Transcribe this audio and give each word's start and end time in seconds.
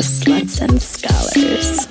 Sluts 0.00 0.60
and 0.60 0.82
Scholars. 0.82 1.86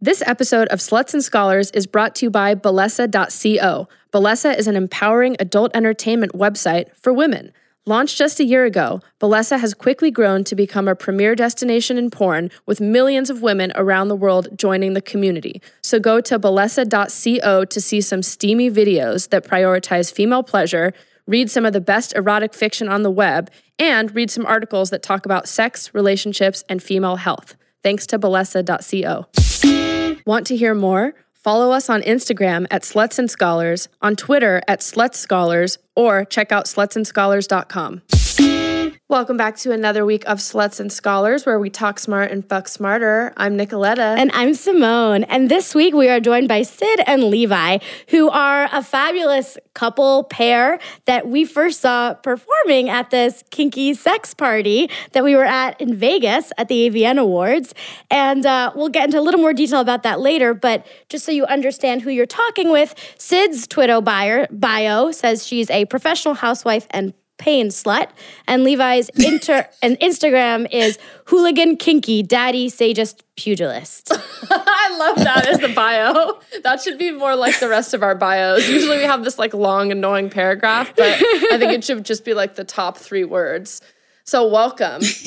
This 0.00 0.22
episode 0.26 0.68
of 0.68 0.80
Sluts 0.80 1.14
and 1.14 1.24
Scholars 1.24 1.70
is 1.70 1.86
brought 1.86 2.14
to 2.16 2.26
you 2.26 2.30
by 2.30 2.54
Bellesa.co. 2.54 3.88
Bellesa 4.12 4.58
is 4.58 4.66
an 4.66 4.76
empowering 4.76 5.36
adult 5.38 5.74
entertainment 5.74 6.32
website 6.32 6.94
for 6.96 7.14
women. 7.14 7.52
Launched 7.84 8.16
just 8.16 8.38
a 8.38 8.44
year 8.44 8.64
ago, 8.64 9.00
Bellesa 9.18 9.58
has 9.58 9.74
quickly 9.74 10.12
grown 10.12 10.44
to 10.44 10.54
become 10.54 10.86
a 10.86 10.94
premier 10.94 11.34
destination 11.34 11.98
in 11.98 12.10
porn 12.10 12.48
with 12.64 12.80
millions 12.80 13.28
of 13.28 13.42
women 13.42 13.72
around 13.74 14.06
the 14.06 14.14
world 14.14 14.48
joining 14.56 14.92
the 14.92 15.00
community. 15.00 15.60
So 15.82 15.98
go 15.98 16.20
to 16.20 16.38
Bellesa.co 16.38 17.64
to 17.64 17.80
see 17.80 18.00
some 18.00 18.22
steamy 18.22 18.70
videos 18.70 19.30
that 19.30 19.44
prioritize 19.44 20.12
female 20.12 20.44
pleasure, 20.44 20.92
read 21.32 21.50
some 21.50 21.64
of 21.64 21.72
the 21.72 21.80
best 21.80 22.14
erotic 22.14 22.52
fiction 22.52 22.90
on 22.90 23.02
the 23.02 23.10
web, 23.10 23.50
and 23.78 24.14
read 24.14 24.30
some 24.30 24.44
articles 24.44 24.90
that 24.90 25.02
talk 25.02 25.24
about 25.24 25.48
sex, 25.48 25.92
relationships, 25.94 26.62
and 26.68 26.82
female 26.82 27.16
health. 27.16 27.56
Thanks 27.82 28.06
to 28.08 28.18
Bellesa.co. 28.18 29.26
Want 30.26 30.46
to 30.46 30.56
hear 30.56 30.74
more? 30.74 31.14
Follow 31.32 31.72
us 31.72 31.88
on 31.88 32.02
Instagram 32.02 32.66
at 32.70 32.82
Sluts 32.82 33.18
and 33.18 33.30
Scholars, 33.30 33.88
on 34.02 34.14
Twitter 34.14 34.60
at 34.68 34.80
Sluts 34.80 35.16
Scholars, 35.16 35.78
or 35.96 36.26
check 36.26 36.52
out 36.52 36.66
slutsandscholars.com. 36.66 38.02
Welcome 39.12 39.36
back 39.36 39.56
to 39.58 39.72
another 39.72 40.06
week 40.06 40.24
of 40.26 40.38
Sluts 40.38 40.80
and 40.80 40.90
Scholars, 40.90 41.44
where 41.44 41.58
we 41.58 41.68
talk 41.68 41.98
smart 41.98 42.30
and 42.30 42.48
fuck 42.48 42.66
smarter. 42.66 43.34
I'm 43.36 43.58
Nicoletta. 43.58 44.16
And 44.16 44.30
I'm 44.32 44.54
Simone. 44.54 45.24
And 45.24 45.50
this 45.50 45.74
week 45.74 45.92
we 45.92 46.08
are 46.08 46.18
joined 46.18 46.48
by 46.48 46.62
Sid 46.62 47.00
and 47.06 47.24
Levi, 47.24 47.76
who 48.08 48.30
are 48.30 48.70
a 48.72 48.82
fabulous 48.82 49.58
couple 49.74 50.24
pair 50.24 50.78
that 51.04 51.28
we 51.28 51.44
first 51.44 51.82
saw 51.82 52.14
performing 52.14 52.88
at 52.88 53.10
this 53.10 53.44
kinky 53.50 53.92
sex 53.92 54.32
party 54.32 54.88
that 55.12 55.22
we 55.22 55.36
were 55.36 55.44
at 55.44 55.78
in 55.78 55.94
Vegas 55.94 56.50
at 56.56 56.68
the 56.68 56.88
AVN 56.88 57.18
Awards. 57.18 57.74
And 58.10 58.46
uh, 58.46 58.72
we'll 58.74 58.88
get 58.88 59.04
into 59.04 59.20
a 59.20 59.20
little 59.20 59.40
more 59.40 59.52
detail 59.52 59.80
about 59.80 60.04
that 60.04 60.20
later. 60.20 60.54
But 60.54 60.86
just 61.10 61.26
so 61.26 61.32
you 61.32 61.44
understand 61.44 62.00
who 62.00 62.08
you're 62.08 62.24
talking 62.24 62.72
with, 62.72 62.94
Sid's 63.18 63.66
Twitter 63.66 64.00
bio, 64.00 64.46
bio 64.50 65.10
says 65.10 65.46
she's 65.46 65.68
a 65.68 65.84
professional 65.84 66.32
housewife 66.32 66.86
and 66.88 67.12
pain 67.42 67.68
slut. 67.68 68.08
And 68.46 68.62
Levi's 68.62 69.08
inter 69.16 69.68
and 69.82 69.98
Instagram 69.98 70.68
is 70.70 70.96
hooligan 71.26 71.76
kinky 71.76 72.22
daddy 72.22 72.70
just 72.70 73.24
pugilist. 73.34 74.12
I 74.50 74.96
love 74.96 75.16
that 75.24 75.48
as 75.48 75.58
the 75.58 75.68
bio. 75.70 76.38
That 76.62 76.80
should 76.80 76.98
be 76.98 77.10
more 77.10 77.34
like 77.34 77.58
the 77.58 77.68
rest 77.68 77.94
of 77.94 78.02
our 78.04 78.14
bios. 78.14 78.68
Usually 78.68 78.98
we 78.98 79.02
have 79.02 79.24
this 79.24 79.38
like 79.38 79.54
long, 79.54 79.90
annoying 79.90 80.30
paragraph, 80.30 80.94
but 80.94 81.08
I 81.50 81.58
think 81.58 81.72
it 81.72 81.82
should 81.82 82.04
just 82.04 82.24
be 82.24 82.32
like 82.32 82.54
the 82.54 82.64
top 82.64 82.96
three 82.96 83.24
words. 83.24 83.82
So 84.24 84.46
welcome. 84.46 85.02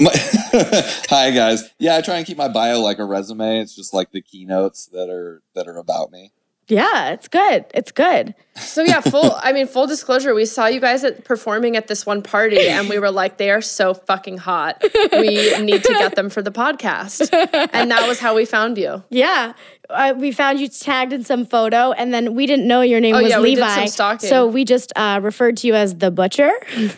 Hi 1.10 1.32
guys. 1.32 1.70
Yeah, 1.80 1.98
I 1.98 2.02
try 2.02 2.16
and 2.16 2.26
keep 2.26 2.38
my 2.38 2.48
bio 2.48 2.80
like 2.80 3.00
a 3.00 3.06
resume. 3.06 3.60
It's 3.60 3.76
just 3.76 3.94
like 3.94 4.12
the 4.12 4.22
keynotes 4.22 4.86
that 4.88 5.10
are 5.10 5.42
that 5.54 5.68
are 5.68 5.78
about 5.78 6.12
me. 6.12 6.32
Yeah, 6.68 7.12
it's 7.12 7.28
good. 7.28 7.66
It's 7.76 7.92
good. 7.92 8.34
So 8.56 8.82
yeah, 8.82 9.00
full 9.02 9.34
I 9.44 9.52
mean 9.54 9.68
full 9.68 9.86
disclosure, 9.86 10.34
we 10.34 10.46
saw 10.46 10.66
you 10.66 10.80
guys 10.80 11.04
at 11.04 11.24
performing 11.24 11.78
at 11.78 11.88
this 11.88 12.06
one 12.06 12.22
party 12.24 12.68
and 12.68 12.90
we 12.90 12.98
were 12.98 13.12
like 13.12 13.38
they 13.38 13.52
are 13.52 13.62
so 13.62 13.94
fucking 13.94 14.38
hot. 14.40 14.84
We 15.12 15.58
need 15.60 15.84
to 15.84 15.94
get 15.94 16.16
them 16.16 16.30
for 16.32 16.42
the 16.42 16.52
podcast. 16.52 17.30
And 17.74 17.92
that 17.92 18.08
was 18.08 18.20
how 18.20 18.36
we 18.36 18.46
found 18.46 18.78
you. 18.80 19.04
Yeah. 19.10 19.54
Uh, 19.90 20.14
we 20.18 20.32
found 20.32 20.60
you 20.60 20.68
tagged 20.68 21.14
in 21.14 21.24
some 21.24 21.46
photo 21.46 21.92
and 21.92 22.12
then 22.12 22.34
we 22.34 22.48
didn't 22.48 22.68
know 22.68 22.82
your 22.82 23.00
name 23.00 23.14
Oh, 23.16 23.22
was 23.22 23.30
yeah, 23.30 23.40
we 23.40 23.54
did 23.54 23.62
Levi. 23.62 23.76
some 23.76 23.88
stalking. 23.88 24.30
So 24.30 24.48
we 24.48 24.66
just 24.66 24.92
uh, 24.96 25.20
referred 25.22 25.58
to 25.58 25.68
you 25.68 25.76
as 25.76 25.94
the 25.96 26.10
butcher. 26.10 26.52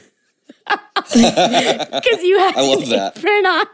Because 0.67 2.23
you 2.23 2.37
had 2.39 2.55
I 2.57 2.61
love 2.61 2.87
that. 2.89 3.17
apron 3.17 3.45
on. 3.45 3.65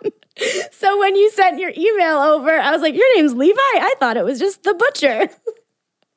So 0.72 1.00
when 1.00 1.16
you 1.16 1.30
sent 1.32 1.60
your 1.60 1.72
email 1.78 2.18
over, 2.18 2.52
I 2.52 2.72
was 2.72 2.82
like, 2.82 2.96
Your 2.96 3.16
name's 3.16 3.34
Levi? 3.34 3.60
I 3.60 3.94
thought 4.00 4.18
it 4.18 4.24
was 4.26 4.40
just 4.40 4.64
the 4.64 4.74
butcher. 4.74 5.28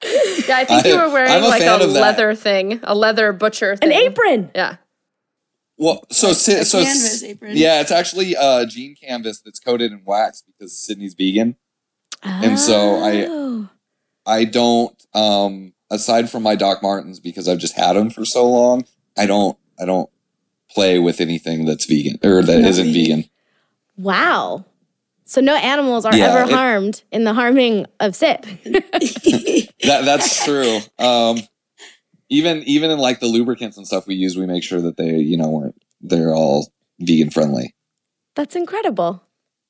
Yeah, 0.03 0.59
I 0.59 0.65
think 0.65 0.87
you 0.87 0.97
were 0.97 1.09
wearing 1.11 1.33
a 1.43 1.47
like 1.47 1.63
a 1.63 1.75
of 1.83 1.93
that. 1.95 2.01
leather 2.01 2.35
thing, 2.35 2.81
a 2.83 2.95
leather 2.95 3.33
butcher 3.33 3.77
An 3.81 3.93
apron. 3.93 4.51
Yeah. 4.55 4.77
Well, 5.79 6.05
so 6.11 6.33
Sid, 6.33 6.61
a 6.61 6.65
so 6.65 6.83
canvas 6.83 7.23
apron. 7.23 7.53
yeah, 7.57 7.81
it's 7.81 7.91
actually 7.91 8.37
uh, 8.37 8.65
jean 8.67 8.95
canvas 8.95 9.41
that's 9.41 9.59
coated 9.61 9.93
in 9.93 10.03
wax 10.05 10.43
because 10.43 10.77
Sydney's 10.79 11.15
vegan. 11.15 11.57
And 12.23 12.59
so 12.59 12.97
I- 12.97 13.27
Oh. 13.29 13.69
I 14.29 14.45
don't, 14.45 15.07
um, 15.15 15.73
aside 15.91 16.29
from 16.31 16.43
my 16.43 16.57
Doc 16.57 16.83
Martens 16.83 17.21
because 17.21 17.47
I've 17.49 17.59
just 17.59 17.77
had 17.77 17.93
them 17.93 18.11
for 18.11 18.25
so 18.25 18.49
long. 18.51 18.85
I 19.17 19.25
don't, 19.27 19.57
I 19.79 19.85
don't 19.85 20.11
play 20.71 20.99
with 20.99 21.21
anything 21.21 21.65
that's 21.65 21.85
vegan 21.85 22.19
or 22.25 22.43
that 22.43 22.59
Not 22.61 22.67
not 22.67 22.75
vegan. 22.77 22.93
vegan. 22.93 23.25
Wow. 23.97 24.65
So 25.29 25.41
no 25.41 25.57
animals 25.57 26.05
are 26.05 26.15
Yeah, 26.17 26.27
ever 26.35 26.49
it- 26.51 26.55
harmed 26.55 27.03
in 27.11 27.25
the 27.25 27.35
harming 27.35 27.87
of 28.01 28.15
Sid. 28.15 28.47
That 29.83 30.05
that's 30.05 30.45
true. 30.45 30.79
Um, 30.99 31.39
even 32.29 32.63
even 32.65 32.91
in 32.91 32.99
like 32.99 33.21
the 33.21 33.27
lubricants 33.27 33.77
and 33.77 33.87
stuff 33.87 34.07
we 34.07 34.15
use, 34.15 34.37
we 34.37 34.47
make 34.47 34.63
sure 34.65 34.81
that 34.81 34.97
they, 34.97 35.17
you 35.19 35.37
know, 35.37 35.49
we're, 35.51 35.73
they're 36.01 36.35
all 36.35 36.73
vegan 37.01 37.31
friendly. 37.31 37.75
That's 38.35 38.57
incredible. 38.57 39.23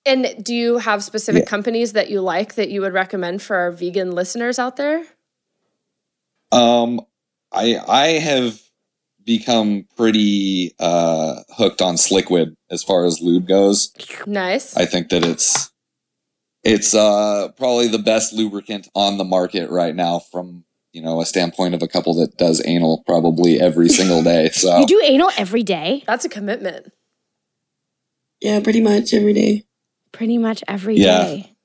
And 0.07 0.43
do 0.43 0.55
you 0.55 0.79
have 0.79 1.03
specific 1.03 1.43
Yeah. 1.45 1.49
companies 1.51 1.93
that 1.95 2.09
you 2.11 2.21
like 2.21 2.55
that 2.55 2.71
you 2.71 2.81
would 2.83 2.93
recommend 2.93 3.43
for 3.43 3.57
our 3.57 3.71
vegan 3.73 4.13
listeners 4.13 4.59
out 4.59 4.77
there? 4.77 5.05
Um, 6.53 7.01
I 7.53 7.77
I 7.89 8.07
have 8.19 8.61
become 9.27 9.87
pretty 9.97 10.73
uh, 10.79 11.43
hooked 11.57 11.83
on 11.83 11.97
Sliquid 11.97 12.55
as 12.71 12.83
far 12.83 13.05
as 13.05 13.21
lube 13.21 13.47
goes. 13.47 13.93
Nice. 14.27 14.77
I 14.77 14.87
think 14.87 15.11
that 15.11 15.25
it's 15.25 15.71
it's 16.65 16.95
uh, 16.95 17.49
probably 17.57 17.89
the 17.89 17.99
best 17.99 18.33
lubricant 18.33 18.89
on 18.95 19.19
the 19.19 19.25
market 19.25 19.69
right 19.71 19.95
now 19.95 20.21
from 20.21 20.65
you 20.93 21.03
know 21.03 21.21
a 21.21 21.27
standpoint 21.27 21.75
of 21.75 21.83
a 21.83 21.89
couple 21.89 22.15
that 22.15 22.39
does 22.39 22.63
anal 22.65 23.03
probably 23.07 23.61
every 23.61 23.89
single 23.89 24.23
day. 24.23 24.49
So 24.55 24.79
You 24.79 24.87
do 24.87 25.03
anal 25.05 25.31
every 25.37 25.63
day? 25.63 26.03
That's 26.07 26.25
a 26.25 26.29
commitment. 26.29 26.93
yeah, 28.41 28.61
pretty 28.61 28.81
much 28.81 29.13
every 29.13 29.33
day. 29.33 29.65
Pretty 30.13 30.39
much 30.39 30.63
every 30.69 30.97
day. 30.97 31.56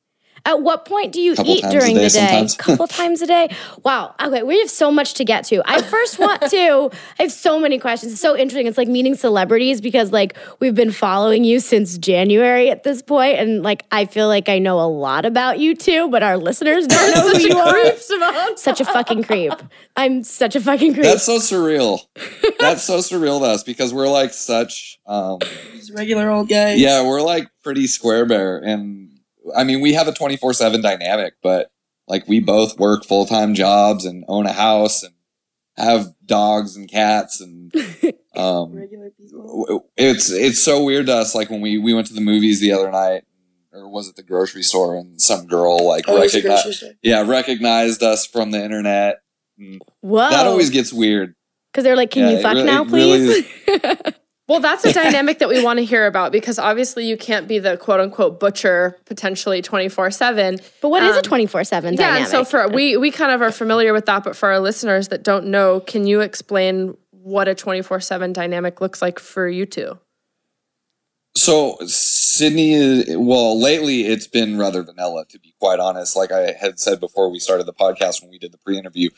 Yeah. 0.46 0.52
At 0.53 0.62
what 0.62 0.85
point 0.85 1.12
do 1.12 1.22
you 1.22 1.35
Couple 1.35 1.52
eat 1.53 1.62
during 1.69 1.96
day 1.96 2.03
the 2.03 2.09
day? 2.09 2.09
sometimes. 2.09 2.56
Couple 2.57 2.88
times 2.88 3.22
a 3.22 3.28
day. 3.28 3.50
Wow. 3.84 4.16
Okay, 4.22 4.44
we 4.44 4.59
have 4.59 4.69
so 4.69 4.91
much 4.91 5.13
to 5.16 5.25
get 5.25 5.46
to. 5.46 5.62
I 5.66 5.81
first 5.81 6.19
want 6.19 6.41
to. 6.50 6.90
I 7.19 7.24
have 7.24 7.31
so 7.31 7.59
many 7.59 7.78
questions. 7.79 8.13
It's 8.13 8.22
so 8.22 8.35
interesting. 8.35 8.68
It's 8.68 8.78
like 8.78 8.88
meeting 8.88 9.16
celebrities 9.16 9.81
because 9.81 10.12
like 10.12 10.38
we've 10.59 10.75
been 10.75 10.91
following 10.91 11.44
you 11.44 11.59
since 11.59 11.97
January 11.97 12.69
at 12.69 12.84
this 12.84 13.02
point, 13.02 13.38
and 13.40 13.62
like 13.63 13.84
I 13.91 14.06
feel 14.06 14.28
like 14.28 14.50
I 14.50 14.59
know 14.59 14.79
a 14.79 14.88
lot 14.90 15.25
about 15.25 15.59
you 15.59 15.75
too, 15.75 16.09
but 16.09 16.24
our 16.24 16.38
listeners 16.38 16.88
don't 16.88 17.16
know 17.16 17.22
who 17.22 17.34
Such 17.34 17.44
you 17.44 17.58
a 17.58 17.62
are. 17.63 17.72
creep, 17.73 17.97
Simone. 18.00 18.58
Such 18.58 18.81
a 18.81 18.85
fucking 18.85 19.23
creep. 19.23 19.53
I'm 19.96 20.23
such 20.23 20.56
a 20.56 20.59
fucking 20.62 20.94
creep. 20.94 21.03
that's 21.06 21.23
so 21.23 21.38
surreal. 21.38 22.00
that's 22.59 22.84
so 22.84 22.97
surreal 23.00 23.40
to 23.40 23.46
us 23.46 23.63
because 23.63 23.94
we're 23.94 24.09
like 24.09 24.34
such 24.34 25.00
um, 25.06 25.40
regular 25.94 26.29
old 26.29 26.50
guys. 26.50 26.79
yeah, 26.79 27.03
we're 27.06 27.22
like 27.22 27.47
pretty 27.63 27.88
square 27.88 28.25
bear 28.25 28.58
and 28.58 29.10
I 29.56 29.63
mean 29.63 29.81
we 29.81 29.94
have 29.94 30.07
a 30.07 30.12
24/7 30.12 30.81
dynamic, 30.81 31.34
but 31.41 31.72
like 32.07 32.28
we 32.28 32.40
both 32.40 32.78
work 32.79 33.06
full-time 33.06 33.53
jobs 33.53 34.06
and 34.06 34.24
own 34.28 34.46
a 34.46 34.52
house 34.53 35.03
and 35.03 35.13
have 35.78 36.13
dogs 36.25 36.75
and 36.75 36.90
cats 36.90 37.40
and 37.41 37.74
um 38.35 38.74
Regular 38.74 39.09
people. 39.12 39.85
it's 39.97 40.29
it's 40.29 40.62
so 40.62 40.84
weird 40.84 41.06
to 41.07 41.13
us 41.16 41.34
like 41.34 41.50
when 41.50 41.62
we 41.62 41.78
we 41.78 41.94
went 41.94 42.07
to 42.07 42.13
the 42.13 42.22
movies 42.22 42.59
the 42.59 42.74
other 42.74 42.91
night 42.91 43.24
or 43.72 43.88
was 43.90 44.07
it 44.09 44.16
the 44.18 44.24
grocery 44.24 44.63
store 44.63 44.96
and 44.96 45.19
some 45.22 45.47
girl 45.47 45.88
like 45.88 46.03
Oh, 46.08 46.19
recognized 46.19 46.84
yeah 47.02 47.22
recognized 47.25 48.03
us 48.03 48.25
from 48.25 48.52
the 48.52 48.62
internet 48.63 49.22
And 49.58 49.81
Whoa. 50.02 50.29
that 50.29 50.46
always 50.46 50.69
gets 50.69 50.91
weird 50.91 51.35
Because 51.72 51.85
they're 51.85 51.96
like, 51.96 52.12
can 52.12 52.23
Yeah, 52.23 52.31
you 52.31 52.41
fuck 52.41 52.56
really- 52.56 52.66
now, 52.66 52.84
it 52.84 52.90
really 52.91 53.43
please? 53.43 54.14
Well, 54.52 54.59
that's 54.59 54.84
a 54.84 54.92
dynamic 54.92 55.40
that 55.40 55.48
we 55.48 55.64
want 55.64 55.80
to 55.80 55.86
hear 55.86 56.06
about 56.08 56.34
because 56.34 56.59
obviously 56.59 57.06
you 57.08 57.16
can't 57.16 57.48
be 57.48 57.58
the 57.58 57.78
quote 57.78 58.02
unquote 58.02 58.38
butcher 58.38 58.98
potentially 59.06 59.62
24 59.62 60.12
7. 60.12 60.59
but 60.82 60.90
what 60.90 61.02
is 61.03 61.16
a 61.16 61.20
Um, 61.20 61.24
24 61.24 61.64
7 61.64 61.94
Yeah, 61.94 61.98
dynamic? 61.98 62.20
and 62.24 62.28
so 62.30 62.44
for 62.44 62.68
we 62.68 62.98
we 62.98 63.12
kind 63.12 63.32
of 63.32 63.42
are 63.42 63.52
familiar 63.53 63.94
with 63.94 64.08
that, 64.08 64.26
but 64.26 64.36
for 64.36 64.50
our 64.50 64.59
listeners 64.59 65.08
that 65.08 65.24
don't 65.24 65.46
know, 65.46 65.80
can 65.80 66.06
you 66.06 66.20
explain 66.20 66.98
what 67.12 67.48
a 67.48 67.56
24 67.56 68.02
7 68.02 68.34
dynamic 68.34 68.82
looks 68.82 69.02
like 69.02 69.20
for 69.20 69.48
you 69.48 69.66
two? 69.66 69.98
So 71.38 71.78
Sydney 71.86 73.16
well 73.16 73.58
lately 73.58 74.02
it's 74.08 74.28
been 74.28 74.58
rather 74.58 74.84
vanilla 74.84 75.24
to 75.30 75.40
be 75.40 75.53
quite 75.62 75.80
honest. 75.80 76.18
Like 76.18 76.34
I 76.34 76.52
had 76.52 76.78
said 76.78 77.00
before 77.00 77.32
we 77.32 77.40
started 77.40 77.66
the 77.68 77.74
podcast 77.74 78.22
when 78.22 78.30
we 78.32 78.38
did 78.38 78.52
the 78.52 78.58
pre-interview, 78.58 79.12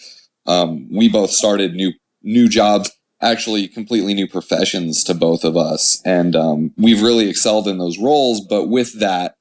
um, 0.46 0.88
we 0.96 1.10
both 1.10 1.32
started 1.32 1.74
new 1.74 1.92
new 2.22 2.48
jobs, 2.48 2.92
actually 3.24 3.68
completely 3.68 4.14
new 4.14 4.28
professions 4.28 5.04
to 5.06 5.14
both 5.14 5.44
of 5.44 5.58
us, 5.58 6.02
and 6.06 6.36
um, 6.36 6.74
we've 6.78 7.02
really 7.02 7.30
excelled 7.30 7.68
in 7.68 7.78
those 7.78 7.98
roles. 7.98 8.42
But 8.42 8.68
with 8.68 9.00
that 9.00 9.36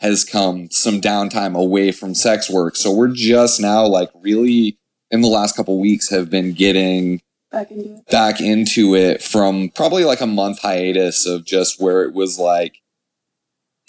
has 0.00 0.24
come 0.24 0.70
some 0.70 1.00
downtime 1.00 1.56
away 1.56 1.92
from 1.92 2.14
sex 2.14 2.48
work. 2.50 2.76
So 2.76 2.92
we're 2.92 3.12
just 3.12 3.60
now 3.60 3.86
like 3.86 4.10
really 4.14 4.78
in 5.10 5.22
the 5.22 5.28
last 5.28 5.56
couple 5.56 5.78
weeks 5.80 6.10
have 6.10 6.30
been 6.30 6.52
getting 6.52 7.20
back 7.50 7.70
into 7.70 7.94
it. 7.94 8.06
back 8.06 8.40
into 8.40 8.94
it 8.94 9.22
from 9.22 9.70
probably 9.70 10.04
like 10.04 10.20
a 10.20 10.26
month 10.26 10.60
hiatus 10.60 11.26
of 11.26 11.44
just 11.44 11.80
where 11.80 12.02
it 12.04 12.14
was 12.14 12.38
like 12.38 12.76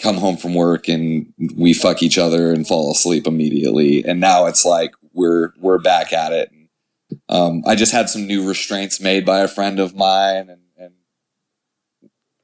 come 0.01 0.17
home 0.17 0.37
from 0.37 0.53
work 0.53 0.87
and 0.87 1.33
we 1.57 1.73
fuck 1.73 2.01
each 2.01 2.17
other 2.17 2.53
and 2.53 2.65
fall 2.65 2.89
asleep 2.91 3.27
immediately 3.27 4.03
and 4.05 4.21
now 4.21 4.45
it's 4.45 4.63
like 4.63 4.91
we're 5.13 5.51
we're 5.59 5.77
back 5.77 6.13
at 6.13 6.31
it 6.31 6.49
um, 7.29 7.63
i 7.65 7.75
just 7.75 7.91
had 7.91 8.09
some 8.09 8.27
new 8.27 8.47
restraints 8.47 8.99
made 8.99 9.25
by 9.25 9.39
a 9.39 9.47
friend 9.47 9.79
of 9.79 9.95
mine 9.95 10.49
and, 10.49 10.61
and 10.77 10.93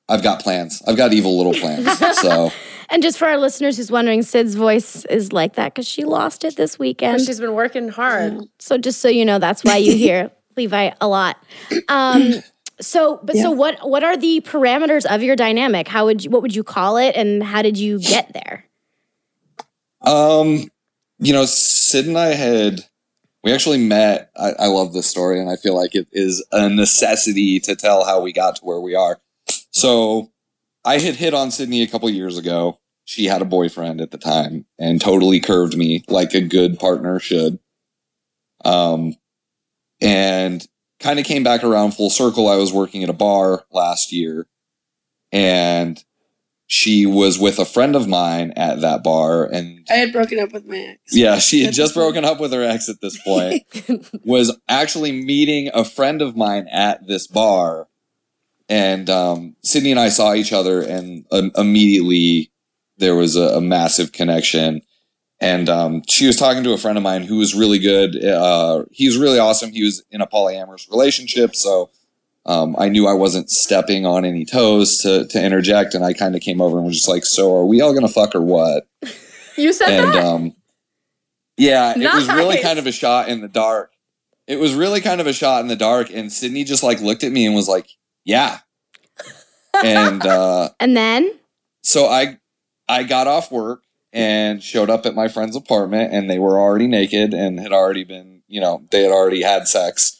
i've 0.07 0.23
got 0.23 0.41
plans 0.41 0.81
i've 0.87 0.97
got 0.97 1.13
evil 1.13 1.37
little 1.37 1.53
plans 1.53 1.85
so 2.21 2.51
And 2.89 3.01
just 3.01 3.17
for 3.17 3.27
our 3.27 3.37
listeners 3.37 3.77
who's 3.77 3.91
wondering, 3.91 4.21
Sid's 4.21 4.55
voice 4.55 5.05
is 5.05 5.33
like 5.33 5.55
that 5.55 5.73
because 5.73 5.87
she 5.87 6.03
lost 6.03 6.43
it 6.43 6.55
this 6.55 6.77
weekend. 6.77 7.17
And 7.17 7.25
she's 7.25 7.39
been 7.39 7.53
working 7.53 7.89
hard. 7.89 8.39
So 8.59 8.77
just 8.77 9.01
so 9.01 9.07
you 9.07 9.25
know, 9.25 9.39
that's 9.39 9.63
why 9.63 9.77
you 9.77 9.95
hear 9.95 10.31
Levi 10.55 10.91
a 11.01 11.07
lot. 11.07 11.37
Um, 11.89 12.35
so, 12.79 13.19
but 13.23 13.37
so 13.37 13.51
what? 13.51 13.87
What 13.87 14.03
are 14.03 14.17
the 14.17 14.41
parameters 14.41 15.05
of 15.05 15.23
your 15.23 15.35
dynamic? 15.35 15.87
How 15.87 16.05
would 16.05 16.23
you? 16.23 16.29
What 16.29 16.41
would 16.41 16.55
you 16.55 16.63
call 16.63 16.97
it? 16.97 17.15
And 17.15 17.41
how 17.41 17.61
did 17.61 17.77
you 17.77 17.99
get 17.99 18.33
there? 18.33 18.65
Um, 20.01 20.69
you 21.19 21.33
know, 21.33 21.45
Sid 21.45 22.05
and 22.05 22.17
I 22.17 22.33
had 22.33 22.81
we 23.45 23.53
actually 23.53 23.77
met. 23.77 24.31
I, 24.35 24.53
I 24.59 24.67
love 24.67 24.91
this 24.91 25.05
story, 25.05 25.39
and 25.39 25.49
I 25.49 25.55
feel 25.55 25.75
like 25.75 25.93
it 25.93 26.07
is 26.11 26.43
a 26.51 26.67
necessity 26.67 27.59
to 27.61 27.75
tell 27.75 28.03
how 28.03 28.19
we 28.19 28.33
got 28.33 28.55
to 28.57 28.65
where 28.65 28.81
we 28.81 28.95
are. 28.95 29.21
So, 29.69 30.31
I 30.83 30.97
had 30.97 31.15
hit 31.15 31.35
on 31.35 31.51
Sydney 31.51 31.83
a 31.83 31.87
couple 31.87 32.09
years 32.09 32.39
ago. 32.39 32.79
She 33.05 33.25
had 33.25 33.43
a 33.43 33.45
boyfriend 33.45 34.01
at 34.01 34.09
the 34.09 34.17
time, 34.17 34.65
and 34.79 34.99
totally 34.99 35.39
curved 35.39 35.77
me 35.77 36.03
like 36.09 36.33
a 36.33 36.41
good 36.41 36.79
partner 36.79 37.19
should. 37.19 37.59
Um, 38.65 39.13
and 40.01 40.65
kind 40.99 41.19
of 41.19 41.25
came 41.25 41.43
back 41.43 41.63
around 41.63 41.91
full 41.91 42.09
circle. 42.09 42.47
I 42.47 42.55
was 42.55 42.73
working 42.73 43.03
at 43.03 43.09
a 43.09 43.13
bar 43.13 43.63
last 43.71 44.11
year, 44.11 44.47
and 45.31 46.03
she 46.67 47.05
was 47.05 47.37
with 47.37 47.59
a 47.59 47.65
friend 47.65 47.95
of 47.95 48.07
mine 48.07 48.51
at 48.55 48.81
that 48.81 49.03
bar, 49.03 49.45
and 49.45 49.85
I 49.89 49.95
had 49.95 50.11
broken 50.11 50.39
up 50.39 50.51
with 50.51 50.65
my 50.65 50.77
ex. 50.77 51.15
yeah, 51.15 51.37
she 51.37 51.63
had 51.63 51.73
just 51.73 51.93
broken 51.93 52.25
up 52.25 52.39
with 52.39 52.51
her 52.53 52.63
ex 52.63 52.89
at 52.89 53.01
this 53.01 53.21
point. 53.25 53.63
was 54.23 54.57
actually 54.67 55.11
meeting 55.11 55.69
a 55.73 55.85
friend 55.85 56.21
of 56.21 56.35
mine 56.35 56.67
at 56.71 57.05
this 57.07 57.27
bar, 57.27 57.87
and 58.67 59.09
um, 59.09 59.55
Sydney 59.63 59.91
and 59.91 59.99
I 59.99 60.09
saw 60.09 60.33
each 60.33 60.51
other, 60.51 60.81
and 60.81 61.25
um, 61.31 61.51
immediately 61.55 62.51
there 62.97 63.15
was 63.15 63.35
a, 63.35 63.57
a 63.57 63.61
massive 63.61 64.11
connection. 64.11 64.81
And 65.41 65.67
um, 65.67 66.01
she 66.07 66.25
was 66.27 66.37
talking 66.37 66.63
to 66.63 66.71
a 66.71 66.77
friend 66.77 66.97
of 66.97 67.03
mine 67.03 67.23
who 67.23 67.37
was 67.37 67.53
really 67.53 67.77
good. 67.77 68.23
Uh, 68.23 68.85
he 68.89 69.05
was 69.05 69.17
really 69.17 69.37
awesome. 69.37 69.71
He 69.71 69.83
was 69.83 70.01
in 70.09 70.21
a 70.21 70.27
polyamorous 70.27 70.89
relationship, 70.89 71.55
so 71.57 71.91
um, 72.45 72.75
I 72.77 72.89
knew 72.89 73.07
I 73.07 73.13
wasn't 73.13 73.49
stepping 73.49 74.05
on 74.05 74.25
any 74.25 74.45
toes 74.45 74.99
to 74.99 75.25
to 75.27 75.43
interject. 75.43 75.93
And 75.93 76.05
I 76.05 76.13
kind 76.13 76.35
of 76.35 76.41
came 76.41 76.61
over 76.61 76.77
and 76.77 76.85
was 76.85 76.97
just 76.97 77.07
like, 77.07 77.25
"So, 77.25 77.55
are 77.55 77.65
we 77.65 77.81
all 77.81 77.93
gonna 77.93 78.07
fuck 78.07 78.35
or 78.35 78.41
what?" 78.41 78.87
You 79.57 79.71
said 79.71 79.89
and 79.89 80.13
that? 80.13 80.25
um 80.25 80.55
yeah 81.57 81.93
it 81.97 82.13
was 82.13 82.27
really 82.27 82.61
kind 82.61 82.79
of 82.79 82.85
a 82.87 82.91
shot 82.91 83.29
in 83.29 83.41
the 83.41 83.47
dark 83.47 83.93
it 84.47 84.59
was 84.59 84.73
really 84.73 85.01
kind 85.01 85.21
of 85.21 85.27
a 85.27 85.33
shot 85.33 85.61
in 85.61 85.67
the 85.67 85.75
dark 85.75 86.11
and 86.11 86.31
sydney 86.31 86.63
just 86.63 86.83
like 86.83 86.99
looked 86.99 87.23
at 87.23 87.31
me 87.31 87.45
and 87.45 87.55
was 87.55 87.69
like 87.69 87.87
yeah 88.25 88.59
and 89.83 90.25
uh 90.25 90.69
And 90.79 90.95
then, 90.95 91.31
so 91.83 92.07
i 92.07 92.37
i 92.89 93.03
got 93.03 93.27
off 93.27 93.51
work 93.51 93.83
and 94.11 94.61
showed 94.61 94.89
up 94.89 95.05
at 95.05 95.15
my 95.15 95.27
friend's 95.27 95.55
apartment 95.55 96.13
and 96.13 96.29
they 96.29 96.39
were 96.39 96.59
already 96.59 96.87
naked 96.87 97.33
and 97.33 97.59
had 97.59 97.71
already 97.71 98.03
been 98.03 98.41
you 98.47 98.59
know 98.59 98.83
they 98.91 99.03
had 99.03 99.11
already 99.11 99.41
had 99.41 99.67
sex 99.67 100.19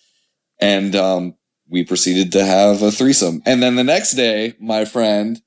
and 0.60 0.96
um 0.96 1.36
we 1.70 1.84
proceeded 1.84 2.32
to 2.32 2.44
have 2.46 2.82
a 2.82 2.92
threesome 2.92 3.42
and 3.46 3.62
then 3.62 3.76
the 3.76 3.84
next 3.84 4.14
day 4.14 4.54
my 4.60 4.86
friend 4.86 5.42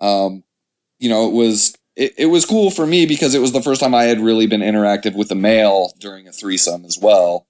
um 0.00 0.42
you 0.98 1.08
know 1.08 1.26
it 1.28 1.32
was 1.32 1.74
it, 1.96 2.12
it 2.18 2.26
was 2.26 2.44
cool 2.44 2.70
for 2.70 2.86
me 2.86 3.06
because 3.06 3.34
it 3.34 3.40
was 3.40 3.52
the 3.52 3.62
first 3.62 3.80
time 3.80 3.94
i 3.94 4.04
had 4.04 4.20
really 4.20 4.46
been 4.46 4.60
interactive 4.60 5.14
with 5.16 5.30
a 5.30 5.34
male 5.34 5.92
during 5.98 6.26
a 6.28 6.32
threesome 6.32 6.84
as 6.84 6.98
well 7.00 7.46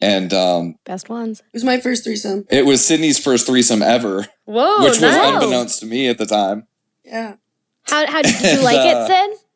and 0.00 0.32
um 0.32 0.76
best 0.84 1.08
ones. 1.10 1.40
It 1.40 1.52
was 1.52 1.64
my 1.64 1.78
first 1.78 2.04
threesome. 2.04 2.46
it 2.50 2.64
was 2.66 2.84
sydney's 2.84 3.18
first 3.18 3.46
threesome 3.46 3.82
ever 3.82 4.26
Whoa, 4.44 4.82
which 4.84 4.92
was 5.00 5.02
nice. 5.02 5.34
unbeknownst 5.34 5.80
to 5.80 5.86
me 5.86 6.08
at 6.08 6.18
the 6.18 6.26
time 6.26 6.66
Yeah, 7.04 7.36
How 7.82 8.06
how 8.06 8.22
did 8.22 8.40
you 8.40 8.62
like 8.64 8.78
Uh, 8.78 9.04
it, 9.04 9.06
Sid? 9.06 9.46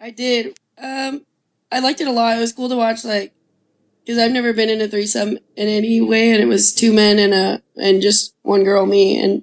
I 0.00 0.10
did. 0.10 0.58
Um, 0.78 1.24
I 1.72 1.78
liked 1.80 2.00
it 2.00 2.08
a 2.08 2.12
lot. 2.12 2.36
It 2.36 2.40
was 2.40 2.52
cool 2.52 2.68
to 2.68 2.76
watch, 2.76 3.04
like, 3.04 3.32
because 4.04 4.18
I've 4.18 4.32
never 4.32 4.52
been 4.52 4.68
in 4.68 4.80
a 4.80 4.88
threesome 4.88 5.38
in 5.56 5.68
any 5.68 6.00
way, 6.00 6.30
and 6.30 6.42
it 6.42 6.46
was 6.46 6.74
two 6.74 6.92
men 6.92 7.18
and 7.18 7.32
a 7.34 7.62
and 7.76 8.02
just 8.02 8.34
one 8.42 8.62
girl, 8.64 8.84
me, 8.86 9.18
and 9.22 9.38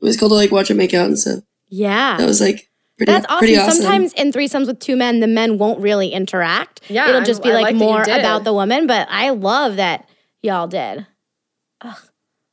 it 0.00 0.04
was 0.04 0.16
cool 0.18 0.28
to 0.30 0.34
like 0.34 0.50
watch 0.50 0.68
them 0.68 0.76
make 0.78 0.92
out 0.94 1.06
and 1.06 1.18
stuff. 1.18 1.44
Yeah. 1.68 2.16
That 2.16 2.26
was 2.26 2.40
like 2.40 2.68
pretty, 2.96 3.12
That's 3.12 3.26
awesome. 3.26 3.38
pretty 3.38 3.56
awesome. 3.56 3.82
Sometimes 3.82 4.12
in 4.14 4.32
threesomes 4.32 4.66
with 4.66 4.80
two 4.80 4.96
men, 4.96 5.20
the 5.20 5.26
men 5.28 5.56
won't 5.58 5.80
really 5.80 6.08
interact. 6.08 6.80
Yeah, 6.90 7.04
It'll 7.04 7.16
I'm- 7.16 7.24
just 7.24 7.42
be 7.42 7.50
I 7.50 7.54
like, 7.54 7.62
like 7.64 7.76
more 7.76 8.02
about 8.02 8.44
the 8.44 8.52
woman. 8.52 8.86
But 8.86 9.06
I 9.10 9.30
love 9.30 9.76
that 9.76 10.08
y'all 10.42 10.66
did. 10.66 11.06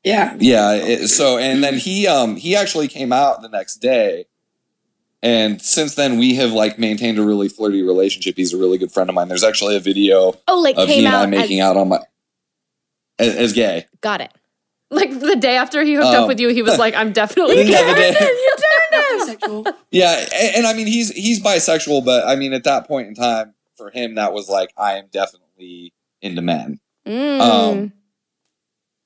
yeah, 0.04 0.36
Yeah. 0.40 0.74
It, 0.74 1.08
so 1.10 1.38
and 1.38 1.64
then 1.64 1.76
he 1.78 2.08
um 2.08 2.36
he 2.36 2.56
actually 2.56 2.88
came 2.88 3.12
out 3.12 3.42
the 3.42 3.50
next 3.50 3.78
day, 3.78 4.26
and 5.22 5.62
since 5.62 5.96
then 5.96 6.18
we 6.18 6.36
have 6.36 6.52
like 6.52 6.78
maintained 6.80 7.18
a 7.20 7.24
really 7.26 7.50
flirty 7.50 7.82
relationship. 7.84 8.36
He's 8.38 8.54
a 8.54 8.58
really 8.58 8.78
good 8.78 8.92
friend 8.92 9.10
of 9.10 9.16
mine. 9.16 9.28
There's 9.28 9.44
actually 9.44 9.76
a 9.76 9.80
video 9.80 10.34
Oh, 10.48 10.60
like 10.60 10.76
of 10.78 10.88
came 10.88 11.00
he 11.00 11.06
and 11.06 11.16
I 11.16 11.26
making 11.26 11.60
as, 11.60 11.68
out 11.70 11.78
on 11.78 11.90
my 11.90 12.00
as, 13.20 13.36
as 13.36 13.54
gay. 13.54 13.86
Got 14.02 14.22
it. 14.22 14.32
Like 14.90 15.20
the 15.20 15.36
day 15.36 15.58
after 15.58 15.84
he 15.84 15.96
hooked 15.96 16.06
up 16.08 16.22
Um, 16.22 16.28
with 16.28 16.40
you, 16.40 16.50
he 16.50 16.62
was 16.62 16.78
like, 16.78 16.96
I'm 16.96 17.12
definitely 17.12 17.62
Yeah, 17.70 17.84
the 17.94 17.94
gay. 18.00 18.12
day- 18.14 18.34
bisexual. 19.38 19.74
Yeah, 19.92 20.26
and, 20.34 20.56
and 20.58 20.68
I 20.68 20.74
mean 20.74 20.88
he's 20.88 21.12
he's 21.12 21.42
bisexual, 21.44 22.06
but 22.06 22.26
I 22.28 22.36
mean 22.36 22.54
at 22.54 22.64
that 22.66 22.88
point 22.88 23.08
in 23.08 23.16
time 23.16 23.54
for 23.76 23.90
him 23.90 24.16
that 24.16 24.34
was 24.34 24.48
like 24.50 24.72
I 24.78 24.94
am 24.98 25.08
definitely 25.12 25.94
into 26.22 26.42
men. 26.42 26.80
Mm. 27.06 27.40
Um, 27.42 27.94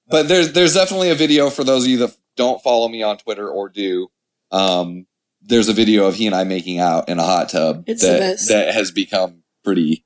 But 0.07 0.27
there's 0.27 0.53
there's 0.53 0.73
definitely 0.73 1.09
a 1.09 1.15
video 1.15 1.49
for 1.49 1.63
those 1.63 1.83
of 1.85 1.89
you 1.89 1.97
that 1.99 2.15
don't 2.35 2.61
follow 2.61 2.87
me 2.87 3.01
on 3.01 3.17
Twitter 3.17 3.47
or 3.49 3.69
do. 3.69 4.09
Um, 4.51 5.07
there's 5.41 5.69
a 5.69 5.73
video 5.73 6.05
of 6.05 6.15
he 6.15 6.27
and 6.27 6.35
I 6.35 6.43
making 6.43 6.79
out 6.79 7.09
in 7.09 7.19
a 7.19 7.23
hot 7.23 7.49
tub 7.49 7.83
It's 7.87 8.03
that 8.03 8.39
that 8.49 8.73
has 8.73 8.91
become 8.91 9.43
pretty 9.63 10.05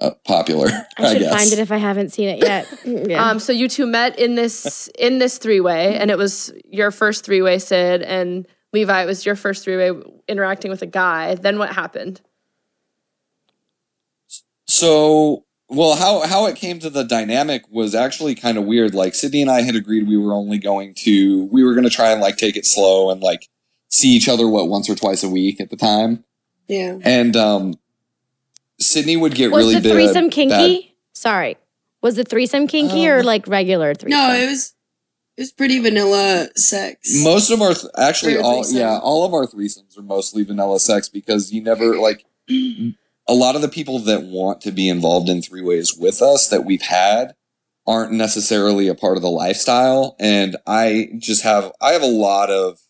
uh, 0.00 0.10
popular. 0.24 0.68
I 0.98 1.12
should 1.12 1.20
guess. 1.20 1.34
find 1.34 1.52
it 1.52 1.58
if 1.58 1.72
I 1.72 1.76
haven't 1.78 2.10
seen 2.10 2.28
it 2.28 2.38
yet. 2.40 2.66
Yeah. 2.84 3.30
Um, 3.30 3.38
so 3.38 3.52
you 3.52 3.68
two 3.68 3.86
met 3.86 4.18
in 4.18 4.34
this 4.34 4.88
in 4.98 5.18
this 5.18 5.38
three 5.38 5.60
way, 5.60 5.96
and 5.96 6.10
it 6.10 6.18
was 6.18 6.52
your 6.66 6.90
first 6.90 7.24
three 7.24 7.42
way, 7.42 7.58
Sid, 7.58 8.02
and 8.02 8.46
Levi. 8.72 9.02
It 9.02 9.06
was 9.06 9.24
your 9.26 9.36
first 9.36 9.64
three 9.64 9.76
way 9.76 10.00
interacting 10.28 10.70
with 10.70 10.82
a 10.82 10.86
guy. 10.86 11.34
Then 11.34 11.58
what 11.58 11.72
happened? 11.72 12.20
So, 14.66 15.44
well, 15.68 15.96
how 15.96 16.26
how 16.26 16.46
it 16.46 16.56
came 16.56 16.78
to 16.80 16.90
the 16.90 17.04
dynamic 17.04 17.62
was 17.70 17.94
actually 17.94 18.34
kind 18.34 18.58
of 18.58 18.64
weird. 18.64 18.94
Like 18.94 19.14
Sydney 19.14 19.42
and 19.42 19.50
I 19.50 19.62
had 19.62 19.76
agreed 19.76 20.08
we 20.08 20.18
were 20.18 20.34
only 20.34 20.58
going 20.58 20.94
to 20.98 21.46
we 21.46 21.64
were 21.64 21.72
going 21.72 21.84
to 21.84 21.90
try 21.90 22.10
and 22.10 22.20
like 22.20 22.36
take 22.36 22.56
it 22.56 22.66
slow 22.66 23.10
and 23.10 23.22
like 23.22 23.48
see 23.94 24.08
each 24.10 24.28
other 24.28 24.48
what 24.48 24.68
once 24.68 24.88
or 24.90 24.94
twice 24.94 25.22
a 25.22 25.28
week 25.28 25.60
at 25.60 25.70
the 25.70 25.76
time. 25.76 26.24
Yeah, 26.68 26.98
And 27.02 27.36
um 27.36 27.74
Sydney 28.80 29.16
would 29.16 29.34
get 29.34 29.50
was 29.52 29.64
really 29.66 29.80
the 29.80 29.90
threesome 29.90 30.24
bad- 30.26 30.32
kinky? 30.32 30.96
Sorry. 31.12 31.56
Was 32.02 32.16
the 32.16 32.24
threesome 32.24 32.66
kinky 32.66 33.08
or 33.08 33.20
Um, 33.20 33.26
like 33.26 33.46
regular 33.46 33.94
threesome? 33.94 34.18
no, 34.18 34.34
it 34.34 34.46
was 34.48 34.74
it 35.36 35.42
was 35.42 35.52
pretty 35.52 35.78
vanilla 35.80 36.48
sex. 36.56 37.10
Most 37.22 37.50
of 37.50 37.60
our 37.62 37.74
th- 37.74 37.92
actually 37.98 38.36
all 38.38 38.64
yeah 38.70 38.98
all 38.98 39.24
of 39.24 39.32
our 39.34 39.46
threesomes 39.46 39.96
are 39.98 40.02
mostly 40.02 40.42
vanilla 40.44 40.80
sex 40.80 41.08
because 41.08 41.52
you 41.52 41.62
never 41.62 41.96
like 41.98 42.24
a 43.28 43.34
lot 43.34 43.56
of 43.56 43.62
the 43.62 43.68
people 43.68 43.98
that 44.00 44.22
want 44.24 44.60
to 44.62 44.70
be 44.72 44.88
involved 44.88 45.28
in 45.28 45.40
three 45.42 45.62
ways 45.62 45.94
with 45.96 46.20
us 46.20 46.48
that 46.48 46.64
we've 46.64 46.82
had 46.82 47.34
aren't 47.86 48.12
necessarily 48.12 48.88
a 48.88 48.94
part 48.94 49.16
of 49.16 49.22
the 49.22 49.30
lifestyle 49.30 50.14
and 50.18 50.56
I 50.66 51.10
just 51.18 51.42
have 51.42 51.72
I 51.80 51.92
have 51.92 52.02
a 52.02 52.06
lot 52.06 52.50
of 52.50 52.80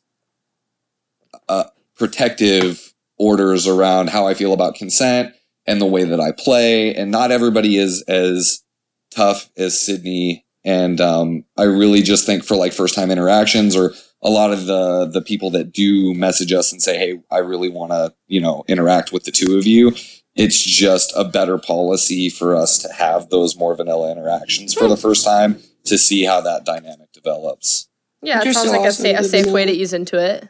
uh, 1.48 1.64
protective 1.96 2.94
orders 3.18 3.66
around 3.66 4.10
how 4.10 4.26
I 4.26 4.34
feel 4.34 4.52
about 4.52 4.74
consent 4.74 5.34
and 5.66 5.80
the 5.80 5.86
way 5.86 6.04
that 6.04 6.20
I 6.20 6.32
play. 6.32 6.94
And 6.94 7.10
not 7.10 7.30
everybody 7.30 7.76
is 7.76 8.02
as 8.02 8.62
tough 9.10 9.50
as 9.56 9.80
Sydney. 9.80 10.44
And 10.64 11.00
um, 11.00 11.44
I 11.56 11.64
really 11.64 12.02
just 12.02 12.26
think 12.26 12.44
for 12.44 12.56
like 12.56 12.72
first 12.72 12.94
time 12.94 13.10
interactions 13.10 13.76
or 13.76 13.94
a 14.22 14.30
lot 14.30 14.52
of 14.52 14.64
the 14.64 15.04
the 15.04 15.20
people 15.20 15.50
that 15.50 15.70
do 15.70 16.14
message 16.14 16.50
us 16.50 16.72
and 16.72 16.80
say 16.80 16.96
hey 16.96 17.20
I 17.30 17.38
really 17.38 17.68
want 17.68 17.92
to 17.92 18.14
you 18.26 18.40
know 18.40 18.64
interact 18.66 19.12
with 19.12 19.24
the 19.24 19.30
two 19.30 19.58
of 19.58 19.66
you 19.66 19.92
it's 20.34 20.60
just 20.60 21.12
a 21.16 21.24
better 21.24 21.58
policy 21.58 22.28
for 22.28 22.56
us 22.56 22.78
to 22.78 22.92
have 22.92 23.28
those 23.28 23.56
more 23.56 23.74
vanilla 23.76 24.10
interactions 24.10 24.74
for 24.74 24.88
the 24.88 24.96
first 24.96 25.24
time 25.24 25.60
to 25.84 25.96
see 25.96 26.24
how 26.24 26.40
that 26.40 26.64
dynamic 26.64 27.12
develops. 27.12 27.88
Yeah, 28.22 28.40
it 28.40 28.54
sounds 28.54 28.70
so 28.70 28.76
like 28.76 28.88
a, 28.88 28.92
sa- 28.92 29.20
a 29.20 29.22
safe 29.22 29.46
way 29.46 29.64
to 29.66 29.72
ease 29.72 29.92
into 29.92 30.18
it. 30.18 30.48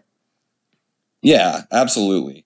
Yeah 1.25 1.63
absolutely 1.73 2.45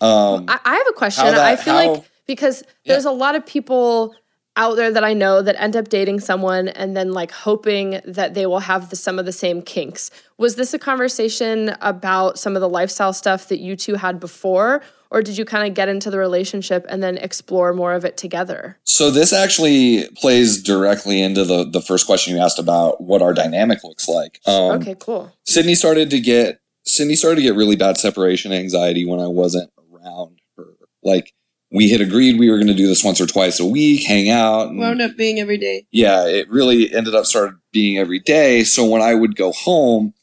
um 0.00 0.44
I, 0.48 0.58
I 0.64 0.74
have 0.76 0.86
a 0.88 0.92
question. 0.92 1.24
That- 1.26 1.38
I 1.38 1.56
feel 1.56 1.74
how- 1.74 1.92
like 1.94 2.04
because 2.26 2.62
there's 2.86 3.04
a 3.04 3.10
lot 3.10 3.34
of 3.34 3.44
people 3.46 4.14
out 4.56 4.76
there 4.76 4.90
that 4.92 5.02
I 5.04 5.12
know 5.14 5.42
that 5.42 5.60
end 5.60 5.76
up 5.76 5.88
dating 5.88 6.20
someone 6.20 6.68
and 6.68 6.96
then 6.96 7.12
like 7.12 7.32
hoping 7.32 8.00
that 8.04 8.34
they 8.34 8.46
will 8.46 8.60
have 8.60 8.88
the, 8.90 8.96
some 8.96 9.18
of 9.18 9.24
the 9.26 9.32
same 9.32 9.62
kinks. 9.62 10.10
Was 10.38 10.54
this 10.56 10.72
a 10.72 10.78
conversation 10.78 11.74
about 11.80 12.38
some 12.38 12.54
of 12.54 12.60
the 12.60 12.68
lifestyle 12.68 13.12
stuff 13.12 13.48
that 13.48 13.58
you 13.58 13.74
two 13.76 13.96
had 13.96 14.20
before? 14.20 14.80
Or 15.10 15.22
did 15.22 15.36
you 15.38 15.44
kind 15.44 15.68
of 15.68 15.74
get 15.74 15.88
into 15.88 16.10
the 16.10 16.18
relationship 16.18 16.86
and 16.88 17.02
then 17.02 17.18
explore 17.18 17.72
more 17.72 17.92
of 17.94 18.04
it 18.04 18.16
together? 18.16 18.78
So 18.84 19.10
this 19.10 19.32
actually 19.32 20.08
plays 20.16 20.62
directly 20.62 21.20
into 21.20 21.44
the 21.44 21.64
the 21.64 21.80
first 21.82 22.06
question 22.06 22.34
you 22.34 22.40
asked 22.40 22.58
about 22.58 23.00
what 23.00 23.22
our 23.22 23.34
dynamic 23.34 23.84
looks 23.84 24.08
like. 24.08 24.40
Um, 24.46 24.80
okay, 24.80 24.96
cool. 24.98 25.32
Sydney 25.44 25.74
started 25.74 26.10
to 26.10 26.20
get 26.20 26.60
Sydney 26.86 27.14
started 27.14 27.36
to 27.36 27.42
get 27.42 27.54
really 27.54 27.76
bad 27.76 27.96
separation 27.96 28.52
anxiety 28.52 29.04
when 29.06 29.20
I 29.20 29.26
wasn't 29.26 29.70
around 29.78 30.38
her. 30.56 30.66
Like 31.02 31.32
we 31.70 31.90
had 31.90 32.00
agreed 32.00 32.38
we 32.38 32.50
were 32.50 32.56
going 32.56 32.68
to 32.68 32.74
do 32.74 32.86
this 32.86 33.02
once 33.02 33.20
or 33.20 33.26
twice 33.26 33.58
a 33.58 33.64
week, 33.64 34.04
hang 34.04 34.30
out. 34.30 34.68
And, 34.68 34.78
Wound 34.78 35.02
up 35.02 35.16
being 35.16 35.40
every 35.40 35.58
day. 35.58 35.86
yeah, 35.90 36.26
it 36.26 36.48
really 36.48 36.94
ended 36.94 37.14
up 37.14 37.26
started 37.26 37.56
being 37.72 37.98
every 37.98 38.20
day. 38.20 38.64
So 38.64 38.84
when 38.84 39.02
I 39.02 39.14
would 39.14 39.34
go 39.34 39.52
home, 39.52 40.14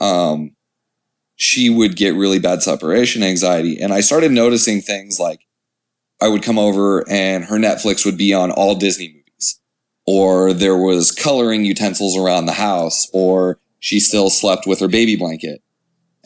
um, 0.00 0.52
she 1.36 1.68
would 1.68 1.96
get 1.96 2.14
really 2.14 2.38
bad 2.38 2.62
separation 2.62 3.22
anxiety, 3.22 3.78
and 3.78 3.92
I 3.92 4.00
started 4.00 4.32
noticing 4.32 4.80
things 4.80 5.20
like 5.20 5.40
I 6.22 6.28
would 6.28 6.42
come 6.42 6.58
over 6.58 7.06
and 7.10 7.44
her 7.44 7.56
Netflix 7.56 8.06
would 8.06 8.16
be 8.16 8.32
on 8.32 8.50
all 8.50 8.74
Disney 8.74 9.08
movies, 9.08 9.60
or 10.06 10.54
there 10.54 10.76
was 10.78 11.12
coloring 11.12 11.66
utensils 11.66 12.16
around 12.16 12.46
the 12.46 12.52
house, 12.52 13.10
or 13.12 13.58
she 13.80 14.00
still 14.00 14.30
slept 14.30 14.66
with 14.66 14.80
her 14.80 14.88
baby 14.88 15.14
blanket. 15.16 15.62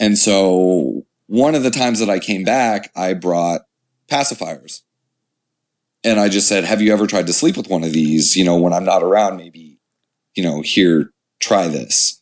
And 0.01 0.19
so 0.19 1.07
one 1.27 1.55
of 1.55 1.63
the 1.63 1.71
times 1.71 2.01
that 2.01 2.11
I 2.11 2.19
came 2.19 2.43
back, 2.43 2.91
I 2.97 3.15
brought 3.15 3.61
pacifiers. 4.09 4.83
And 6.03 6.19
I 6.19 6.29
just 6.31 6.49
said, 6.49 6.65
Have 6.65 6.81
you 6.81 6.93
ever 6.93 7.07
tried 7.07 7.27
to 7.29 7.33
sleep 7.35 7.57
with 7.57 7.69
one 7.69 7.85
of 7.85 7.93
these? 7.93 8.35
You 8.37 8.45
know, 8.45 8.57
when 8.57 8.73
I'm 8.73 8.85
not 8.85 9.03
around, 9.03 9.37
maybe, 9.37 9.79
you 10.35 10.43
know, 10.43 10.63
here, 10.63 11.13
try 11.39 11.69
this. 11.69 12.21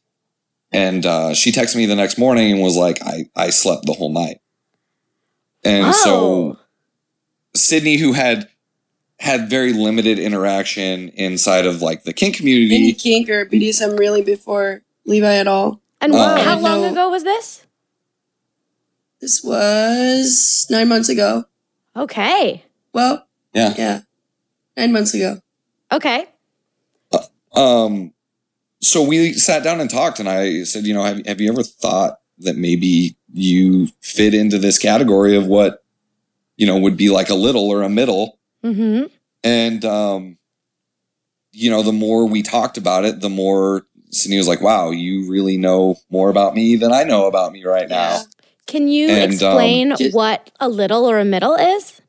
And 0.73 1.07
uh, 1.07 1.33
she 1.33 1.53
texted 1.53 1.77
me 1.77 1.87
the 1.87 1.95
next 1.97 2.19
morning 2.19 2.53
and 2.53 2.61
was 2.61 2.77
like, 2.77 3.01
I, 3.03 3.31
I 3.37 3.51
slept 3.51 3.87
the 3.87 3.93
whole 3.95 4.13
night. 4.13 4.41
And 5.65 5.95
so 5.95 6.13
Oh. 6.15 6.59
Sydney, 7.55 7.97
who 7.97 8.13
had 8.13 8.49
had 9.21 9.49
very 9.51 9.73
limited 9.73 10.19
interaction 10.19 11.09
inside 11.11 11.67
of 11.67 11.81
like 11.83 12.05
the 12.05 12.13
kink 12.13 12.35
Any 12.35 12.39
community, 12.39 12.93
kink 12.93 13.29
or 13.29 13.47
BDSM 13.47 13.99
really 13.99 14.23
before 14.23 14.83
Levi 15.07 15.35
at 15.37 15.49
all. 15.49 15.81
And 16.01 16.15
Uh, 16.15 16.41
how 16.43 16.59
long 16.61 16.83
No. 16.83 16.91
ago 16.93 17.11
was 17.11 17.25
this? 17.25 17.65
This 19.21 19.43
was 19.43 20.67
nine 20.71 20.89
months 20.89 21.09
ago. 21.09 21.45
Okay. 21.97 22.65
Well, 22.93 23.27
yeah. 23.53 23.75
yeah, 23.77 24.01
nine 24.77 24.93
months 24.93 25.15
ago. 25.15 25.41
Okay. 25.91 26.27
Um, 27.55 28.13
so 28.81 29.03
we 29.03 29.33
sat 29.33 29.65
down 29.65 29.81
and 29.81 29.91
talked, 29.91 30.21
and 30.21 30.29
I 30.29 30.63
said, 30.63 30.85
you 30.85 30.95
know, 30.95 31.03
have, 31.03 31.27
have 31.27 31.41
you 31.41 31.51
ever 31.51 31.63
thought 31.63 32.21
that 32.39 32.57
maybe 32.57 33.17
you 33.33 33.89
fit 34.01 34.35
into 34.35 34.59
this 34.59 34.79
category 34.79 35.37
of 35.37 35.47
what, 35.47 35.83
you 36.57 36.67
know, 36.67 36.79
would 36.79 36.97
be 36.97 37.11
like 37.11 37.31
a 37.31 37.35
little 37.35 37.69
or 37.69 37.83
a 37.83 37.89
middle? 37.89 38.39
Mm-hmm. 38.63 39.07
And, 39.43 39.85
um, 39.85 40.39
you 41.53 41.71
know, 41.71 41.83
the 41.83 41.93
more 41.93 42.29
we 42.29 42.43
talked 42.43 42.79
about 42.79 43.05
it, 43.05 43.21
the 43.21 43.31
more 43.31 43.87
Sydney 44.11 44.39
was 44.39 44.49
like, 44.49 44.61
wow, 44.61 44.91
you 44.91 45.29
really 45.29 45.57
know 45.57 45.97
more 46.11 46.31
about 46.31 46.55
me 46.55 46.77
than 46.77 46.93
I 46.93 47.03
know 47.05 47.27
about 47.27 47.53
me 47.53 47.65
right 47.65 47.89
now. 47.89 48.23
Can 48.69 48.87
you 48.87 49.09
And, 49.09 49.23
um, 49.25 49.31
explain 49.33 49.95
just- 49.97 50.15
what 50.15 50.51
a 50.61 50.69
little 50.69 51.05
or 51.11 51.19
a 51.19 51.25
middle 51.25 51.55
is? 51.55 52.01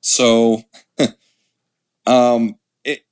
So, 0.00 0.62
um, 2.06 2.56
it, 2.84 3.04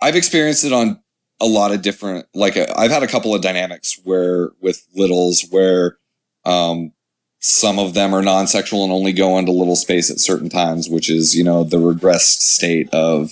I've 0.00 0.16
experienced 0.16 0.64
it 0.64 0.72
on 0.72 1.00
a 1.40 1.46
lot 1.46 1.72
of 1.72 1.82
different, 1.82 2.26
like 2.34 2.56
uh, 2.56 2.66
I've 2.76 2.90
had 2.90 3.02
a 3.02 3.06
couple 3.06 3.34
of 3.34 3.42
dynamics 3.42 4.00
where 4.04 4.50
with 4.60 4.84
littles 4.94 5.44
where, 5.50 5.98
um, 6.44 6.92
some 7.40 7.78
of 7.78 7.94
them 7.94 8.14
are 8.14 8.22
non-sexual 8.22 8.82
and 8.82 8.92
only 8.92 9.12
go 9.12 9.38
into 9.38 9.52
little 9.52 9.76
space 9.76 10.10
at 10.10 10.18
certain 10.18 10.48
times, 10.48 10.88
which 10.88 11.08
is, 11.08 11.36
you 11.36 11.44
know, 11.44 11.62
the 11.62 11.76
regressed 11.76 12.40
state 12.40 12.88
of 12.92 13.30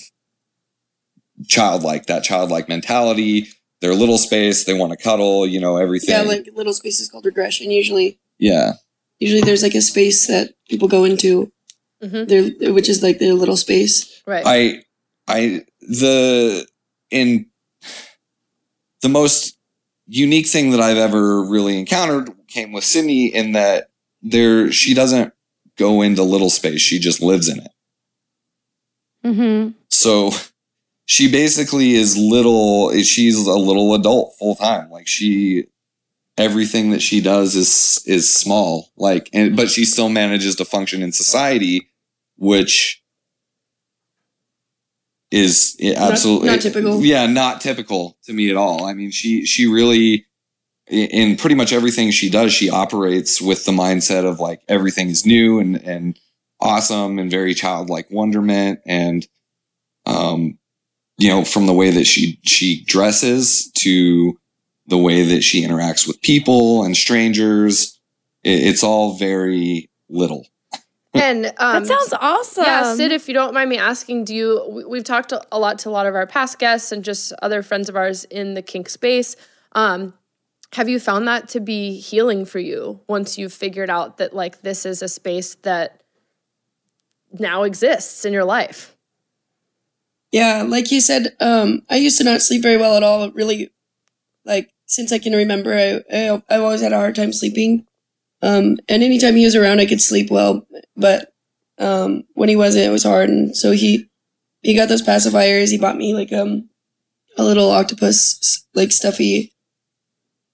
childlike, 1.49 2.07
that 2.07 2.23
childlike 2.23 2.69
mentality. 2.69 3.49
They're 3.81 3.95
little 3.95 4.19
space. 4.19 4.65
They 4.65 4.75
want 4.75 4.93
to 4.93 4.97
cuddle, 5.03 5.47
you 5.47 5.61
know, 5.61 5.77
everything. 5.77 6.11
Yeah, 6.11 6.23
like 6.23 6.49
little 6.55 6.73
spaces 6.73 7.09
called 7.11 7.27
regression. 7.27 7.71
Usually, 7.71 8.19
yeah. 8.39 8.73
usually 9.19 9.43
there's 9.43 9.63
like 9.63 9.75
a 9.75 9.83
space 9.83 10.27
that 10.29 10.55
people 10.69 10.89
go 10.89 11.05
into, 11.05 11.53
Mhm. 12.03 12.29
their 12.29 12.73
which 12.73 12.89
is 12.89 13.03
like 13.03 13.19
their 13.19 13.35
little 13.35 13.57
space. 13.57 14.23
Right. 14.27 14.45
I 14.47 14.83
I 15.29 15.65
the 15.81 16.67
in 17.11 17.47
the 19.03 19.09
most 19.09 19.57
unique 20.07 20.47
thing 20.47 20.71
that 20.71 20.81
I've 20.81 20.97
ever 20.97 21.43
really 21.43 21.79
encountered 21.79 22.31
came 22.49 22.73
with 22.73 22.85
Sydney 22.85 23.27
in 23.27 23.53
that 23.53 23.91
there 24.23 24.71
she 24.73 24.95
doesn't 24.95 25.33
go 25.77 26.01
into 26.03 26.23
little 26.23 26.49
space, 26.51 26.81
she 26.81 26.99
just 26.99 27.21
lives 27.21 27.49
in 27.49 27.59
it. 27.61 27.71
Mm-hmm. 29.25 29.71
So 29.91 30.31
she 31.07 31.31
basically 31.31 31.95
is 31.95 32.17
little 32.17 32.93
she's 33.03 33.47
a 33.47 33.55
little 33.57 33.95
adult 33.95 34.35
full 34.39 34.57
time. 34.57 34.91
Like 34.91 35.07
she 35.07 35.67
everything 36.37 36.91
that 36.91 37.01
she 37.01 37.21
does 37.21 37.55
is 37.55 38.03
is 38.07 38.33
small. 38.33 38.91
Like 38.97 39.31
and 39.33 39.57
but 39.57 39.71
she 39.71 39.85
still 39.85 40.09
manages 40.09 40.57
to 40.57 40.65
function 40.65 41.03
in 41.03 41.13
society, 41.13 41.89
which 42.37 43.03
is 45.31 45.77
yeah, 45.79 46.01
Not- 46.01 46.13
absolutely 46.13 46.49
not 46.49 46.61
typical. 46.61 47.05
Yeah, 47.05 47.27
not 47.27 47.61
typical 47.61 48.19
to 48.25 48.33
me 48.33 48.51
at 48.51 48.57
all. 48.57 48.85
I 48.85 48.93
mean, 48.93 49.13
she 49.13 49.47
she 49.47 49.67
really 49.67 50.27
in 50.89 51.37
pretty 51.37 51.57
much 51.57 51.73
everything 51.73 52.11
she 52.11 52.31
does, 52.31 52.53
she 52.53 52.71
operates 52.71 53.41
with 53.41 53.65
the 53.65 53.73
mindset 53.73 54.25
of 54.25 54.39
like 54.41 54.61
everything 54.69 55.09
is 55.09 55.25
new 55.25 55.61
and 55.61 55.77
and 55.77 56.19
awesome 56.61 57.19
and 57.19 57.31
very 57.31 57.55
childlike 57.55 58.11
wonderment 58.11 58.81
and 58.87 59.27
um 60.07 60.59
you 61.19 61.29
know 61.29 61.45
from 61.45 61.67
the 61.67 61.73
way 61.73 61.91
that 61.91 62.07
she 62.07 62.39
she 62.43 62.83
dresses 62.85 63.71
to 63.73 64.39
the 64.87 64.99
way 64.99 65.23
that 65.23 65.43
she 65.43 65.63
interacts 65.67 66.07
with 66.07 66.21
people 66.23 66.85
and 66.85 66.97
strangers 66.97 67.99
it, 68.43 68.61
it's 68.69 68.83
all 68.85 69.15
very 69.17 69.89
little 70.09 70.47
and 71.15 71.47
um, 71.59 71.83
that 71.83 71.87
sounds 71.87 72.13
awesome. 72.21 72.65
Yeah, 72.65 72.95
Sid, 72.95 73.11
if 73.11 73.27
you 73.27 73.33
don't 73.33 73.55
mind 73.55 73.71
me 73.71 73.79
asking, 73.79 74.25
do 74.25 74.35
you? 74.35 74.67
we- 74.69 74.85
We've 74.85 75.05
talked 75.05 75.33
a 75.33 75.41
a 75.51 75.59
lot 75.59 75.79
to 75.79 75.89
a 75.89 75.91
lot 75.91 76.07
of 76.07 76.15
our 76.15 76.27
past 76.27 76.59
guests 76.59 76.93
and 76.93 77.03
just 77.03 77.33
other 77.41 77.63
friends 77.63 77.89
of 77.89 77.97
ours 77.97 78.25
in 78.25 78.53
the 78.53 78.61
kink 78.61 78.91
space. 78.91 79.35
Um, 79.73 80.13
have 80.75 80.91
you 80.91 81.01
found 81.01 81.27
that 81.27 81.49
to 81.51 81.61
be 81.61 81.99
healing 81.99 82.45
for 82.45 82.59
you 82.59 83.01
once 83.09 83.39
you've 83.39 83.55
figured 83.55 83.89
out 83.89 84.19
that 84.19 84.35
like 84.35 84.61
this 84.61 84.85
is 84.85 85.01
a 85.01 85.09
space 85.09 85.55
that 85.63 86.03
now 87.33 87.63
exists 87.63 88.25
in 88.25 88.33
your 88.35 88.45
life? 88.45 88.96
Yeah, 90.37 90.65
like 90.69 90.93
you 90.93 91.01
said, 91.01 91.35
um, 91.41 91.81
I 91.89 91.97
used 91.97 92.19
to 92.19 92.25
not 92.25 92.43
sleep 92.43 92.61
very 92.61 92.77
well 92.77 92.95
at 92.95 93.03
all. 93.03 93.31
Really, 93.31 93.71
like 94.45 94.71
since 94.87 95.11
I 95.11 95.19
can 95.19 95.33
remember, 95.33 95.73
I, 95.75 96.03
I 96.15 96.43
I've 96.51 96.61
always 96.61 96.83
had 96.83 96.93
a 96.93 96.99
hard 96.99 97.17
time 97.17 97.33
sleeping. 97.33 97.87
Um, 98.43 98.77
and 98.87 99.03
anytime 99.03 99.35
he 99.37 99.47
was 99.47 99.57
around, 99.57 99.81
I 99.81 99.87
could 99.87 100.03
sleep 100.03 100.31
well. 100.31 100.67
But 100.95 101.33
um, 101.79 102.25
when 102.35 102.51
he 102.51 102.57
wasn't, 102.57 102.85
it 102.85 102.91
was 102.91 103.05
hard. 103.05 103.31
And 103.31 103.57
so 103.57 103.73
he 103.73 104.11
he 104.61 104.77
got 104.77 104.91
those 104.91 105.01
pacifiers. 105.03 105.71
He 105.71 105.79
bought 105.79 105.97
me 105.97 106.13
like 106.13 106.35
um 106.35 106.69
a 107.39 107.45
little 107.45 107.71
octopus 107.71 108.67
like 108.75 108.93
stuffy, 108.93 109.55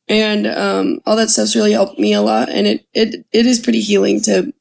and 0.08 0.46
um, 0.46 1.00
all 1.06 1.16
that 1.16 1.30
stuff's 1.30 1.56
really 1.56 1.72
helped 1.72 1.98
me 1.98 2.12
a 2.14 2.22
lot. 2.22 2.50
And 2.50 2.68
it 2.68 2.86
it 2.94 3.26
it 3.32 3.46
is 3.46 3.58
pretty 3.58 3.80
healing 3.80 4.20
to 4.22 4.54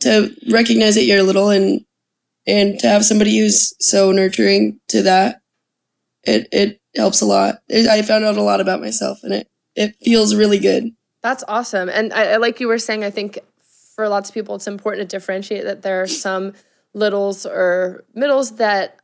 to 0.00 0.36
recognize 0.50 0.96
that 0.96 1.06
you're 1.06 1.22
little 1.22 1.48
and 1.50 1.85
and 2.46 2.78
to 2.78 2.88
have 2.88 3.04
somebody 3.04 3.38
who's 3.38 3.74
so 3.84 4.12
nurturing 4.12 4.80
to 4.88 5.02
that 5.02 5.40
it 6.24 6.48
it 6.52 6.80
helps 6.94 7.20
a 7.20 7.26
lot 7.26 7.56
i 7.70 8.02
found 8.02 8.24
out 8.24 8.36
a 8.36 8.42
lot 8.42 8.60
about 8.60 8.80
myself 8.80 9.18
and 9.22 9.32
it 9.32 9.48
it 9.74 9.94
feels 10.02 10.34
really 10.34 10.58
good 10.58 10.90
That's 11.26 11.42
awesome. 11.48 11.88
And 11.88 12.12
I, 12.12 12.34
I 12.34 12.36
like 12.36 12.60
you 12.60 12.68
were 12.68 12.78
saying, 12.78 13.02
I 13.02 13.10
think 13.10 13.40
for 13.96 14.08
lots 14.08 14.30
of 14.30 14.34
people, 14.34 14.54
it's 14.54 14.68
important 14.68 15.10
to 15.10 15.16
differentiate 15.16 15.64
that 15.64 15.82
there 15.82 16.00
are 16.00 16.06
some 16.06 16.52
littles 16.94 17.44
or 17.44 18.04
middles 18.14 18.56
that 18.56 19.00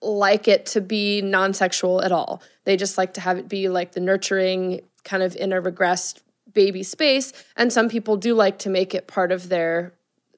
like 0.00 0.46
it 0.46 0.66
to 0.66 0.80
be 0.80 1.20
non 1.20 1.52
sexual 1.54 2.00
at 2.00 2.12
all. 2.12 2.42
They 2.64 2.76
just 2.76 2.96
like 2.96 3.14
to 3.14 3.20
have 3.20 3.38
it 3.38 3.48
be 3.48 3.68
like 3.68 3.90
the 3.90 4.00
nurturing, 4.00 4.82
kind 5.02 5.22
of 5.22 5.34
in 5.34 5.52
a 5.52 5.60
regressed 5.60 6.22
baby 6.52 6.84
space. 6.84 7.32
And 7.56 7.72
some 7.72 7.88
people 7.88 8.16
do 8.16 8.34
like 8.34 8.60
to 8.60 8.70
make 8.70 8.94
it 8.94 9.08
part 9.08 9.32
of 9.32 9.48
their 9.48 9.94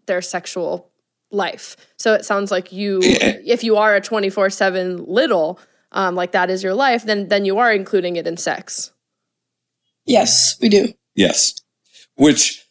their 0.06 0.22
sexual 0.22 0.89
life. 1.30 1.76
So 1.98 2.12
it 2.14 2.24
sounds 2.24 2.50
like 2.50 2.72
you, 2.72 3.00
if 3.02 3.62
you 3.64 3.76
are 3.76 3.94
a 3.94 4.00
24 4.00 4.50
7 4.50 5.04
little, 5.06 5.58
um, 5.92 6.14
like 6.14 6.32
that 6.32 6.50
is 6.50 6.62
your 6.62 6.74
life, 6.74 7.04
then 7.04 7.28
then 7.28 7.44
you 7.44 7.58
are 7.58 7.72
including 7.72 8.16
it 8.16 8.26
in 8.26 8.36
sex. 8.36 8.92
yes 10.06 10.56
we 10.60 10.68
do 10.68 10.92
yes 11.14 11.54
which 12.16 12.64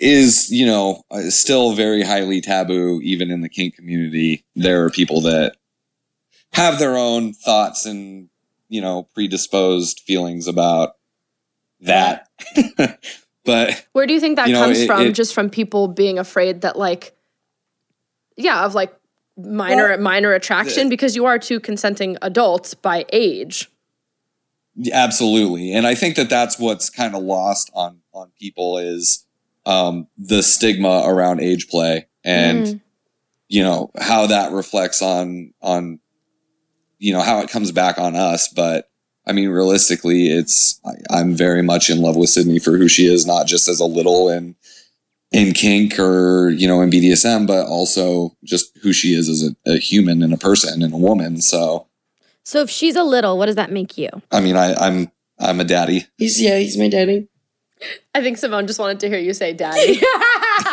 is 0.00 0.50
you 0.50 0.66
know 0.66 1.02
uh, 1.10 1.22
still 1.30 1.72
very 1.72 2.02
highly 2.02 2.40
taboo 2.40 3.00
even 3.02 3.30
in 3.30 3.40
the 3.40 3.48
kink 3.48 3.74
community 3.74 4.44
there 4.54 4.84
are 4.84 4.90
people 4.90 5.20
that 5.20 5.56
have 6.52 6.78
their 6.78 6.96
own 6.96 7.32
thoughts 7.32 7.86
and 7.86 8.28
you 8.68 8.80
know 8.80 9.04
predisposed 9.14 10.00
feelings 10.06 10.46
about 10.46 10.92
that 11.80 12.28
but 13.44 13.86
Where 13.92 14.06
do 14.06 14.12
you 14.12 14.20
think 14.20 14.36
that 14.36 14.48
You 14.48 14.54
know, 14.54 14.60
comes 14.64 14.80
it- 14.80 14.86
from? 14.86 15.06
it- 15.06 15.14
just 15.14 15.32
from 15.34 15.48
people 15.50 15.88
being 15.88 16.18
afraid 16.18 16.62
that 16.62 16.76
like 16.78 17.14
yeah, 18.38 18.64
of 18.64 18.74
like 18.74 18.94
minor 19.36 19.98
minor 19.98 20.32
attraction 20.32 20.88
because 20.88 21.14
you 21.14 21.26
are 21.26 21.38
two 21.38 21.60
consenting 21.60 22.16
adults 22.22 22.72
by 22.74 23.04
age. 23.12 23.68
absolutely 24.92 25.72
and 25.72 25.86
i 25.86 25.94
think 25.94 26.16
that 26.16 26.28
that's 26.30 26.58
what's 26.58 26.90
kind 26.90 27.14
of 27.14 27.22
lost 27.22 27.70
on 27.74 27.98
on 28.12 28.30
people 28.38 28.78
is 28.78 29.24
um 29.66 30.06
the 30.16 30.42
stigma 30.42 31.02
around 31.06 31.40
age 31.40 31.68
play 31.68 32.06
and 32.24 32.66
Mm. 32.66 32.80
you 33.48 33.62
know 33.62 33.90
how 34.00 34.26
that 34.26 34.50
reflects 34.52 35.02
on 35.02 35.52
on 35.62 35.98
you 36.98 37.12
know 37.12 37.20
how 37.20 37.40
it 37.40 37.48
comes 37.50 37.70
back 37.72 37.98
on 37.98 38.16
us 38.16 38.48
but 38.48 38.88
i 39.26 39.32
mean 39.32 39.48
realistically 39.50 40.28
it's 40.28 40.80
I, 40.84 41.18
i'm 41.18 41.34
very 41.34 41.62
much 41.62 41.90
in 41.90 42.00
love 42.00 42.16
with 42.16 42.30
sydney 42.30 42.58
for 42.58 42.76
who 42.76 42.88
she 42.88 43.06
is 43.06 43.24
not 43.26 43.46
just 43.46 43.68
as 43.68 43.78
a 43.80 43.84
little 43.84 44.28
in 44.28 44.56
in 45.32 45.52
kink 45.52 45.98
or 45.98 46.48
you 46.50 46.66
know 46.66 46.80
in 46.80 46.90
bdsm 46.90 47.46
but 47.46 47.66
also 47.66 48.34
just 48.44 48.76
who 48.82 48.92
she 48.92 49.14
is 49.14 49.28
as 49.28 49.42
a, 49.66 49.70
a 49.70 49.78
human 49.78 50.22
and 50.22 50.32
a 50.32 50.38
person 50.38 50.82
and 50.82 50.92
a 50.94 50.96
woman 50.96 51.40
so 51.40 51.86
So 52.44 52.60
if 52.62 52.70
she's 52.70 52.96
a 52.96 53.02
little, 53.04 53.36
what 53.36 53.46
does 53.46 53.56
that 53.56 53.70
make 53.70 53.98
you? 53.98 54.08
i 54.32 54.40
mean 54.40 54.56
i 54.56 54.74
i'm 54.74 55.10
i'm 55.38 55.60
a 55.60 55.64
daddy 55.64 56.06
He's 56.16 56.40
yeah, 56.40 56.56
he's 56.58 56.76
my 56.78 56.88
daddy. 56.88 57.28
I 58.14 58.22
think 58.22 58.38
Simone 58.38 58.66
just 58.66 58.80
wanted 58.80 58.98
to 59.00 59.08
hear 59.08 59.18
you 59.20 59.32
say 59.34 59.52
daddy. 59.52 60.00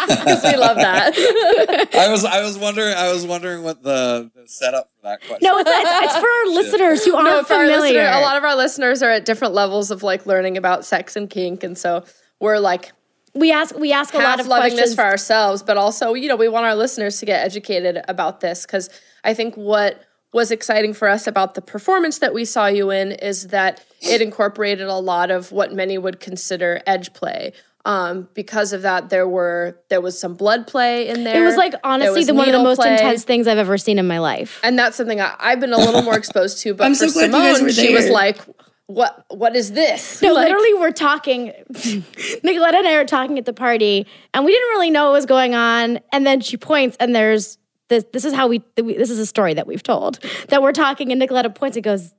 Because 0.07 0.43
we 0.43 0.55
love 0.57 0.77
that. 0.77 1.13
i 1.93 2.09
was 2.09 2.25
i 2.25 2.41
was 2.41 2.57
wondering 2.57 2.93
i 2.95 3.12
was 3.13 3.25
wondering 3.25 3.62
what 3.63 3.83
the, 3.83 4.31
the 4.35 4.47
setup 4.47 4.89
for 4.95 5.01
that 5.03 5.19
question 5.19 5.39
No, 5.43 5.57
it's, 5.59 5.69
it's, 5.71 5.89
it's 6.05 6.17
for 6.17 6.27
our 6.27 6.47
listeners 6.47 7.05
who 7.05 7.15
aren't 7.15 7.29
no, 7.29 7.43
for 7.43 7.53
our 7.53 7.65
familiar. 7.67 8.01
listener, 8.01 8.17
a 8.17 8.21
lot 8.21 8.35
of 8.38 8.43
our 8.43 8.55
listeners 8.55 9.03
are 9.03 9.12
at 9.12 9.25
different 9.25 9.53
levels 9.53 9.91
of 9.91 10.01
like 10.01 10.25
learning 10.25 10.57
about 10.57 10.85
sex 10.85 11.15
and 11.15 11.29
kink, 11.29 11.63
and 11.63 11.77
so 11.77 12.03
we're 12.39 12.57
like 12.59 12.91
we 13.36 13.51
ask 13.51 13.77
we 13.77 13.92
ask 13.92 14.13
a 14.13 14.18
lot 14.18 14.25
half 14.25 14.39
of 14.39 14.48
loving 14.48 14.72
questions 14.72 14.89
this 14.92 14.96
for 14.96 15.04
ourselves, 15.04 15.62
but 15.62 15.77
also 15.77 16.13
you 16.13 16.27
know 16.27 16.36
we 16.36 16.48
want 16.48 16.65
our 16.65 16.75
listeners 16.75 17.20
to 17.20 17.25
get 17.25 17.46
educated 17.46 18.01
about 18.08 18.39
this 18.39 18.65
because 18.65 18.89
I 19.24 19.34
think 19.34 19.56
what 19.56 20.01
was 20.34 20.51
exciting 20.51 20.94
for 20.94 21.08
us 21.08 21.27
about 21.27 21.54
the 21.54 21.62
performance 21.62 22.20
that 22.20 22.34
we 22.34 22.44
saw 22.44 22.68
you 22.68 22.92
in 22.92 23.12
is 23.13 23.48
that 23.48 23.84
it 24.01 24.22
incorporated 24.22 24.88
a 24.88 24.98
lot 24.98 25.32
of 25.32 25.51
what 25.51 25.74
many 25.74 25.98
would 25.98 26.20
consider 26.20 26.82
edge 26.86 27.13
play. 27.13 27.54
Um, 27.86 28.27
because 28.34 28.74
of 28.74 28.82
that, 28.82 29.10
there 29.10 29.27
were 29.27 29.80
there 29.89 30.01
was 30.01 30.20
some 30.20 30.34
blood 30.34 30.65
play 30.65 31.08
in 31.08 31.24
there. 31.24 31.42
It 31.42 31.46
was 31.46 31.56
like 31.56 31.75
honestly 31.84 32.20
was 32.20 32.27
the 32.27 32.34
one 32.34 32.48
of 32.48 32.54
the 32.54 32.63
most 32.63 32.77
play. 32.77 32.94
intense 32.94 33.24
things 33.24 33.48
I've 33.48 33.60
ever 33.60 33.77
seen 33.77 34.00
in 34.00 34.08
my 34.08 34.18
life. 34.18 34.60
and 34.63 34.77
that's 34.77 34.98
something 34.98 35.22
I, 35.22 35.36
I've 35.39 35.60
been 35.60 35.72
a 35.72 35.77
little 35.77 36.01
more 36.01 36.18
exposed 36.18 36.60
to. 36.63 36.74
But 36.74 36.86
I'm 36.86 36.96
for 36.96 37.08
so 37.08 37.13
glad 37.13 37.27
you 37.27 37.32
guys 37.32 37.58
Simone, 37.58 37.68
were 37.68 37.74
she 37.74 37.94
was 37.94 38.10
like, 38.10 38.39
"What? 38.88 39.25
What 39.30 39.56
is 39.56 39.72
this?" 39.74 40.22
No, 40.22 40.34
Like- 40.34 40.46
literally, 40.46 40.74
we're 40.75 40.92
talking. 40.92 41.51
Nicoletta 41.74 42.74
and 42.75 42.88
I 42.88 42.94
are 42.96 43.06
talking 43.06 43.38
at 43.38 43.46
the 43.46 43.54
party, 43.54 44.06
and 44.34 44.46
we 44.46 44.51
didn't 44.51 44.70
really 44.70 44.92
know 44.92 45.06
what 45.06 45.13
was 45.13 45.25
going 45.25 45.56
on. 45.56 46.00
And 46.12 46.25
then 46.25 46.42
she 46.42 46.58
points, 46.58 46.98
and 47.00 47.15
there's 47.15 47.58
this. 47.89 48.04
This 48.13 48.25
is 48.25 48.34
how 48.34 48.48
we. 48.48 48.62
This 48.75 49.10
is 49.10 49.20
a 49.20 49.25
story 49.25 49.54
that 49.54 49.68
we've 49.68 49.84
told 49.84 50.20
that 50.50 50.62
we're 50.62 50.72
talking, 50.74 51.12
and 51.12 51.22
Nicoletta 51.22 51.54
points 51.54 51.77
and 51.77 51.84
goes, 51.84 52.13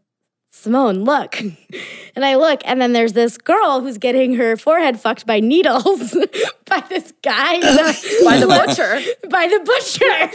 "Simone, 0.50 1.04
look." 1.04 1.40
And 2.16 2.24
I 2.24 2.36
look, 2.36 2.62
and 2.64 2.80
then 2.80 2.94
there's 2.94 3.12
this 3.12 3.36
girl 3.36 3.82
who's 3.82 3.98
getting 3.98 4.36
her 4.36 4.56
forehead 4.56 4.98
fucked 4.98 5.26
by 5.26 5.38
needles 5.38 6.16
by 6.64 6.80
this 6.88 7.12
guy 7.22 7.60
by 7.60 8.38
the 8.40 8.46
butcher. 8.46 9.02
by 9.28 9.48
the 9.48 9.60
butcher. 9.66 10.30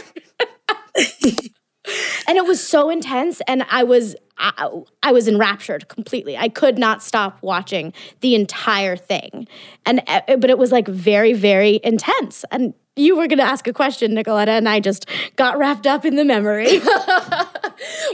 And 2.28 2.38
it 2.38 2.44
was 2.44 2.66
so 2.66 2.90
intense 2.90 3.40
and 3.46 3.64
I 3.70 3.82
was 3.84 4.14
I, 4.38 4.82
I 5.02 5.12
was 5.12 5.28
enraptured 5.28 5.88
completely. 5.88 6.36
I 6.36 6.48
could 6.48 6.78
not 6.78 7.02
stop 7.02 7.38
watching 7.42 7.92
the 8.20 8.34
entire 8.34 8.96
thing. 8.96 9.46
And 9.86 10.02
uh, 10.06 10.36
but 10.36 10.50
it 10.50 10.58
was 10.58 10.72
like 10.72 10.88
very 10.88 11.32
very 11.32 11.80
intense. 11.84 12.44
And 12.50 12.74
you 12.94 13.16
were 13.16 13.26
going 13.26 13.38
to 13.38 13.44
ask 13.44 13.66
a 13.66 13.72
question, 13.72 14.12
Nicoletta, 14.12 14.48
and 14.48 14.68
I 14.68 14.78
just 14.78 15.06
got 15.36 15.56
wrapped 15.56 15.86
up 15.86 16.04
in 16.04 16.16
the 16.16 16.24
memory. 16.24 16.80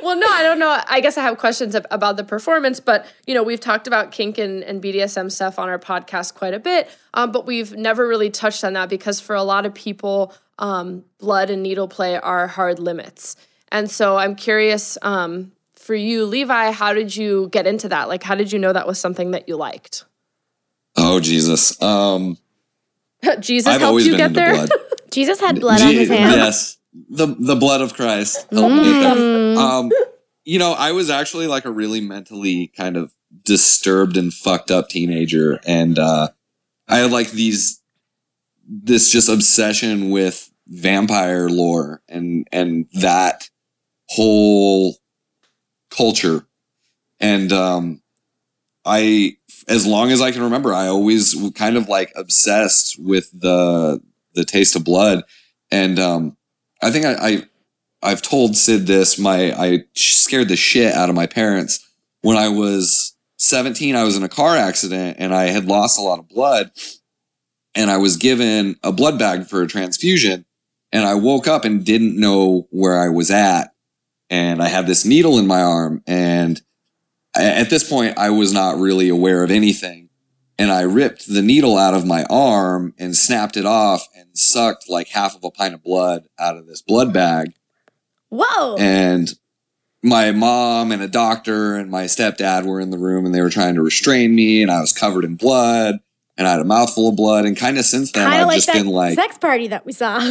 Well, 0.02 0.16
no, 0.16 0.26
I 0.26 0.42
don't 0.42 0.59
know. 0.59 0.81
I 0.88 1.00
guess 1.00 1.18
I 1.18 1.22
have 1.22 1.38
questions 1.38 1.74
about 1.74 2.16
the 2.16 2.24
performance, 2.24 2.81
but 2.81 3.07
you 3.26 3.35
know, 3.35 3.42
we've 3.42 3.61
talked 3.61 3.87
about 3.87 4.12
kink 4.12 4.38
and, 4.38 4.62
and 4.64 4.83
BDSM 4.83 5.31
stuff 5.31 5.59
on 5.59 5.68
our 5.68 5.78
podcast 5.78 6.35
quite 6.35 6.54
a 6.54 6.59
bit, 6.59 6.88
um, 7.14 7.33
but 7.33 7.46
we've 7.46 7.76
never 7.76 8.07
really 8.07 8.31
touched 8.31 8.64
on 8.64 8.72
that 8.74 8.88
because 8.88 9.20
for 9.20 9.35
a 9.35 9.42
lot 9.42 9.66
of 9.66 9.74
people, 9.74 10.33
um, 10.59 11.04
blood 11.18 11.50
and 11.50 11.62
needle 11.62 11.88
play 11.88 12.16
are 12.16 12.46
hard 12.46 12.78
limits. 12.78 13.37
And 13.70 13.90
so 13.90 14.16
I'm 14.16 14.35
curious 14.35 14.96
um, 15.02 15.52
for 15.76 15.94
you, 15.94 16.24
Levi, 16.24 16.72
how 16.72 16.94
did 16.94 17.14
you 17.14 17.48
get 17.50 17.66
into 17.66 17.88
that? 17.90 18.09
Like, 18.09 18.22
how 18.22 18.35
did 18.35 18.52
you 18.52 18.59
know 18.59 18.72
that 18.72 18.87
was 18.87 18.98
something 18.98 19.33
that 19.33 19.48
you 19.48 19.57
liked? 19.57 20.04
oh 20.96 21.20
jesus 21.20 21.81
um 21.81 22.37
Jesus 23.40 23.66
i've 23.66 23.81
helped 23.81 24.04
you 24.04 24.16
get 24.16 24.33
there. 24.33 24.66
Jesus 25.11 25.40
had 25.40 25.61
blood 25.61 25.81
on 25.81 25.92
his 25.92 26.09
hands. 26.09 26.35
Yes, 26.37 26.78
the 27.11 27.26
the 27.26 27.57
blood 27.57 27.81
of 27.81 27.94
Christ 27.94 28.46
helped 28.52 28.74
me 28.76 28.85
get 28.85 29.14
there. 29.14 29.57
Mm. 29.57 29.57
Um, 29.57 29.90
you 30.44 30.59
know, 30.59 30.72
I 30.72 30.92
was 30.92 31.11
actually 31.11 31.46
like 31.46 31.64
a 31.64 31.70
really 31.70 32.00
mentally 32.00 32.68
kind 32.68 32.96
of 32.96 33.12
disturbed 33.42 34.16
and 34.16 34.33
fucked 34.33 34.70
up 34.70 34.88
teenager, 34.88 35.59
and 35.66 35.98
uh, 35.98 36.28
I 36.87 36.98
had 36.98 37.11
like 37.11 37.31
these 37.31 37.83
this 38.68 39.11
just 39.11 39.28
obsession 39.28 40.11
with 40.11 40.52
vampire 40.68 41.48
lore 41.48 42.02
and 42.09 42.46
and 42.52 42.87
that 43.00 43.50
whole 44.08 44.96
culture, 45.90 46.46
and 47.20 47.52
um, 47.52 48.02
I 48.84 49.36
as 49.68 49.86
long 49.86 50.10
as 50.10 50.20
I 50.20 50.30
can 50.30 50.42
remember, 50.42 50.72
I 50.72 50.86
always 50.86 51.36
kind 51.54 51.76
of 51.76 51.88
like 51.88 52.12
obsessed 52.16 52.96
with 52.98 53.30
the 53.38 54.00
the 54.34 54.44
taste 54.44 54.76
of 54.76 54.84
blood, 54.84 55.24
and 55.70 55.98
um, 55.98 56.36
I 56.82 56.90
think 56.90 57.04
I, 57.04 57.14
I 57.14 57.42
I've 58.02 58.22
told 58.22 58.56
Sid 58.56 58.86
this. 58.86 59.18
My 59.18 59.52
I 59.52 59.84
scared 59.94 60.48
the 60.48 60.56
shit 60.56 60.94
out 60.94 61.08
of 61.08 61.14
my 61.14 61.26
parents 61.26 61.86
when 62.22 62.36
I 62.36 62.48
was 62.48 63.14
17. 63.38 63.96
I 63.96 64.04
was 64.04 64.16
in 64.16 64.22
a 64.22 64.28
car 64.28 64.56
accident 64.56 65.16
and 65.20 65.34
I 65.34 65.44
had 65.44 65.66
lost 65.66 65.98
a 65.98 66.02
lot 66.02 66.18
of 66.18 66.28
blood, 66.28 66.70
and 67.74 67.90
I 67.90 67.96
was 67.96 68.16
given 68.16 68.76
a 68.82 68.92
blood 68.92 69.18
bag 69.18 69.46
for 69.46 69.62
a 69.62 69.68
transfusion. 69.68 70.44
And 70.90 71.04
I 71.04 71.14
woke 71.14 71.46
up 71.46 71.66
and 71.66 71.84
didn't 71.84 72.18
know 72.18 72.66
where 72.70 72.98
I 72.98 73.10
was 73.10 73.30
at, 73.30 73.74
and 74.30 74.62
I 74.62 74.68
had 74.68 74.86
this 74.86 75.04
needle 75.04 75.38
in 75.38 75.46
my 75.46 75.60
arm. 75.60 76.02
And 76.06 76.60
at 77.34 77.70
this 77.70 77.88
point, 77.88 78.18
I 78.18 78.30
was 78.30 78.52
not 78.52 78.78
really 78.78 79.08
aware 79.08 79.42
of 79.42 79.50
anything. 79.50 80.08
And 80.58 80.72
I 80.72 80.80
ripped 80.82 81.28
the 81.28 81.42
needle 81.42 81.78
out 81.78 81.94
of 81.94 82.06
my 82.06 82.24
arm 82.24 82.92
and 82.98 83.16
snapped 83.16 83.56
it 83.56 83.66
off 83.66 84.08
and 84.14 84.36
sucked 84.36 84.88
like 84.88 85.08
half 85.08 85.36
of 85.36 85.44
a 85.44 85.50
pint 85.50 85.74
of 85.74 85.82
blood 85.82 86.26
out 86.38 86.56
of 86.56 86.66
this 86.66 86.82
blood 86.82 87.12
bag 87.12 87.52
Whoa. 88.30 88.76
and 88.76 89.32
my 90.02 90.32
mom 90.32 90.90
and 90.90 91.00
a 91.00 91.08
doctor 91.08 91.76
and 91.76 91.90
my 91.90 92.04
stepdad 92.04 92.64
were 92.66 92.80
in 92.80 92.90
the 92.90 92.98
room 92.98 93.24
and 93.24 93.34
they 93.34 93.40
were 93.40 93.50
trying 93.50 93.76
to 93.76 93.82
restrain 93.82 94.34
me 94.34 94.62
and 94.62 94.70
I 94.70 94.80
was 94.80 94.92
covered 94.92 95.24
in 95.24 95.36
blood 95.36 96.00
and 96.38 96.46
I 96.46 96.53
had 96.53 96.61
a 96.61 96.64
mouthful 96.64 97.09
of 97.11 97.16
blood 97.16 97.44
and 97.44 97.55
kind 97.57 97.77
of 97.79 97.85
since 97.85 98.12
then 98.12 98.27
kind 98.27 98.40
I've 98.42 98.46
like 98.46 98.57
just 98.62 98.72
been 98.72 98.87
like 98.87 99.14
sex 99.16 99.37
party 99.37 99.66
that 99.68 99.85
we 99.85 99.92
saw. 99.92 100.18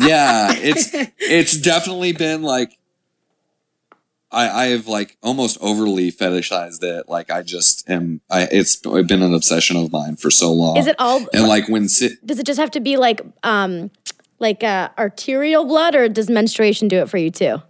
yeah 0.00 0.52
it's 0.54 0.90
it's 1.18 1.58
definitely 1.58 2.12
been 2.12 2.42
like 2.42 2.78
I 4.30 4.48
I 4.48 4.66
have 4.68 4.86
like 4.88 5.16
almost 5.22 5.58
overly 5.60 6.10
fetishized 6.10 6.82
it 6.82 7.08
like 7.08 7.30
I 7.30 7.42
just 7.42 7.88
am 7.90 8.20
I 8.30 8.48
it's 8.50 8.76
been 8.76 9.22
an 9.22 9.34
obsession 9.34 9.76
of 9.76 9.92
mine 9.92 10.16
for 10.16 10.30
so 10.30 10.52
long 10.52 10.76
Is 10.78 10.86
it 10.86 10.96
all? 10.98 11.26
and 11.34 11.46
like 11.48 11.68
when 11.68 11.88
sit 11.88 12.24
does 12.26 12.38
it 12.38 12.46
just 12.46 12.58
have 12.60 12.70
to 12.72 12.80
be 12.80 12.96
like 12.96 13.20
um 13.42 13.90
like 14.40 14.64
uh, 14.64 14.88
arterial 14.98 15.64
blood, 15.64 15.94
or 15.94 16.08
does 16.08 16.28
menstruation 16.28 16.88
do 16.88 16.98
it 16.98 17.08
for 17.08 17.18
you 17.18 17.30
too? 17.30 17.62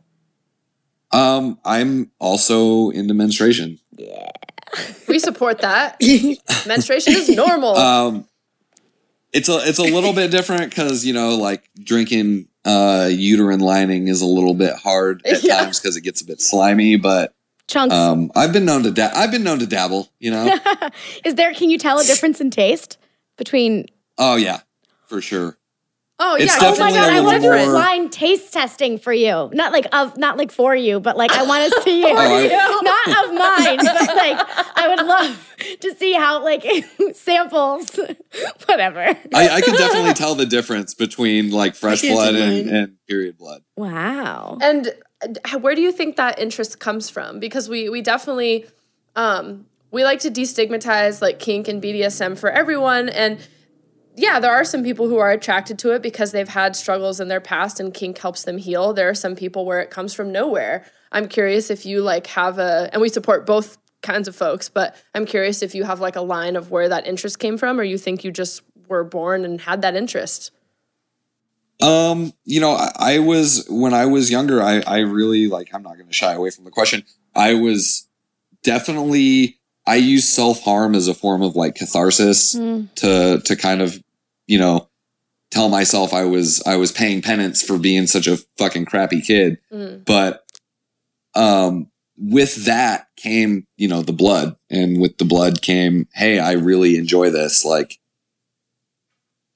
um 1.12 1.58
I'm 1.64 2.10
also 2.18 2.88
into 2.90 3.12
menstruation 3.14 3.78
We 5.08 5.18
support 5.18 5.60
that. 5.60 6.00
Menstruation 6.66 7.14
is 7.14 7.28
normal. 7.28 7.76
um 7.76 8.28
it's 9.32 9.48
a 9.48 9.58
it's 9.68 9.78
a 9.78 9.82
little 9.82 10.12
bit 10.12 10.30
different 10.30 10.70
because 10.70 11.04
you 11.04 11.12
know 11.12 11.36
like 11.36 11.68
drinking 11.82 12.46
uh 12.64 13.08
uterine 13.10 13.60
lining 13.60 14.08
is 14.08 14.20
a 14.20 14.26
little 14.26 14.54
bit 14.54 14.74
hard 14.76 15.24
at 15.26 15.42
Yeah. 15.42 15.58
times 15.62 15.80
because 15.80 15.96
it 15.96 16.02
gets 16.02 16.20
a 16.22 16.24
bit 16.24 16.40
slimy 16.40 16.96
but 16.96 17.34
Chunks. 17.66 17.94
um 17.94 18.30
i've 18.36 18.52
been 18.52 18.64
known 18.64 18.82
to 18.84 18.90
da- 18.92 19.10
i've 19.14 19.30
been 19.32 19.42
known 19.42 19.58
to 19.58 19.66
dabble 19.66 20.08
you 20.20 20.30
know 20.30 20.56
Is 21.24 21.34
there? 21.34 21.52
Can 21.52 21.68
you 21.70 21.78
tell 21.78 21.98
a 21.98 22.04
difference 22.04 22.40
in 22.40 22.50
taste 22.50 22.96
between? 23.36 23.86
oh 24.18 24.36
yeah 24.36 24.60
for 25.06 25.20
sure 25.20 25.56
Oh 26.20 26.36
It's 26.36 26.46
yeah, 26.46 26.68
Oh 26.70 26.78
my 26.78 26.92
god, 26.92 27.10
I 27.12 27.20
want 27.20 27.36
to 27.36 27.42
do 27.42 27.48
little 27.50 27.66
more- 27.66 27.74
blind 27.74 28.12
taste 28.12 28.52
testing 28.52 28.98
for 28.98 29.12
you. 29.12 29.50
Not 29.52 29.72
like 29.72 29.86
of 29.92 30.16
not 30.16 30.36
like 30.36 30.52
for 30.52 30.74
you, 30.74 31.00
but 31.00 31.16
like 31.16 31.32
I 31.32 31.42
want 31.44 31.72
to 31.72 31.82
see 31.82 32.00
you. 32.02 32.06
oh, 32.08 32.80
not 33.06 33.24
of 33.24 33.34
mine, 33.34 33.76
but 33.84 34.16
like 34.16 34.38
I 34.76 34.86
would 34.94 35.04
love 35.04 35.56
to 35.80 35.94
see 35.96 36.12
how 36.12 36.42
like 36.44 36.64
samples 37.14 37.98
whatever. 38.66 39.00
I, 39.34 39.48
I 39.48 39.60
can 39.60 39.74
definitely 39.74 40.14
tell 40.14 40.34
the 40.36 40.46
difference 40.46 40.94
between 40.94 41.50
like 41.50 41.74
fresh 41.74 42.02
blood 42.02 42.36
and, 42.36 42.70
and 42.70 42.96
period 43.08 43.36
blood. 43.36 43.62
Wow. 43.76 44.58
And 44.62 44.94
uh, 45.22 45.58
where 45.58 45.74
do 45.74 45.82
you 45.82 45.90
think 45.90 46.14
that 46.16 46.38
interest 46.38 46.78
comes 46.78 47.10
from? 47.10 47.40
Because 47.40 47.68
we 47.68 47.88
we 47.88 48.02
definitely 48.02 48.66
um, 49.16 49.66
we 49.90 50.04
like 50.04 50.20
to 50.20 50.30
destigmatize 50.30 51.20
like 51.20 51.40
kink 51.40 51.66
and 51.66 51.82
BDSM 51.82 52.38
for 52.38 52.50
everyone, 52.50 53.08
and 53.08 53.38
yeah, 54.16 54.38
there 54.40 54.52
are 54.52 54.64
some 54.64 54.82
people 54.84 55.08
who 55.08 55.18
are 55.18 55.30
attracted 55.30 55.78
to 55.80 55.92
it 55.92 56.02
because 56.02 56.32
they've 56.32 56.48
had 56.48 56.76
struggles 56.76 57.20
in 57.20 57.28
their 57.28 57.40
past, 57.40 57.80
and 57.80 57.92
kink 57.92 58.18
helps 58.18 58.44
them 58.44 58.58
heal. 58.58 58.92
There 58.92 59.08
are 59.08 59.14
some 59.14 59.34
people 59.34 59.64
where 59.66 59.80
it 59.80 59.90
comes 59.90 60.14
from 60.14 60.30
nowhere. 60.32 60.84
I'm 61.12 61.28
curious 61.28 61.70
if 61.70 61.84
you 61.86 62.00
like 62.02 62.26
have 62.28 62.58
a, 62.58 62.88
and 62.92 63.00
we 63.02 63.08
support 63.08 63.46
both 63.46 63.78
kinds 64.02 64.28
of 64.28 64.36
folks, 64.36 64.68
but 64.68 64.94
I'm 65.14 65.26
curious 65.26 65.62
if 65.62 65.74
you 65.74 65.84
have 65.84 66.00
like 66.00 66.16
a 66.16 66.20
line 66.20 66.56
of 66.56 66.70
where 66.70 66.88
that 66.88 67.06
interest 67.06 67.38
came 67.38 67.56
from, 67.58 67.80
or 67.80 67.82
you 67.82 67.98
think 67.98 68.22
you 68.24 68.30
just 68.30 68.62
were 68.88 69.04
born 69.04 69.44
and 69.44 69.60
had 69.60 69.82
that 69.82 69.96
interest. 69.96 70.50
Um, 71.82 72.32
you 72.44 72.60
know, 72.60 72.72
I, 72.72 72.92
I 72.98 73.18
was 73.18 73.66
when 73.68 73.94
I 73.94 74.06
was 74.06 74.30
younger, 74.30 74.62
I, 74.62 74.80
I 74.86 74.98
really 75.00 75.48
like 75.48 75.74
I'm 75.74 75.82
not 75.82 75.98
gonna 75.98 76.12
shy 76.12 76.32
away 76.32 76.50
from 76.50 76.64
the 76.64 76.70
question. 76.70 77.04
I 77.34 77.54
was 77.54 78.06
definitely 78.62 79.58
I 79.86 79.96
use 79.96 80.28
self 80.28 80.62
harm 80.62 80.94
as 80.94 81.08
a 81.08 81.14
form 81.14 81.42
of 81.42 81.56
like 81.56 81.74
catharsis 81.74 82.54
Mm. 82.54 82.94
to 82.96 83.40
to 83.44 83.56
kind 83.56 83.82
of, 83.82 84.02
you 84.46 84.58
know, 84.58 84.88
tell 85.50 85.68
myself 85.68 86.12
I 86.12 86.24
was 86.24 86.62
I 86.66 86.76
was 86.76 86.92
paying 86.92 87.22
penance 87.22 87.62
for 87.62 87.78
being 87.78 88.06
such 88.06 88.26
a 88.26 88.38
fucking 88.58 88.86
crappy 88.86 89.20
kid. 89.20 89.58
Mm. 89.72 90.04
But 90.04 90.44
um 91.34 91.90
with 92.16 92.64
that 92.64 93.08
came, 93.16 93.66
you 93.76 93.88
know, 93.88 94.02
the 94.02 94.12
blood. 94.12 94.56
And 94.70 95.00
with 95.00 95.18
the 95.18 95.24
blood 95.24 95.62
came, 95.62 96.08
hey, 96.14 96.38
I 96.38 96.52
really 96.52 96.96
enjoy 96.96 97.30
this. 97.30 97.64
Like 97.64 97.98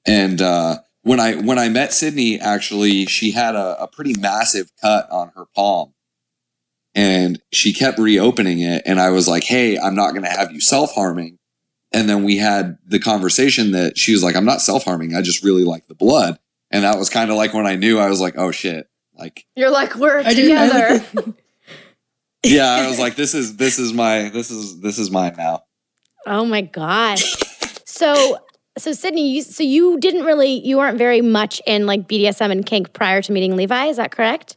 and 0.05 0.41
uh 0.41 0.77
when 1.03 1.19
I 1.19 1.35
when 1.35 1.57
I 1.57 1.69
met 1.69 1.93
Sydney, 1.93 2.39
actually, 2.39 3.05
she 3.05 3.31
had 3.31 3.55
a, 3.55 3.83
a 3.83 3.87
pretty 3.87 4.13
massive 4.19 4.71
cut 4.81 5.09
on 5.11 5.31
her 5.35 5.45
palm. 5.55 5.93
And 6.95 7.41
she 7.51 7.71
kept 7.73 7.99
reopening 7.99 8.59
it. 8.61 8.83
And 8.85 8.99
I 8.99 9.09
was 9.09 9.27
like, 9.27 9.43
hey, 9.43 9.77
I'm 9.77 9.95
not 9.95 10.13
gonna 10.13 10.29
have 10.29 10.51
you 10.51 10.59
self-harming. 10.61 11.38
And 11.91 12.07
then 12.07 12.23
we 12.23 12.37
had 12.37 12.77
the 12.85 12.99
conversation 12.99 13.71
that 13.71 13.97
she 13.97 14.11
was 14.11 14.23
like, 14.23 14.35
I'm 14.35 14.45
not 14.45 14.61
self-harming, 14.61 15.15
I 15.15 15.21
just 15.21 15.43
really 15.43 15.63
like 15.63 15.87
the 15.87 15.95
blood. 15.95 16.37
And 16.71 16.83
that 16.83 16.99
was 16.99 17.09
kind 17.09 17.31
of 17.31 17.37
like 17.37 17.53
when 17.53 17.65
I 17.65 17.75
knew 17.75 17.97
I 17.99 18.09
was 18.09 18.21
like, 18.21 18.35
oh 18.37 18.51
shit. 18.51 18.87
Like 19.15 19.45
You're 19.55 19.71
like 19.71 19.95
we're 19.95 20.19
I 20.19 20.33
do- 20.33 20.43
together. 20.43 21.03
yeah, 22.43 22.69
I 22.69 22.87
was 22.87 22.99
like, 22.99 23.15
this 23.15 23.33
is 23.33 23.57
this 23.57 23.79
is 23.79 23.91
my 23.91 24.29
this 24.29 24.49
is 24.51 24.79
this 24.81 24.97
is 24.99 25.11
mine 25.11 25.35
now. 25.37 25.63
Oh 26.25 26.45
my 26.45 26.61
god. 26.61 27.19
So 27.85 28.37
so 28.77 28.93
Sydney, 28.93 29.29
you, 29.31 29.41
so 29.41 29.61
you 29.63 29.99
didn't 29.99 30.23
really 30.23 30.65
you 30.65 30.77
weren't 30.77 30.97
very 30.97 31.21
much 31.21 31.61
in 31.67 31.85
like 31.85 32.07
BDSM 32.07 32.51
and 32.51 32.65
kink 32.65 32.93
prior 32.93 33.21
to 33.21 33.31
meeting 33.31 33.57
Levi, 33.57 33.87
is 33.87 33.97
that 33.97 34.11
correct? 34.11 34.55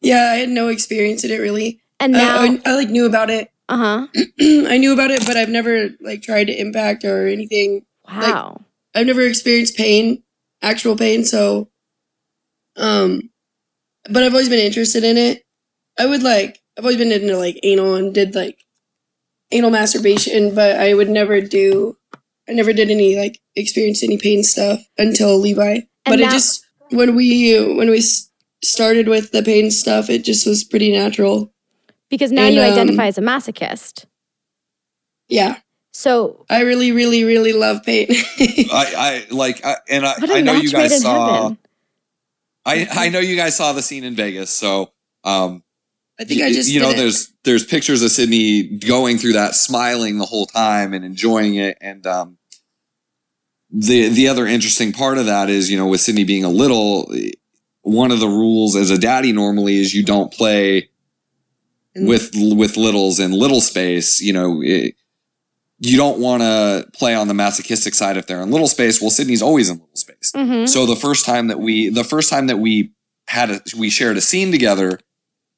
Yeah, 0.00 0.30
I 0.32 0.36
had 0.36 0.48
no 0.48 0.68
experience 0.68 1.24
in 1.24 1.30
it 1.30 1.38
really. 1.38 1.80
And 2.00 2.16
I- 2.16 2.20
now 2.20 2.40
I, 2.40 2.60
I, 2.64 2.74
like 2.76 2.88
knew 2.88 3.04
about 3.04 3.30
it. 3.30 3.50
Uh-huh. 3.68 4.06
I 4.40 4.78
knew 4.78 4.92
about 4.92 5.10
it, 5.10 5.26
but 5.26 5.36
I've 5.36 5.48
never 5.50 5.90
like 6.00 6.22
tried 6.22 6.44
to 6.44 6.58
impact 6.58 7.04
or 7.04 7.26
anything. 7.26 7.84
Wow. 8.08 8.64
I've 8.94 9.06
never 9.06 9.22
experienced 9.22 9.76
pain, 9.76 10.22
actual 10.62 10.96
pain. 10.96 11.24
So, 11.24 11.68
um, 12.76 13.30
but 14.08 14.22
I've 14.22 14.32
always 14.32 14.48
been 14.48 14.58
interested 14.58 15.04
in 15.04 15.16
it. 15.18 15.44
I 15.98 16.06
would 16.06 16.22
like, 16.22 16.60
I've 16.78 16.84
always 16.84 16.96
been 16.96 17.12
into 17.12 17.36
like 17.36 17.60
anal 17.62 17.94
and 17.94 18.14
did 18.14 18.34
like 18.34 18.64
anal 19.50 19.70
masturbation, 19.70 20.54
but 20.54 20.76
I 20.76 20.94
would 20.94 21.10
never 21.10 21.40
do, 21.40 21.96
I 22.48 22.52
never 22.52 22.72
did 22.72 22.90
any 22.90 23.16
like 23.16 23.40
experience 23.56 24.02
any 24.02 24.16
pain 24.16 24.42
stuff 24.42 24.80
until 24.96 25.38
Levi. 25.38 25.80
but 26.04 26.18
now- 26.18 26.28
it 26.28 26.30
just, 26.30 26.64
when 26.90 27.14
we, 27.14 27.58
when 27.76 27.90
we 27.90 28.00
started 28.64 29.08
with 29.08 29.30
the 29.32 29.42
pain 29.42 29.70
stuff, 29.70 30.08
it 30.08 30.24
just 30.24 30.46
was 30.46 30.64
pretty 30.64 30.90
natural. 30.90 31.52
Because 32.10 32.32
now 32.32 32.44
and, 32.44 32.54
you 32.54 32.60
um, 32.62 32.72
identify 32.72 33.06
as 33.06 33.18
a 33.18 33.22
masochist. 33.22 34.04
Yeah. 35.28 35.58
So 35.92 36.44
I 36.48 36.62
really, 36.62 36.92
really, 36.92 37.24
really 37.24 37.52
love 37.52 37.82
pain. 37.84 38.06
I, 38.40 39.24
I 39.30 39.34
like 39.34 39.64
I, 39.64 39.76
and 39.88 40.06
I, 40.06 40.14
what 40.18 40.30
a 40.30 40.34
I 40.34 40.40
know 40.42 40.52
you 40.54 40.70
guys 40.70 41.02
saw 41.02 41.34
heaven. 41.34 41.58
I, 42.64 42.86
I 42.90 43.08
know 43.08 43.18
you 43.20 43.36
guys 43.36 43.56
saw 43.56 43.72
the 43.72 43.82
scene 43.82 44.04
in 44.04 44.14
Vegas, 44.14 44.50
so 44.50 44.92
um 45.24 45.62
I 46.20 46.24
think 46.24 46.42
I 46.42 46.46
y- 46.46 46.52
just 46.52 46.70
you 46.70 46.80
know 46.80 46.90
did 46.90 46.98
it. 46.98 47.00
there's 47.00 47.32
there's 47.44 47.64
pictures 47.64 48.02
of 48.02 48.10
Sydney 48.10 48.64
going 48.64 49.18
through 49.18 49.32
that 49.34 49.54
smiling 49.54 50.18
the 50.18 50.26
whole 50.26 50.46
time 50.46 50.92
and 50.92 51.04
enjoying 51.04 51.54
it 51.56 51.78
and 51.80 52.06
um 52.06 52.38
the 53.70 54.08
the 54.08 54.28
other 54.28 54.46
interesting 54.46 54.92
part 54.92 55.18
of 55.18 55.26
that 55.26 55.48
is 55.50 55.70
you 55.70 55.76
know 55.78 55.86
with 55.86 56.00
Sydney 56.00 56.24
being 56.24 56.44
a 56.44 56.48
little 56.50 57.10
one 57.82 58.10
of 58.10 58.20
the 58.20 58.28
rules 58.28 58.76
as 58.76 58.90
a 58.90 58.98
daddy 58.98 59.32
normally 59.32 59.76
is 59.80 59.94
you 59.94 60.04
don't 60.04 60.32
play 60.32 60.76
And- 60.78 60.88
with 62.06 62.30
with 62.34 62.76
littles 62.76 63.18
in 63.18 63.32
little 63.32 63.60
space 63.60 64.20
you 64.20 64.32
know 64.32 64.60
it, 64.62 64.94
you 65.80 65.96
don't 65.96 66.18
want 66.18 66.42
to 66.42 66.88
play 66.92 67.14
on 67.14 67.28
the 67.28 67.34
masochistic 67.34 67.94
side 67.94 68.16
if 68.16 68.26
they're 68.26 68.42
in 68.42 68.50
little 68.50 68.68
space 68.68 69.00
well 69.00 69.10
Sydney's 69.10 69.42
always 69.42 69.68
in 69.70 69.76
little 69.78 69.96
space 69.96 70.32
Mhm. 70.34 70.68
so 70.68 70.86
the 70.86 70.96
first 70.96 71.24
time 71.24 71.46
that 71.48 71.60
we, 71.60 71.88
the 71.88 72.04
first 72.04 72.28
time 72.30 72.46
that 72.48 72.58
we 72.58 72.92
had 73.26 73.50
a, 73.50 73.60
we 73.76 73.90
shared 73.90 74.16
a 74.16 74.20
scene 74.22 74.50
together, 74.52 74.98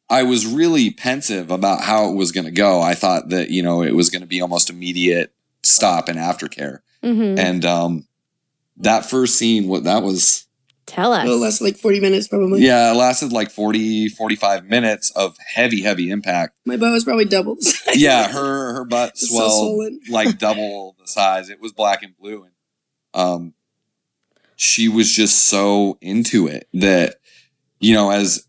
I 0.09 0.25
was 0.25 0.45
really 0.47 0.91
pensive 0.91 1.51
about 1.53 1.83
how 1.83 2.11
it 2.11 2.15
was 2.17 2.33
going 2.33 2.45
to 2.47 2.51
go. 2.51 2.81
I 2.83 2.95
thought 2.95 3.29
that 3.29 3.51
you 3.51 3.63
know 3.63 3.83
it 3.83 3.95
was 3.95 4.11
going 4.11 4.23
to 4.23 4.27
be 4.29 4.41
almost 4.41 4.69
immediate 4.71 5.33
stop 5.63 6.09
and 6.09 6.19
aftercare, 6.19 6.81
Mhm. 7.05 7.39
and 7.39 7.65
um, 7.65 8.07
that 8.77 9.09
first 9.09 9.37
scene, 9.39 9.69
what 9.69 9.85
that 9.85 10.03
was, 10.03 10.47
Tell 10.87 11.13
us. 11.13 11.25
it 11.25 11.31
lasted 11.31 11.65
like 11.65 11.77
40 11.77 12.01
minutes 12.01 12.27
probably. 12.27 12.63
yeah, 12.63 12.91
it 12.91 12.97
lasted 12.97 13.33
like 13.33 13.51
40, 13.51 14.09
45 14.09 14.65
minutes 14.65 15.13
of 15.13 15.37
heavy, 15.55 15.83
heavy 15.83 16.11
impact. 16.11 16.57
My 16.65 16.77
butt 16.77 16.91
was 16.91 17.05
probably 17.05 17.27
double. 17.27 17.57
Yeah, 17.95 18.29
her 18.29 18.75
her 18.75 18.85
butt 18.85 19.11
It's 19.11 19.29
swelled 19.29 19.53
swollen. 19.53 20.01
like 20.11 20.39
double 20.39 20.97
the 20.99 21.07
size. 21.07 21.51
It 21.51 21.61
was 21.61 21.73
black 21.73 22.03
and 22.03 22.17
blue, 22.17 22.45
and 22.45 22.53
um, 23.15 23.55
she 24.57 24.89
was 24.89 25.15
just 25.15 25.47
so 25.47 25.99
into 26.01 26.47
it 26.47 26.69
that 26.75 27.17
you 27.81 27.95
know, 27.95 28.11
as 28.11 28.47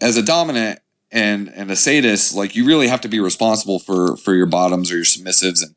as 0.00 0.16
a 0.16 0.22
dominant 0.22 0.80
and 1.10 1.48
and 1.54 1.70
a 1.70 1.76
sadist, 1.76 2.34
like 2.34 2.56
you 2.56 2.64
really 2.66 2.88
have 2.88 3.02
to 3.02 3.08
be 3.08 3.20
responsible 3.20 3.78
for 3.78 4.16
for 4.16 4.34
your 4.34 4.46
bottoms 4.46 4.90
or 4.90 4.96
your 4.96 5.04
submissives, 5.04 5.62
and 5.62 5.74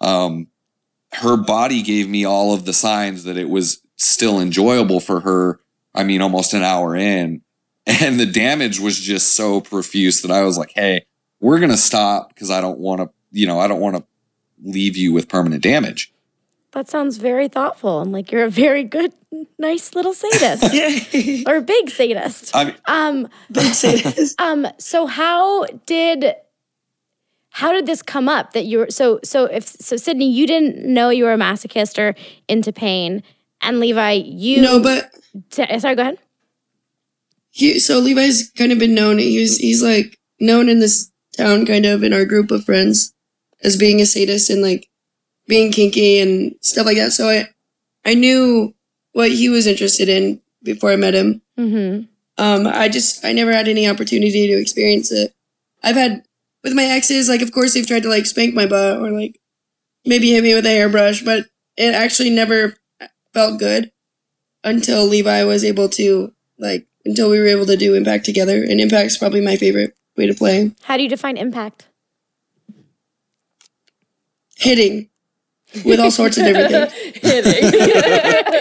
um, 0.00 0.48
her 1.12 1.36
body 1.36 1.82
gave 1.82 2.08
me 2.08 2.24
all 2.24 2.52
of 2.52 2.64
the 2.64 2.72
signs 2.72 3.24
that 3.24 3.36
it 3.36 3.48
was 3.48 3.80
still 3.98 4.40
enjoyable 4.40 5.00
for 5.00 5.20
her. 5.20 5.60
I 5.94 6.04
mean, 6.04 6.22
almost 6.22 6.54
an 6.54 6.62
hour 6.62 6.96
in, 6.96 7.42
and 7.86 8.18
the 8.18 8.26
damage 8.26 8.80
was 8.80 8.98
just 8.98 9.34
so 9.34 9.60
profuse 9.60 10.22
that 10.22 10.30
I 10.30 10.42
was 10.42 10.56
like, 10.56 10.72
"Hey, 10.74 11.04
we're 11.40 11.60
gonna 11.60 11.76
stop 11.76 12.30
because 12.30 12.50
I 12.50 12.60
don't 12.60 12.78
want 12.78 13.00
to, 13.02 13.10
you 13.32 13.46
know, 13.46 13.60
I 13.60 13.68
don't 13.68 13.80
want 13.80 13.96
to 13.96 14.04
leave 14.62 14.96
you 14.96 15.12
with 15.12 15.28
permanent 15.28 15.62
damage." 15.62 16.12
that 16.72 16.88
sounds 16.88 17.16
very 17.16 17.48
thoughtful 17.48 18.00
and 18.02 18.12
like 18.12 18.30
you're 18.30 18.44
a 18.44 18.50
very 18.50 18.84
good, 18.84 19.12
nice 19.58 19.94
little 19.94 20.12
sadist 20.12 20.64
or 21.48 21.60
big 21.62 21.90
sadist. 21.90 22.54
I 22.54 22.64
mean, 22.66 22.74
Um, 22.86 23.28
Big 23.50 23.72
sadist. 23.72 24.40
um, 24.40 24.66
so 24.78 25.06
how 25.06 25.64
did 25.86 26.34
how 27.50 27.72
did 27.72 27.86
this 27.86 28.02
come 28.02 28.28
up 28.28 28.52
that 28.52 28.66
you 28.66 28.78
were 28.78 28.90
so 28.90 29.18
so 29.24 29.46
if 29.46 29.66
so 29.66 29.96
Sydney, 29.96 30.30
you 30.30 30.46
didn't 30.46 30.84
know 30.84 31.08
you 31.10 31.24
were 31.24 31.32
a 31.32 31.38
masochist 31.38 31.98
or 31.98 32.14
into 32.46 32.72
pain, 32.72 33.22
and 33.62 33.80
Levi, 33.80 34.12
you 34.12 34.62
No, 34.62 34.80
but 34.80 35.10
T- 35.50 35.78
sorry, 35.78 35.94
go 35.94 36.02
ahead. 36.02 36.18
he, 37.50 37.78
so 37.78 37.98
Levi's 37.98 38.50
kind 38.52 38.72
of 38.72 38.78
been 38.78 38.94
known. 38.94 39.18
He's 39.18 39.58
he's 39.58 39.82
like 39.82 40.18
known 40.40 40.68
in 40.68 40.80
this 40.80 41.10
town, 41.36 41.66
kind 41.66 41.86
of 41.86 42.02
in 42.02 42.12
our 42.12 42.24
group 42.24 42.50
of 42.50 42.64
friends, 42.64 43.12
as 43.62 43.76
being 43.76 44.00
a 44.00 44.06
sadist 44.06 44.50
and 44.50 44.62
like 44.62 44.88
being 45.46 45.72
kinky 45.72 46.18
and 46.18 46.54
stuff 46.60 46.86
like 46.86 46.96
that. 46.96 47.12
So 47.12 47.28
I 47.28 47.48
I 48.04 48.14
knew 48.14 48.74
what 49.12 49.30
he 49.30 49.48
was 49.48 49.66
interested 49.66 50.08
in 50.08 50.40
before 50.62 50.90
I 50.92 50.96
met 50.96 51.14
him. 51.14 51.42
Mm-hmm. 51.58 52.04
Um, 52.42 52.66
I 52.66 52.88
just 52.88 53.24
I 53.24 53.32
never 53.32 53.52
had 53.52 53.68
any 53.68 53.88
opportunity 53.88 54.46
to 54.46 54.60
experience 54.60 55.10
it. 55.10 55.34
I've 55.82 55.96
had 55.96 56.22
with 56.62 56.74
my 56.74 56.84
exes, 56.84 57.28
like 57.28 57.42
of 57.42 57.52
course 57.52 57.74
they've 57.74 57.86
tried 57.86 58.02
to 58.04 58.08
like 58.08 58.26
spank 58.26 58.54
my 58.54 58.66
butt 58.66 59.00
or 59.00 59.10
like 59.10 59.38
maybe 60.04 60.30
hit 60.30 60.42
me 60.42 60.54
with 60.54 60.66
a 60.66 60.70
hairbrush, 60.70 61.22
but 61.22 61.46
it 61.76 61.94
actually 61.94 62.30
never 62.30 62.74
felt 63.32 63.58
good 63.58 63.92
until 64.64 65.06
Levi 65.06 65.44
was 65.44 65.64
able 65.64 65.88
to 65.90 66.32
like 66.58 66.86
until 67.04 67.30
we 67.30 67.38
were 67.38 67.46
able 67.46 67.66
to 67.66 67.76
do 67.76 67.94
impact 67.94 68.24
together. 68.24 68.62
And 68.62 68.80
impact's 68.80 69.16
probably 69.16 69.40
my 69.40 69.56
favorite 69.56 69.94
way 70.16 70.26
to 70.26 70.34
play. 70.34 70.72
How 70.82 70.96
do 70.96 71.02
you 71.02 71.08
define 71.08 71.36
impact? 71.36 71.86
Hitting 74.56 75.08
with 75.84 76.00
all 76.00 76.10
sorts 76.10 76.36
of 76.36 76.44
different 76.44 76.90
things. 76.90 77.22
Hitting. 77.22 78.54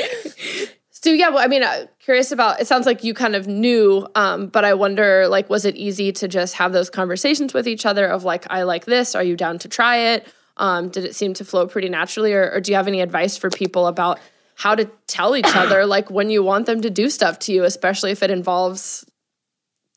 So 1.00 1.12
yeah, 1.12 1.30
well, 1.30 1.44
I 1.44 1.48
mean, 1.48 1.64
uh, 1.64 1.86
curious 2.00 2.34
about. 2.34 2.60
It 2.60 2.68
sounds 2.68 2.86
like 2.86 3.02
you 3.04 3.14
kind 3.14 3.36
of 3.36 3.48
knew, 3.48 4.06
um, 4.16 4.48
but 4.48 4.66
I 4.66 4.74
wonder, 4.74 5.28
like, 5.30 5.50
was 5.50 5.64
it 5.64 5.76
easy 5.78 6.12
to 6.12 6.28
just 6.28 6.56
have 6.56 6.74
those 6.74 6.90
conversations 6.90 7.54
with 7.54 7.66
each 7.66 7.86
other 7.86 8.08
of 8.08 8.26
like, 8.26 8.46
I 8.50 8.64
like 8.64 8.86
this. 8.86 9.14
Are 9.16 9.24
you 9.24 9.38
down 9.38 9.58
to 9.60 9.70
try 9.70 9.98
it? 9.98 10.28
Um, 10.58 10.90
did 10.90 11.06
it 11.06 11.16
seem 11.16 11.34
to 11.36 11.46
flow 11.46 11.66
pretty 11.68 11.88
naturally, 11.88 12.34
or, 12.34 12.52
or 12.52 12.60
do 12.60 12.72
you 12.72 12.76
have 12.76 12.88
any 12.88 13.00
advice 13.00 13.38
for 13.38 13.50
people 13.50 13.88
about 13.88 14.20
how 14.58 14.74
to 14.76 14.90
tell 15.06 15.36
each 15.36 15.46
other 15.56 15.86
like 15.86 16.10
when 16.12 16.30
you 16.30 16.44
want 16.44 16.66
them 16.66 16.82
to 16.82 16.90
do 16.90 17.10
stuff 17.10 17.40
to 17.40 17.54
you, 17.54 17.64
especially 17.64 18.12
if 18.12 18.22
it 18.22 18.32
involves 18.32 19.06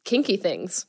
kinky 0.05 0.37
things? 0.37 0.87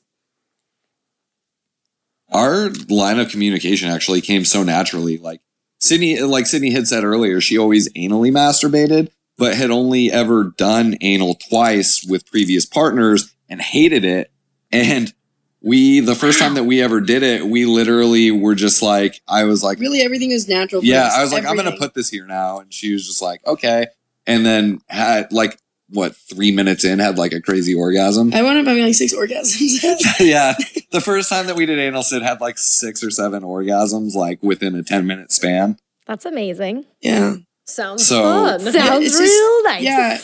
Our 2.32 2.70
line 2.90 3.20
of 3.20 3.30
communication 3.30 3.90
actually 3.90 4.22
came 4.22 4.46
so 4.46 4.64
naturally. 4.64 5.18
Like 5.18 5.42
Sydney, 5.80 6.22
like 6.22 6.48
Sydney 6.48 6.72
had 6.72 6.88
said 6.88 7.04
earlier, 7.04 7.42
she 7.42 7.58
always 7.58 7.92
anally 7.94 8.32
masturbated, 8.32 9.10
but 9.38 9.56
had 9.56 9.72
only 9.72 10.12
ever 10.12 10.54
done 10.56 10.96
anal 11.02 11.36
twice 11.50 12.06
with 12.08 12.26
previous 12.26 12.66
partners 12.66 13.34
and 13.50 13.62
hated 13.62 14.06
it. 14.06 14.32
And 14.72 15.14
we, 15.62 16.00
the 16.00 16.16
first 16.16 16.40
time 16.40 16.56
that 16.56 16.64
we 16.64 16.82
ever 16.82 17.00
did 17.02 17.24
it, 17.24 17.46
we 17.46 17.66
literally 17.66 18.32
were 18.32 18.56
just 18.56 18.82
like, 18.82 19.22
I 19.28 19.44
was 19.44 19.64
like, 19.64 19.80
Really, 19.80 20.02
everything 20.02 20.32
is 20.32 20.48
natural. 20.48 20.84
yeah, 20.84 21.06
us, 21.08 21.14
I 21.16 21.22
was 21.22 21.32
like, 21.32 21.46
I'm 21.46 21.56
gonna 21.56 21.78
put 21.78 21.94
this 21.94 22.10
here 22.10 22.26
now, 22.26 22.60
and 22.60 22.74
she 22.74 22.94
was 22.94 23.06
just 23.06 23.22
like, 23.22 23.46
okay, 23.46 23.88
and 24.26 24.46
then 24.46 24.82
had 24.88 25.32
like 25.32 25.58
what 25.90 26.16
three 26.16 26.52
minutes 26.52 26.86
in 26.86 27.00
had 27.00 27.18
like 27.18 27.34
a 27.34 27.42
crazy 27.42 27.76
orgasm. 27.76 28.34
I 28.34 28.42
wound 28.44 28.58
up 28.60 28.66
having 28.66 28.84
like 28.84 28.96
six 28.96 29.14
orgasms. 29.14 29.84
yeah, 30.20 30.54
the 30.92 31.02
first 31.02 31.30
time 31.30 31.48
that 31.48 31.56
we 31.56 31.66
did 31.66 31.80
anal 31.80 32.02
Sid 32.04 32.22
had 32.24 32.40
like 32.42 32.58
six 32.58 33.04
or 33.04 33.12
seven 33.12 33.44
orgasms 33.44 34.16
like 34.16 34.42
within 34.42 34.74
a 34.76 34.84
ten 34.84 35.06
minute 35.06 35.32
span. 35.32 35.78
That's 36.08 36.26
amazing. 36.26 36.86
yeah. 37.02 37.36
Sounds 37.68 38.06
So- 38.08 38.24
fun. 38.24 38.60
Sounds 38.60 39.06
it's 39.06 39.18
just- 39.18 39.22
real 39.22 39.64
nice. 39.64 39.84
yeah. 39.84 40.18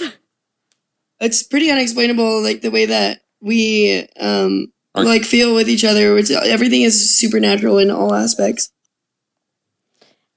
It's 1.20 1.44
pretty 1.44 1.72
unexplainable, 1.72 2.42
like 2.44 2.62
the 2.62 2.72
way 2.72 2.86
that 2.88 3.22
we 3.42 4.08
um 4.20 4.68
Are- 4.70 4.77
like 5.06 5.24
feel 5.24 5.54
with 5.56 5.70
each 5.70 5.84
other. 5.86 6.14
Which 6.14 6.32
everything 6.32 6.82
is 6.82 7.18
supernatural 7.18 7.78
in 7.78 7.90
all 7.92 8.14
aspects. 8.14 8.72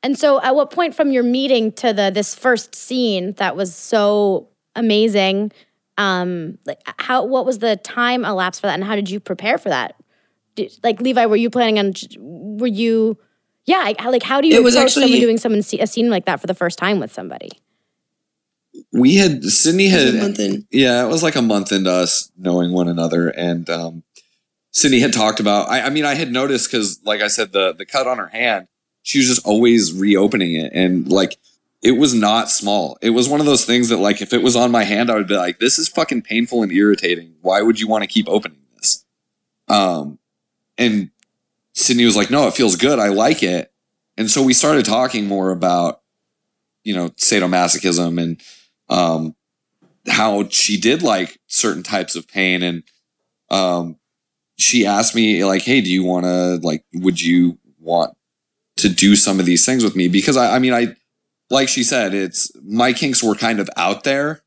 And 0.02 0.18
so, 0.18 0.40
at 0.42 0.54
what 0.54 0.70
point 0.70 0.94
from 0.94 1.10
your 1.10 1.22
meeting 1.22 1.72
to 1.72 1.92
the 1.92 2.10
this 2.12 2.34
first 2.34 2.74
scene 2.74 3.32
that 3.34 3.54
was 3.56 3.74
so 3.74 4.48
amazing, 4.74 5.52
um, 5.98 6.58
like 6.64 6.80
how 6.98 7.24
what 7.24 7.44
was 7.44 7.58
the 7.58 7.76
time 7.76 8.24
elapsed 8.24 8.60
for 8.62 8.66
that, 8.68 8.74
and 8.74 8.84
how 8.84 8.94
did 8.96 9.10
you 9.10 9.20
prepare 9.20 9.58
for 9.58 9.68
that? 9.68 9.96
Did, 10.54 10.72
like 10.82 11.00
Levi, 11.00 11.26
were 11.26 11.36
you 11.36 11.50
planning 11.50 11.78
on? 11.78 11.92
Were 12.18 12.66
you? 12.66 13.18
Yeah, 13.66 13.92
like 14.06 14.22
how 14.22 14.40
do 14.40 14.48
you 14.48 14.54
It 14.56 14.62
was 14.64 14.74
approach 14.74 14.86
actually- 14.92 15.02
someone 15.02 15.20
doing 15.20 15.38
someone 15.38 15.62
a 15.78 15.86
scene 15.86 16.08
like 16.10 16.24
that 16.24 16.40
for 16.40 16.46
the 16.46 16.54
first 16.54 16.78
time 16.78 16.98
with 16.98 17.12
somebody? 17.12 17.50
We 18.92 19.16
had 19.16 19.44
Sydney 19.44 19.88
had 19.88 20.08
a 20.08 20.12
month 20.14 20.40
in. 20.40 20.66
Yeah, 20.70 21.04
it 21.04 21.08
was 21.08 21.22
like 21.22 21.36
a 21.36 21.42
month 21.42 21.70
into 21.72 21.90
us 21.90 22.30
knowing 22.38 22.72
one 22.72 22.88
another, 22.88 23.28
and 23.28 23.68
um, 23.68 24.02
Sydney 24.72 25.00
had 25.00 25.12
talked 25.12 25.40
about. 25.40 25.68
I, 25.68 25.82
I 25.82 25.90
mean, 25.90 26.04
I 26.04 26.14
had 26.14 26.30
noticed 26.30 26.70
because, 26.70 27.00
like 27.04 27.20
I 27.20 27.28
said, 27.28 27.52
the 27.52 27.72
the 27.72 27.86
cut 27.86 28.06
on 28.06 28.18
her 28.18 28.28
hand, 28.28 28.68
she 29.02 29.18
was 29.18 29.28
just 29.28 29.46
always 29.46 29.92
reopening 29.92 30.54
it, 30.54 30.72
and 30.72 31.08
like 31.08 31.38
it 31.82 31.92
was 31.92 32.14
not 32.14 32.50
small. 32.50 32.98
It 33.02 33.10
was 33.10 33.28
one 33.28 33.40
of 33.40 33.46
those 33.46 33.64
things 33.64 33.88
that, 33.88 33.96
like, 33.96 34.20
if 34.20 34.32
it 34.32 34.42
was 34.42 34.54
on 34.54 34.70
my 34.70 34.84
hand, 34.84 35.10
I 35.10 35.14
would 35.14 35.26
be 35.26 35.36
like, 35.36 35.58
"This 35.58 35.78
is 35.78 35.88
fucking 35.88 36.22
painful 36.22 36.62
and 36.62 36.72
irritating. 36.72 37.34
Why 37.40 37.62
would 37.62 37.80
you 37.80 37.88
want 37.88 38.04
to 38.04 38.08
keep 38.08 38.28
opening 38.28 38.58
this?" 38.76 39.04
Um, 39.68 40.18
and 40.78 41.10
Sydney 41.74 42.04
was 42.04 42.16
like, 42.16 42.30
"No, 42.30 42.46
it 42.46 42.54
feels 42.54 42.76
good. 42.76 42.98
I 42.98 43.08
like 43.08 43.42
it." 43.42 43.72
And 44.16 44.30
so 44.30 44.42
we 44.42 44.52
started 44.52 44.84
talking 44.84 45.26
more 45.26 45.50
about, 45.50 46.02
you 46.84 46.94
know, 46.94 47.08
sadomasochism 47.10 48.22
and 48.22 48.40
um, 48.88 49.34
how 50.06 50.48
she 50.48 50.78
did 50.78 51.02
like 51.02 51.38
certain 51.46 51.82
types 51.82 52.16
of 52.16 52.28
pain 52.28 52.62
and 52.62 52.82
um 53.50 53.96
she 54.60 54.84
asked 54.86 55.14
me 55.14 55.44
like 55.44 55.62
hey 55.62 55.80
do 55.80 55.90
you 55.90 56.04
want 56.04 56.24
to 56.24 56.56
like 56.62 56.84
would 56.94 57.20
you 57.20 57.58
want 57.78 58.14
to 58.76 58.88
do 58.88 59.16
some 59.16 59.40
of 59.40 59.46
these 59.46 59.64
things 59.64 59.84
with 59.84 59.96
me? 59.96 60.08
Because 60.08 60.36
I, 60.36 60.56
I 60.56 60.58
mean 60.58 60.74
i 60.74 60.94
like 61.48 61.68
she 61.68 61.82
said 61.82 62.14
it's 62.14 62.52
my 62.62 62.92
kinks 62.92 63.22
were 63.22 63.34
kind 63.34 63.60
of 63.60 63.68
out 63.76 64.04
there. 64.04 64.42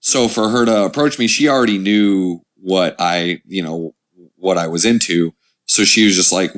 So 0.00 0.28
for 0.28 0.48
her 0.48 0.64
to 0.64 0.84
approach 0.84 1.18
me 1.18 1.26
she 1.26 1.48
already 1.48 1.78
knew 1.78 2.40
what 2.56 2.96
i 2.98 3.40
you 3.46 3.62
know 3.62 3.94
what 4.36 4.58
i 4.58 4.68
was 4.68 4.84
into. 4.84 5.34
So 5.66 5.84
she 5.84 6.04
was 6.04 6.14
just 6.14 6.32
like 6.32 6.52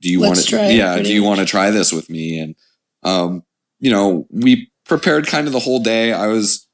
do 0.00 0.10
you 0.10 0.20
want 0.20 0.38
to 0.38 0.72
yeah 0.72 1.00
do 1.00 1.12
you 1.12 1.22
want 1.22 1.40
to 1.40 1.46
try 1.46 1.70
this 1.70 1.92
with 1.92 2.10
me? 2.10 2.38
And 2.38 2.54
um 3.02 3.42
you 3.80 3.90
know 3.90 4.26
we 4.30 4.70
prepared 4.84 5.26
kind 5.26 5.46
of 5.46 5.52
the 5.52 5.60
whole 5.60 5.80
day. 5.80 6.12
I 6.12 6.26
was 6.26 6.66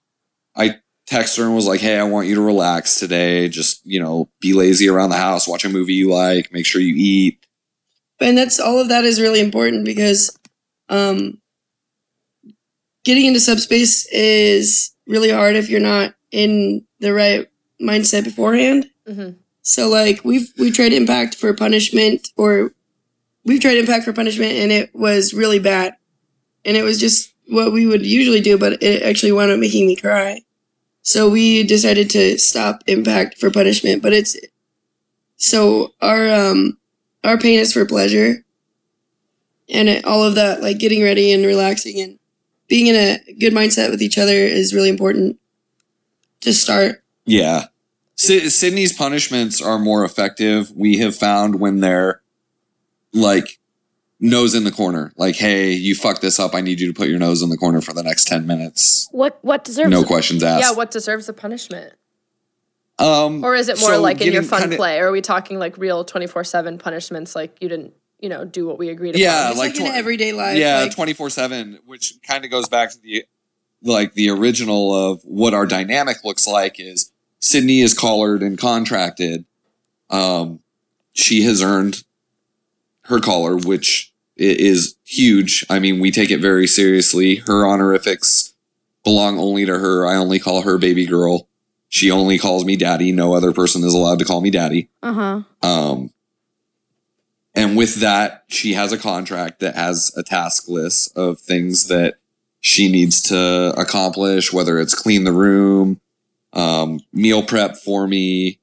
i 0.56 0.76
texted 1.08 1.38
her 1.38 1.44
and 1.44 1.54
was 1.54 1.66
like 1.66 1.80
hey 1.80 1.98
i 1.98 2.02
want 2.02 2.26
you 2.26 2.34
to 2.34 2.40
relax 2.40 2.98
today. 3.00 3.48
Just 3.48 3.80
you 3.84 4.00
know 4.00 4.28
be 4.40 4.52
lazy 4.52 4.88
around 4.88 5.10
the 5.10 5.16
house 5.16 5.48
watch 5.48 5.64
a 5.64 5.68
movie 5.68 5.94
you 5.94 6.10
like 6.12 6.52
make 6.52 6.66
sure 6.66 6.80
you 6.80 6.94
eat. 6.96 7.44
And 8.20 8.36
that's 8.36 8.58
all 8.60 8.78
of 8.80 8.88
that 8.88 9.04
is 9.04 9.20
really 9.20 9.40
important 9.40 9.84
because 9.84 10.36
um 10.88 11.38
getting 13.04 13.26
into 13.26 13.40
subspace 13.40 14.06
is 14.12 14.90
really 15.06 15.30
hard 15.30 15.56
if 15.56 15.70
you're 15.70 15.80
not 15.80 16.14
in 16.30 16.84
the 17.00 17.14
right 17.14 17.46
mindset 17.80 18.24
beforehand. 18.24 18.90
Mhm. 19.08 19.36
so 19.62 19.88
like 19.88 20.24
we've 20.24 20.52
we 20.58 20.70
tried 20.70 20.92
impact 20.92 21.34
for 21.36 21.54
punishment 21.54 22.28
or 22.36 22.72
we've 23.44 23.60
tried 23.60 23.78
impact 23.78 24.04
for 24.04 24.12
punishment 24.12 24.52
and 24.52 24.70
it 24.72 24.90
was 24.94 25.32
really 25.32 25.58
bad. 25.58 25.94
And 26.64 26.76
it 26.76 26.82
was 26.82 26.98
just 27.00 27.32
what 27.46 27.72
we 27.72 27.86
would 27.86 28.04
usually 28.04 28.42
do 28.42 28.58
but 28.58 28.82
it 28.82 29.02
actually 29.02 29.32
wound 29.32 29.50
up 29.50 29.58
making 29.58 29.86
me 29.86 29.96
cry 29.96 30.42
so 31.08 31.26
we 31.26 31.62
decided 31.62 32.10
to 32.10 32.38
stop 32.38 32.82
impact 32.86 33.38
for 33.38 33.50
punishment 33.50 34.02
but 34.02 34.12
it's 34.12 34.36
so 35.36 35.88
our 36.02 36.28
um 36.30 36.76
our 37.24 37.38
pain 37.38 37.58
is 37.58 37.72
for 37.72 37.86
pleasure 37.86 38.44
and 39.70 39.88
it, 39.88 40.04
all 40.04 40.22
of 40.22 40.34
that 40.34 40.62
like 40.62 40.78
getting 40.78 41.02
ready 41.02 41.32
and 41.32 41.46
relaxing 41.46 41.98
and 42.00 42.18
being 42.68 42.88
in 42.88 42.94
a 42.94 43.18
good 43.40 43.54
mindset 43.54 43.90
with 43.90 44.02
each 44.02 44.18
other 44.18 44.34
is 44.34 44.74
really 44.74 44.90
important 44.90 45.38
to 46.42 46.52
start 46.52 47.02
Yeah. 47.24 47.66
Sy- 48.16 48.48
Sydney's 48.48 48.92
punishments 48.92 49.62
are 49.62 49.78
more 49.78 50.04
effective. 50.04 50.72
We 50.76 50.98
have 50.98 51.14
found 51.16 51.60
when 51.60 51.80
they're 51.80 52.20
like 53.14 53.58
nose 54.20 54.54
in 54.54 54.64
the 54.64 54.72
corner. 54.72 55.12
Like, 55.16 55.36
hey, 55.36 55.70
you 55.72 55.94
fucked 55.94 56.20
this 56.22 56.38
up. 56.40 56.54
I 56.54 56.60
need 56.60 56.80
you 56.80 56.88
to 56.88 56.94
put 56.94 57.08
your 57.08 57.18
nose 57.18 57.42
in 57.42 57.50
the 57.50 57.56
corner 57.56 57.80
for 57.80 57.92
the 57.92 58.02
next 58.02 58.26
10 58.26 58.46
minutes. 58.46 59.08
What 59.12 59.38
what 59.42 59.64
deserves 59.64 59.90
No 59.90 60.02
questions 60.04 60.42
asked. 60.42 60.62
Yeah, 60.64 60.72
what 60.72 60.90
deserves 60.90 61.26
the 61.26 61.32
punishment? 61.32 61.94
Um, 62.98 63.44
Or 63.44 63.54
is 63.54 63.68
it 63.68 63.78
more 63.78 63.90
so 63.94 64.00
like 64.02 64.20
in 64.20 64.32
your 64.32 64.42
fun 64.42 64.62
kinda- 64.62 64.76
play? 64.76 64.98
Or 64.98 65.08
are 65.08 65.12
we 65.12 65.20
talking 65.20 65.58
like 65.58 65.78
real 65.78 66.04
24 66.04 66.42
7 66.44 66.78
punishments 66.78 67.36
like 67.36 67.56
you 67.60 67.68
didn't, 67.68 67.94
you 68.18 68.28
know, 68.28 68.44
do 68.44 68.66
what 68.66 68.76
we 68.78 68.88
agreed 68.88 69.16
Yeah, 69.16 69.38
upon? 69.38 69.50
It's 69.52 69.58
like 69.58 69.72
like, 69.74 69.80
in 69.80 69.86
tw- 69.92 69.96
everyday 69.96 70.32
life 70.32 70.58
yeah, 70.58 70.88
24 70.88 71.30
7, 71.30 71.78
which 71.86 72.14
kind 72.26 72.44
of 72.44 72.50
goes 72.50 72.68
back 72.68 72.90
to 72.90 72.98
the 73.00 73.24
like 73.82 74.14
the 74.14 74.30
original 74.30 75.12
of 75.12 75.22
what 75.22 75.54
our 75.54 75.64
dynamic 75.64 76.24
looks 76.24 76.48
like 76.48 76.80
is 76.80 77.12
Sydney 77.38 77.80
is 77.82 77.94
collared 77.94 78.42
and 78.42 78.58
contracted. 78.58 79.44
Um, 80.10 80.58
she 81.12 81.42
has 81.42 81.62
earned 81.62 82.02
her 83.08 83.20
collar, 83.20 83.56
which 83.56 84.12
is 84.36 84.96
huge. 85.04 85.64
I 85.68 85.78
mean, 85.78 85.98
we 85.98 86.10
take 86.10 86.30
it 86.30 86.40
very 86.40 86.66
seriously. 86.66 87.36
Her 87.36 87.66
honorifics 87.66 88.54
belong 89.02 89.38
only 89.38 89.66
to 89.66 89.78
her. 89.78 90.06
I 90.06 90.16
only 90.16 90.38
call 90.38 90.62
her 90.62 90.78
baby 90.78 91.06
girl. 91.06 91.48
She 91.88 92.10
only 92.10 92.38
calls 92.38 92.64
me 92.64 92.76
daddy. 92.76 93.12
No 93.12 93.32
other 93.32 93.52
person 93.52 93.82
is 93.82 93.94
allowed 93.94 94.18
to 94.18 94.24
call 94.24 94.40
me 94.40 94.50
daddy. 94.50 94.88
Uh 95.02 95.12
huh. 95.12 95.42
Um, 95.68 96.10
and 97.54 97.76
with 97.76 97.96
that, 97.96 98.44
she 98.48 98.74
has 98.74 98.92
a 98.92 98.98
contract 98.98 99.60
that 99.60 99.74
has 99.74 100.12
a 100.16 100.22
task 100.22 100.68
list 100.68 101.16
of 101.16 101.40
things 101.40 101.88
that 101.88 102.18
she 102.60 102.90
needs 102.90 103.22
to 103.22 103.72
accomplish, 103.76 104.52
whether 104.52 104.78
it's 104.78 104.94
clean 104.94 105.24
the 105.24 105.32
room, 105.32 106.00
um, 106.52 107.00
meal 107.12 107.42
prep 107.42 107.76
for 107.76 108.06
me. 108.06 108.60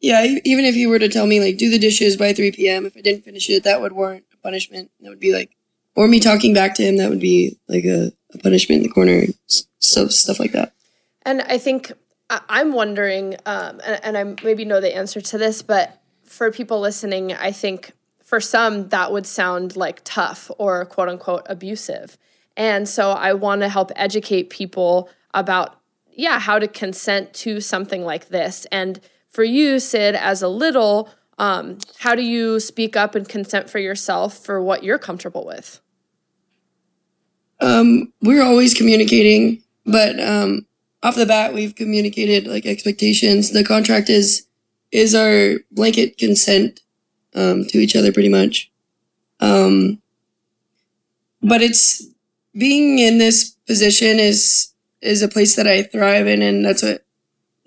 Yeah 0.00 0.24
even 0.44 0.64
if 0.64 0.76
you 0.76 0.88
were 0.88 0.98
to 0.98 1.08
tell 1.08 1.26
me 1.26 1.40
like 1.40 1.56
do 1.56 1.70
the 1.70 1.78
dishes 1.78 2.16
by 2.16 2.32
3 2.32 2.52
p.m 2.52 2.86
if 2.86 2.96
i 2.96 3.00
didn't 3.00 3.24
finish 3.24 3.48
it 3.50 3.64
that 3.64 3.80
would 3.80 3.92
warrant 3.92 4.24
a 4.32 4.36
punishment 4.38 4.90
that 5.00 5.10
would 5.10 5.20
be 5.20 5.32
like 5.32 5.56
or 5.94 6.06
me 6.06 6.20
talking 6.20 6.54
back 6.54 6.74
to 6.74 6.82
him 6.82 6.96
that 6.96 7.10
would 7.10 7.20
be 7.20 7.58
like 7.68 7.84
a, 7.84 8.12
a 8.34 8.38
punishment 8.38 8.82
in 8.82 8.88
the 8.88 8.92
corner 8.92 9.24
so 9.78 10.08
stuff 10.08 10.38
like 10.38 10.52
that 10.52 10.72
And 11.24 11.42
I 11.42 11.58
think 11.58 11.92
I'm 12.30 12.72
wondering, 12.72 13.36
um, 13.46 13.80
and, 13.84 14.00
and 14.02 14.18
I 14.18 14.24
maybe 14.42 14.64
know 14.64 14.80
the 14.80 14.94
answer 14.94 15.20
to 15.20 15.38
this, 15.38 15.62
but 15.62 16.00
for 16.24 16.50
people 16.50 16.80
listening, 16.80 17.32
I 17.32 17.52
think 17.52 17.92
for 18.22 18.40
some 18.40 18.88
that 18.88 19.12
would 19.12 19.26
sound 19.26 19.76
like 19.76 20.00
tough 20.04 20.50
or 20.58 20.84
quote 20.86 21.08
unquote 21.08 21.46
abusive. 21.46 22.18
And 22.56 22.88
so 22.88 23.10
I 23.10 23.32
want 23.32 23.60
to 23.62 23.68
help 23.68 23.92
educate 23.96 24.50
people 24.50 25.08
about, 25.32 25.80
yeah, 26.10 26.38
how 26.38 26.58
to 26.58 26.68
consent 26.68 27.32
to 27.34 27.60
something 27.60 28.04
like 28.04 28.28
this. 28.28 28.66
And 28.72 29.00
for 29.30 29.44
you, 29.44 29.78
Sid, 29.78 30.14
as 30.14 30.42
a 30.42 30.48
little, 30.48 31.10
um, 31.38 31.78
how 32.00 32.14
do 32.14 32.22
you 32.22 32.60
speak 32.60 32.96
up 32.96 33.14
and 33.14 33.28
consent 33.28 33.70
for 33.70 33.78
yourself 33.78 34.38
for 34.38 34.62
what 34.62 34.82
you're 34.82 34.98
comfortable 34.98 35.46
with? 35.46 35.80
um, 37.60 38.12
we're 38.22 38.42
always 38.42 38.74
communicating 38.74 39.62
but 39.84 40.20
um, 40.20 40.66
off 41.02 41.16
the 41.16 41.26
bat 41.26 41.54
we've 41.54 41.74
communicated 41.74 42.46
like 42.46 42.66
expectations. 42.66 43.50
The 43.50 43.64
contract 43.64 44.10
is 44.10 44.46
is 44.92 45.14
our 45.14 45.58
blanket 45.70 46.18
consent 46.18 46.80
um, 47.34 47.64
to 47.66 47.78
each 47.78 47.96
other 47.96 48.12
pretty 48.12 48.28
much. 48.28 48.70
Um, 49.40 50.00
but 51.42 51.62
it's 51.62 52.06
being 52.52 52.98
in 52.98 53.18
this 53.18 53.56
position 53.66 54.18
is 54.18 54.72
is 55.00 55.22
a 55.22 55.28
place 55.28 55.56
that 55.56 55.66
I 55.66 55.84
thrive 55.84 56.26
in, 56.26 56.42
and 56.42 56.64
that's 56.64 56.82
what 56.82 57.04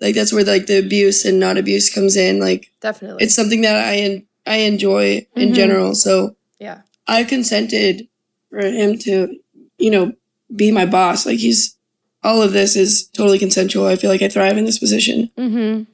like 0.02 0.14
that's 0.14 0.32
where 0.32 0.44
like 0.44 0.66
the 0.66 0.78
abuse 0.78 1.24
and 1.24 1.40
not 1.40 1.56
abuse 1.56 1.88
comes 1.88 2.16
in. 2.16 2.40
Like 2.40 2.70
Definitely. 2.82 3.24
it's 3.24 3.34
something 3.34 3.62
that 3.62 3.76
I 3.76 3.96
en- 3.96 4.26
I 4.46 4.56
enjoy 4.56 5.26
in 5.36 5.50
Mhm. 5.50 5.54
general. 5.54 5.94
So 5.94 6.36
yeah. 6.58 6.82
I 7.06 7.24
consented 7.24 8.08
for 8.50 8.58
him 8.66 8.98
to, 8.98 9.36
you 9.78 9.90
know, 9.90 10.12
be 10.54 10.70
my 10.70 10.84
boss. 10.84 11.24
Like 11.24 11.38
he's 11.38 11.74
all 12.22 12.42
of 12.42 12.52
this 12.52 12.76
is 12.76 13.06
totally 13.08 13.38
consensual. 13.38 13.86
I 13.86 13.96
feel 13.96 14.10
like 14.10 14.22
I 14.22 14.28
thrive 14.28 14.58
in 14.58 14.64
this 14.66 14.78
position. 14.78 15.30
Mm-hmm. 15.38 15.84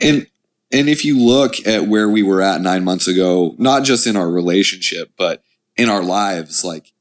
And 0.00 0.26
and 0.70 0.88
if 0.88 1.04
you 1.04 1.18
look 1.18 1.66
at 1.66 1.86
where 1.86 2.08
we 2.08 2.22
were 2.22 2.40
at 2.42 2.60
nine 2.60 2.82
months 2.84 3.06
ago, 3.06 3.54
not 3.58 3.84
just 3.84 4.06
in 4.06 4.16
our 4.16 4.28
relationship, 4.30 5.10
but 5.18 5.42
in 5.76 5.88
our 5.88 6.02
lives, 6.02 6.64
like 6.64 6.92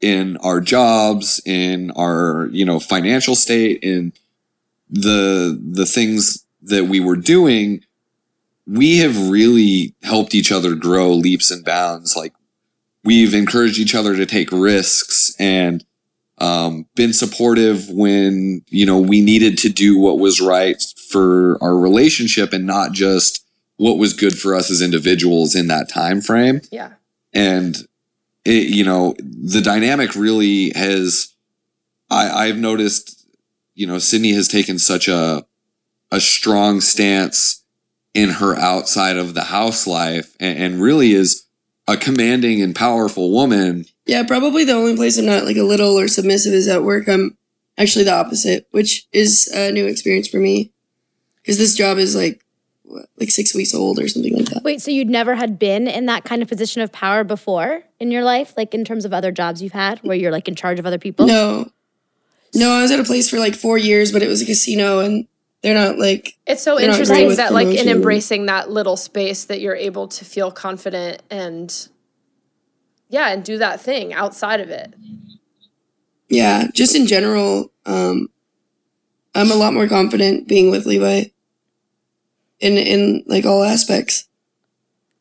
in 0.00 0.36
our 0.38 0.60
jobs, 0.60 1.40
in 1.44 1.90
our 1.92 2.48
you 2.52 2.64
know 2.64 2.78
financial 2.80 3.34
state, 3.34 3.80
in 3.82 4.12
the 4.90 5.58
the 5.72 5.86
things 5.86 6.44
that 6.62 6.84
we 6.84 7.00
were 7.00 7.16
doing, 7.16 7.82
we 8.66 8.98
have 8.98 9.28
really 9.30 9.94
helped 10.02 10.34
each 10.34 10.50
other 10.52 10.74
grow 10.74 11.10
leaps 11.12 11.50
and 11.50 11.64
bounds. 11.64 12.16
Like 12.16 12.32
we've 13.04 13.34
encouraged 13.34 13.78
each 13.78 13.94
other 13.94 14.16
to 14.16 14.26
take 14.26 14.50
risks 14.52 15.34
and 15.38 15.84
um, 16.38 16.86
been 16.94 17.12
supportive 17.12 17.88
when 17.90 18.62
you 18.68 18.86
know 18.86 18.98
we 18.98 19.20
needed 19.20 19.58
to 19.58 19.68
do 19.68 19.98
what 19.98 20.18
was 20.18 20.40
right 20.40 20.80
for 21.10 21.58
our 21.62 21.76
relationship 21.76 22.52
and 22.52 22.66
not 22.66 22.92
just 22.92 23.44
what 23.76 23.98
was 23.98 24.12
good 24.12 24.38
for 24.38 24.54
us 24.54 24.70
as 24.70 24.82
individuals 24.82 25.54
in 25.54 25.66
that 25.68 25.88
time 25.88 26.20
frame 26.20 26.60
Yeah. 26.70 26.90
and 27.32 27.76
it, 28.44 28.68
you 28.68 28.84
know 28.84 29.14
the 29.18 29.60
dynamic 29.60 30.14
really 30.14 30.70
has 30.76 31.34
I, 32.10 32.46
i've 32.46 32.56
noticed 32.58 33.17
you 33.78 33.86
know 33.86 33.98
sydney 33.98 34.32
has 34.32 34.48
taken 34.48 34.78
such 34.78 35.08
a 35.08 35.44
a 36.10 36.20
strong 36.20 36.80
stance 36.80 37.64
in 38.14 38.30
her 38.30 38.56
outside 38.56 39.16
of 39.16 39.34
the 39.34 39.44
house 39.44 39.86
life 39.86 40.34
and, 40.40 40.58
and 40.58 40.82
really 40.82 41.12
is 41.12 41.44
a 41.86 41.96
commanding 41.96 42.60
and 42.60 42.74
powerful 42.74 43.30
woman 43.30 43.84
Yeah, 44.08 44.22
probably 44.24 44.64
the 44.64 44.72
only 44.72 44.96
place 44.96 45.18
I'm 45.18 45.26
not 45.26 45.44
like 45.44 45.58
a 45.58 45.62
little 45.62 45.98
or 45.98 46.08
submissive 46.08 46.54
is 46.54 46.66
at 46.66 46.82
work. 46.82 47.08
I'm 47.08 47.36
actually 47.76 48.06
the 48.06 48.14
opposite, 48.14 48.66
which 48.70 49.06
is 49.12 49.48
a 49.54 49.70
new 49.70 49.86
experience 49.86 50.28
for 50.28 50.38
me. 50.38 50.72
Because 51.36 51.58
this 51.58 51.74
job 51.74 51.98
is 51.98 52.16
like 52.16 52.42
what, 52.84 53.06
like 53.18 53.30
six 53.30 53.54
weeks 53.54 53.74
old 53.74 53.98
or 53.98 54.08
something 54.08 54.34
like 54.34 54.46
that. 54.46 54.64
Wait, 54.64 54.80
so 54.80 54.90
you'd 54.90 55.10
never 55.10 55.34
had 55.34 55.58
been 55.58 55.86
in 55.86 56.06
that 56.06 56.24
kind 56.24 56.40
of 56.40 56.48
position 56.48 56.80
of 56.80 56.90
power 56.90 57.22
before 57.22 57.82
in 58.00 58.10
your 58.10 58.24
life, 58.24 58.54
like 58.56 58.72
in 58.72 58.84
terms 58.84 59.04
of 59.04 59.12
other 59.12 59.30
jobs 59.30 59.62
you've 59.62 59.72
had, 59.72 59.98
where 60.00 60.16
you're 60.16 60.32
like 60.32 60.48
in 60.48 60.54
charge 60.54 60.78
of 60.78 60.86
other 60.86 60.98
people? 60.98 61.26
No, 61.26 61.70
no, 62.54 62.70
I 62.70 62.82
was 62.82 62.90
at 62.90 63.00
a 63.00 63.04
place 63.04 63.28
for 63.28 63.38
like 63.38 63.54
four 63.54 63.78
years, 63.78 64.12
but 64.12 64.22
it 64.22 64.28
was 64.28 64.42
a 64.42 64.46
casino, 64.46 65.00
and 65.00 65.26
they're 65.62 65.74
not 65.74 65.98
like 65.98 66.36
It's 66.46 66.62
so 66.62 66.78
interesting 66.78 67.16
great 67.16 67.26
with 67.26 67.36
that, 67.38 67.52
like, 67.52 67.68
in 67.68 67.88
embracing 67.88 68.46
that 68.46 68.70
little 68.70 68.96
space, 68.96 69.44
that 69.46 69.60
you're 69.60 69.74
able 69.76 70.08
to 70.08 70.24
feel 70.24 70.50
confident 70.50 71.22
and, 71.30 71.88
yeah, 73.08 73.28
and 73.30 73.44
do 73.44 73.58
that 73.58 73.80
thing 73.80 74.12
outside 74.12 74.60
of 74.60 74.70
it. 74.70 74.94
yeah, 76.28 76.68
just 76.72 76.94
in 76.94 77.06
general. 77.06 77.72
Um, 77.86 78.28
I'm 79.34 79.50
a 79.50 79.54
lot 79.56 79.72
more 79.72 79.88
confident 79.88 80.48
being 80.48 80.70
with 80.70 80.86
Levi. 80.86 81.24
In 82.60 82.76
in 82.76 83.22
like 83.26 83.46
all 83.46 83.62
aspects. 83.62 84.26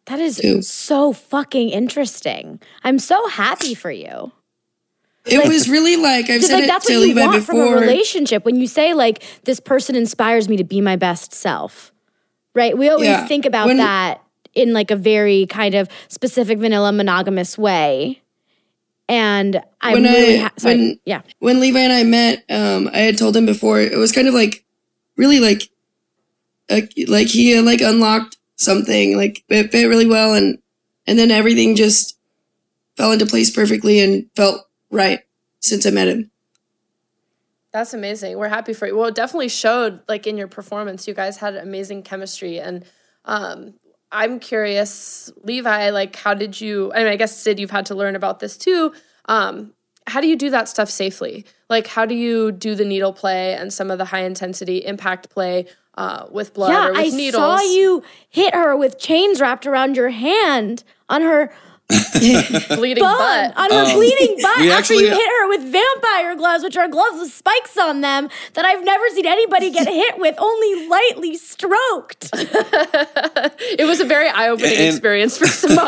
That 0.06 0.20
is 0.20 0.38
Too. 0.38 0.62
so 0.64 1.14
fucking 1.14 1.70
interesting. 1.70 2.60
I'm 2.84 2.98
so 2.98 3.28
happy 3.28 3.76
for 3.76 3.92
you. 3.92 4.32
It 5.30 5.48
was 5.48 5.70
really 5.70 5.96
like 5.96 6.30
I've 6.30 6.44
said 6.44 6.54
like 6.56 6.64
it 6.64 6.68
that's 6.68 6.86
to 6.88 6.94
what 6.94 7.00
you 7.02 7.08
Levi 7.16 7.26
want 7.26 7.44
from 7.44 7.60
a 7.60 7.64
before. 7.64 7.80
relationship. 7.80 8.46
When 8.46 8.56
you 8.60 8.68
say 8.68 8.94
like 8.94 9.24
this 9.44 9.60
person 9.60 9.96
inspires 9.96 10.48
me 10.50 10.58
to 10.58 10.64
be 10.64 10.82
my 10.82 10.96
best 10.96 11.34
self, 11.34 11.92
right? 12.54 12.78
We 12.78 12.90
always 12.90 13.08
Yeah. 13.10 13.28
think 13.28 13.46
about 13.46 13.68
When- 13.68 13.78
that 13.78 14.22
in 14.56 14.74
like 14.74 14.90
a 14.92 14.96
very 14.96 15.46
kind 15.48 15.76
of 15.76 15.88
specific 16.08 16.58
vanilla 16.58 16.92
monogamous 16.92 17.58
way. 17.58 18.22
And 19.10 19.62
I'm 19.80 19.94
When 19.94 20.06
I- 20.08 20.12
really 20.14 20.38
ha- 20.38 20.52
sorry. 20.58 20.76
when- 20.78 21.00
yeah. 21.06 21.22
when 21.40 21.60
Levi 21.60 21.80
and 21.80 21.94
I 21.94 22.04
met, 22.04 22.44
um, 22.50 22.90
I 22.94 23.00
had 23.00 23.18
told 23.18 23.38
him 23.38 23.46
before 23.46 23.80
it 23.80 23.98
was 23.98 24.12
kind 24.12 24.28
of 24.28 24.34
like, 24.34 24.66
really 25.16 25.40
like, 25.40 25.70
uh, 26.70 26.82
like 27.08 27.28
he 27.28 27.56
uh, 27.58 27.62
like 27.64 27.80
unlocked 27.82 28.36
something, 28.58 29.16
like 29.16 29.44
it 29.50 29.72
fit 29.72 29.86
really 29.86 30.06
well, 30.08 30.34
and 30.34 30.58
and 31.06 31.18
then 31.18 31.32
everything 31.32 31.76
just 31.76 32.18
fell 32.98 33.14
into 33.14 33.26
place 33.26 33.50
perfectly 33.50 34.02
and 34.02 34.26
felt 34.36 34.67
right 34.92 35.20
since 35.60 35.86
I 35.86 35.90
met 35.92 36.08
him. 36.08 36.32
That's 37.72 37.94
amazing. 37.94 38.38
We're 38.38 38.48
happy 38.48 38.74
for 38.74 38.88
you. 38.88 38.96
Well, 38.96 39.08
it 39.08 39.16
definitely 39.16 39.50
showed 39.50 40.00
like 40.08 40.26
in 40.26 40.38
your 40.38 40.48
performance. 40.48 41.08
You 41.08 41.14
guys 41.14 41.38
had 41.38 41.56
amazing 41.56 42.04
chemistry, 42.04 42.60
and 42.60 42.86
um, 43.26 43.74
I'm 44.12 44.40
curious, 44.40 45.30
Levi. 45.44 45.90
Like, 45.90 46.16
how 46.16 46.34
did 46.34 46.60
you? 46.60 46.92
I 46.94 47.00
mean, 47.00 47.08
I 47.08 47.16
guess 47.18 47.38
Sid, 47.38 47.60
you've 47.60 47.72
had 47.72 47.86
to 47.88 47.96
learn 47.96 48.16
about 48.16 48.40
this 48.40 48.58
too. 48.58 48.94
Um, 49.26 49.74
how 50.08 50.22
do 50.22 50.28
you 50.28 50.38
do 50.38 50.50
that 50.52 50.70
stuff 50.70 50.90
safely? 50.90 51.46
Like, 51.70 51.86
how 51.88 52.06
do 52.06 52.16
you 52.16 52.54
do 52.54 52.74
the 52.76 52.86
needle 52.86 53.12
play 53.12 53.54
and 53.54 53.74
some 53.74 53.92
of 53.92 53.98
the 53.98 54.06
high 54.06 54.24
intensity 54.24 54.78
impact 54.86 55.30
play 55.30 55.66
uh, 55.96 56.28
with 56.32 56.54
blood 56.54 56.70
Yeah, 56.72 56.88
or 56.88 56.92
with 56.92 57.14
I 57.14 57.16
needles? 57.16 57.44
saw 57.44 57.60
you 57.60 58.04
hit 58.30 58.56
her 58.56 58.76
with 58.78 58.98
chains 58.98 59.42
wrapped 59.42 59.68
around 59.68 59.98
your 59.98 60.10
hand 60.10 60.86
on 61.10 61.22
her 61.24 61.52
bleeding 62.76 63.02
bun, 63.04 63.18
butt. 63.18 63.54
on 63.58 63.72
her 63.72 63.84
Um, 63.86 63.94
bleeding 63.96 64.36
butt 64.42 64.60
after 64.60 64.72
actually- 64.72 65.06
you 65.06 65.12
hit 65.12 65.30
her 65.30 65.48
with 65.48 65.62
vampire 65.72 66.36
gloves, 66.36 66.64
which 66.64 66.76
are 66.76 66.88
gloves 66.90 67.20
with 67.22 67.32
spikes 67.32 67.78
on 67.78 68.02
them 68.02 68.30
that 68.56 68.66
I've 68.66 68.84
never 68.84 69.08
seen 69.10 69.26
anybody 69.26 69.70
get 69.72 69.88
hit 69.88 70.20
with, 70.20 70.36
only 70.38 70.88
lightly 70.88 71.38
stroked. 71.38 72.30
it 72.34 73.88
was 73.88 74.00
a 74.02 74.06
very 74.06 74.28
eye 74.30 74.50
opening 74.50 74.74
And- 74.74 74.88
experience 74.90 75.38
for 75.38 75.48
Simone. 75.48 75.78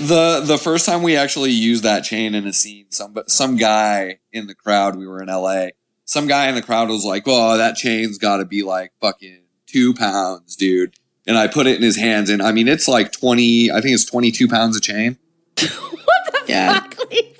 the 0.00 0.40
the 0.44 0.58
first 0.58 0.86
time 0.86 1.02
we 1.02 1.16
actually 1.16 1.50
used 1.52 1.84
that 1.84 2.00
chain 2.04 2.34
in 2.34 2.46
a 2.46 2.52
scene, 2.52 2.86
some 2.90 3.16
some 3.28 3.56
guy 3.56 4.18
in 4.32 4.46
the 4.46 4.54
crowd, 4.54 4.96
we 4.96 5.06
were 5.06 5.22
in 5.22 5.28
LA. 5.28 5.68
Some 6.04 6.26
guy 6.26 6.48
in 6.48 6.54
the 6.54 6.62
crowd 6.62 6.88
was 6.88 7.04
like, 7.04 7.24
"Oh, 7.26 7.56
that 7.58 7.76
chain's 7.76 8.18
got 8.18 8.38
to 8.38 8.44
be 8.44 8.62
like 8.62 8.92
fucking 9.00 9.42
two 9.66 9.94
pounds, 9.94 10.56
dude." 10.56 10.94
And 11.26 11.36
I 11.36 11.48
put 11.48 11.66
it 11.66 11.76
in 11.76 11.82
his 11.82 11.96
hands, 11.96 12.30
and 12.30 12.40
I 12.40 12.52
mean, 12.52 12.68
it's 12.68 12.86
like 12.86 13.10
twenty. 13.12 13.70
I 13.70 13.80
think 13.80 13.94
it's 13.94 14.04
twenty 14.04 14.30
two 14.30 14.46
pounds 14.48 14.76
of 14.76 14.82
chain. 14.82 15.16
What 16.06 16.32
the 16.46 16.52
yeah, 16.52 16.76
Exactly. 16.84 17.34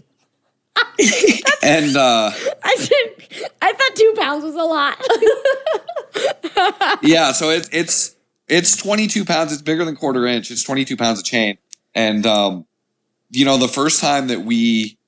And 1.62 1.96
uh, 1.96 2.30
I 2.64 2.76
didn't. 2.76 3.50
I 3.62 3.72
thought 3.72 3.96
two 3.96 4.14
pounds 4.18 4.44
was 4.44 4.54
a 4.54 4.62
lot. 4.62 4.98
yeah, 7.02 7.32
so 7.32 7.50
it's 7.50 7.68
it's 7.72 8.16
it's 8.48 8.76
twenty 8.76 9.06
two 9.06 9.24
pounds. 9.24 9.52
It's 9.52 9.62
bigger 9.62 9.84
than 9.84 9.96
quarter 9.96 10.26
inch. 10.26 10.50
It's 10.50 10.62
twenty 10.62 10.84
two 10.84 10.96
pounds 10.96 11.18
of 11.20 11.24
chain. 11.24 11.58
And 11.94 12.26
um, 12.26 12.66
you 13.30 13.44
know, 13.44 13.56
the 13.58 13.68
first 13.68 14.00
time 14.00 14.28
that 14.28 14.40
we 14.42 14.98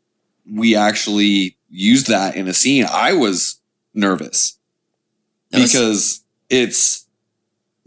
we 0.51 0.75
actually 0.77 1.57
used 1.71 2.09
that 2.09 2.37
in 2.37 2.49
a 2.49 2.55
scene, 2.55 2.87
I 2.91 3.13
was 3.15 3.61
nervous. 3.95 4.59
That 5.51 5.61
was- 5.63 5.73
because 5.73 6.25
it's 6.51 7.07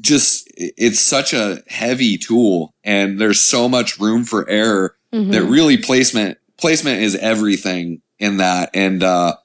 just 0.01 0.47
it's 0.57 0.99
such 0.99 1.31
a 1.33 1.61
heavy 1.67 2.17
tool 2.17 2.73
and 2.83 3.19
there's 3.21 3.39
so 3.39 3.69
much 3.69 3.99
room 3.99 4.23
for 4.25 4.47
error 4.49 4.95
Mm-hmm. 5.13 5.31
that 5.31 5.43
really 5.43 5.75
placement 5.77 6.37
placement 6.57 7.01
is 7.01 7.15
everything 7.17 8.01
in 8.17 8.37
that 8.37 8.69
and 8.73 9.03
uh 9.03 9.35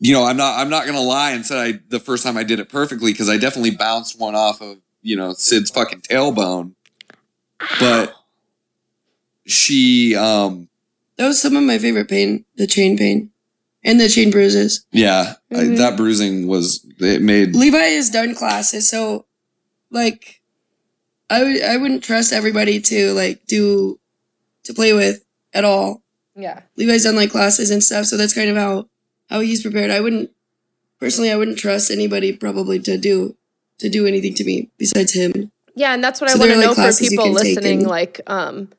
you 0.00 0.12
know 0.12 0.24
i'm 0.24 0.36
not 0.36 0.58
i'm 0.58 0.68
not 0.68 0.86
gonna 0.86 1.00
lie 1.00 1.30
and 1.30 1.46
said 1.46 1.58
i 1.58 1.78
the 1.88 2.00
first 2.00 2.24
time 2.24 2.36
i 2.36 2.42
did 2.42 2.58
it 2.58 2.68
perfectly 2.68 3.12
because 3.12 3.28
i 3.28 3.36
definitely 3.36 3.70
bounced 3.70 4.18
one 4.18 4.34
off 4.34 4.60
of 4.60 4.78
you 5.02 5.14
know 5.14 5.32
sid's 5.34 5.70
fucking 5.70 6.00
tailbone 6.00 6.72
but 7.78 8.12
she 9.46 10.14
um 10.16 10.68
that 11.16 11.28
was 11.28 11.40
some 11.40 11.56
of 11.56 11.62
my 11.62 11.78
favorite 11.78 12.08
pain, 12.08 12.44
the 12.56 12.66
chain 12.66 12.98
pain, 12.98 13.30
and 13.84 13.98
the 14.00 14.08
chain 14.08 14.30
bruises. 14.30 14.84
yeah 14.92 15.34
I- 15.52 15.54
Mhm. 15.54 15.76
that 15.78 15.96
bruising 15.96 16.46
was 16.46 16.84
it 16.98 17.22
made 17.22 17.54
Levi 17.54 17.78
has 17.78 18.10
done 18.10 18.34
classes, 18.34 18.88
so 18.90 19.24
like 19.90 20.40
I 21.30 21.42
would 21.42 21.62
I 21.62 21.76
wouldn't 21.76 22.04
trust 22.04 22.32
everybody 22.32 22.80
to 22.80 23.12
like 23.12 23.46
do 23.46 23.98
to 24.64 24.74
play 24.74 24.92
with 24.92 25.24
at 25.54 25.64
all. 25.64 26.02
yeah. 26.34 26.62
Levi's 26.76 27.04
done 27.04 27.16
like 27.16 27.30
classes 27.30 27.70
and 27.70 27.82
stuff, 27.82 28.06
so 28.06 28.16
that's 28.16 28.34
kind 28.34 28.50
of 28.50 28.56
how 28.56 28.88
how 29.30 29.40
he's 29.40 29.62
prepared. 29.62 29.90
I 29.90 30.00
wouldn't 30.00 30.30
personally 31.00 31.30
I 31.30 31.36
wouldn't 31.36 31.58
trust 31.58 31.90
anybody 31.90 32.32
probably 32.36 32.78
to 32.80 32.96
do 32.98 33.36
to 33.78 33.88
do 33.88 34.06
anything 34.06 34.34
to 34.34 34.44
me 34.44 34.70
besides 34.78 35.12
him. 35.12 35.50
Yeah, 35.74 35.92
and 35.94 36.02
that's 36.02 36.20
what 36.20 36.30
So 36.30 36.36
I 36.36 36.38
want 36.40 36.52
to 36.52 36.58
are, 36.58 36.62
know 36.62 36.74
for 36.74 36.92
people 36.98 37.30
listening. 37.30 37.80
and- 37.80 37.88
Like, 37.88 38.20
um, 38.28 38.70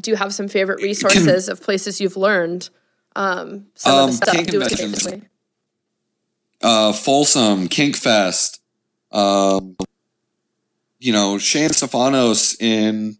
do 0.00 0.10
you 0.10 0.16
have 0.16 0.32
some 0.32 0.48
favorite 0.48 0.82
resources 0.82 1.48
of 1.50 1.60
places 1.60 2.00
you've 2.00 2.16
learned 2.16 2.70
um, 3.14 3.66
some 3.74 3.92
of 3.94 3.98
Um, 4.04 4.10
the 4.10 4.16
stuff 4.16 4.34
Kink 4.34 4.50
doing 4.50 4.68
Conventions. 4.68 5.02
safely? 5.02 5.22
uh, 6.62 6.92
Folsom, 6.94 7.68
Kinkfest, 7.68 8.58
um, 9.12 9.76
you 11.06 11.12
know, 11.12 11.38
Shay 11.38 11.66
Stefanos 11.66 12.60
in 12.60 13.16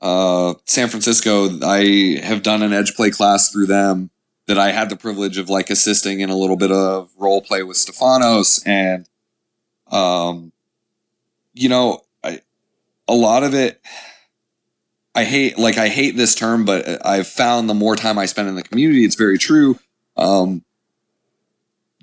uh, 0.00 0.54
San 0.64 0.88
Francisco. 0.88 1.50
I 1.64 2.18
have 2.20 2.42
done 2.42 2.64
an 2.64 2.72
edge 2.72 2.96
play 2.96 3.12
class 3.12 3.52
through 3.52 3.66
them 3.66 4.10
that 4.48 4.58
I 4.58 4.72
had 4.72 4.90
the 4.90 4.96
privilege 4.96 5.38
of 5.38 5.48
like 5.48 5.70
assisting 5.70 6.18
in 6.18 6.30
a 6.30 6.36
little 6.36 6.56
bit 6.56 6.72
of 6.72 7.12
role 7.16 7.40
play 7.40 7.62
with 7.62 7.76
Stefanos 7.76 8.66
and, 8.66 9.08
um, 9.92 10.50
you 11.54 11.68
know, 11.68 12.00
I, 12.24 12.40
a 13.06 13.14
lot 13.14 13.44
of 13.44 13.54
it, 13.54 13.80
I 15.14 15.22
hate, 15.22 15.56
like, 15.56 15.78
I 15.78 15.90
hate 15.90 16.16
this 16.16 16.34
term, 16.34 16.64
but 16.64 17.06
I've 17.06 17.28
found 17.28 17.70
the 17.70 17.74
more 17.74 17.94
time 17.94 18.18
I 18.18 18.26
spend 18.26 18.48
in 18.48 18.56
the 18.56 18.64
community, 18.64 19.04
it's 19.04 19.14
very 19.14 19.38
true. 19.38 19.78
Um, 20.16 20.64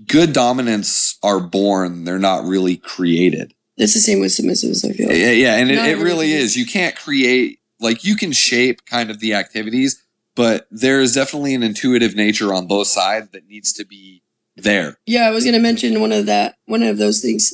good 0.07 0.31
dominants 0.31 1.19
are 1.21 1.41
born; 1.41 2.05
they're 2.05 2.19
not 2.19 2.45
really 2.45 2.77
created. 2.77 3.53
It's 3.79 3.93
the 3.93 4.01
same 4.01 4.19
with 4.19 4.31
submissives. 4.31 4.87
I 4.87 4.93
feel. 4.93 5.11
Yeah, 5.11 5.31
yeah, 5.31 5.55
and 5.55 5.71
it, 5.71 5.77
it 5.77 6.03
really 6.03 6.33
is. 6.33 6.57
You 6.57 6.65
can't 6.65 6.95
create 6.95 7.59
like 7.79 8.03
you 8.03 8.15
can 8.15 8.33
shape 8.33 8.85
kind 8.85 9.09
of 9.09 9.19
the 9.21 9.33
activities, 9.33 10.03
but 10.35 10.67
there 10.69 10.99
is 10.99 11.13
definitely 11.13 11.55
an 11.55 11.63
intuitive 11.63 12.13
nature 12.13 12.53
on 12.53 12.67
both 12.67 12.87
sides 12.87 13.29
that 13.29 13.47
needs 13.47 13.71
to 13.73 13.85
be 13.85 14.21
there. 14.57 14.97
Yeah, 15.05 15.27
I 15.27 15.31
was 15.31 15.45
gonna 15.45 15.59
mention 15.59 16.01
one 16.01 16.11
of 16.11 16.25
that 16.25 16.57
one 16.65 16.83
of 16.83 16.97
those 16.97 17.21
things 17.21 17.53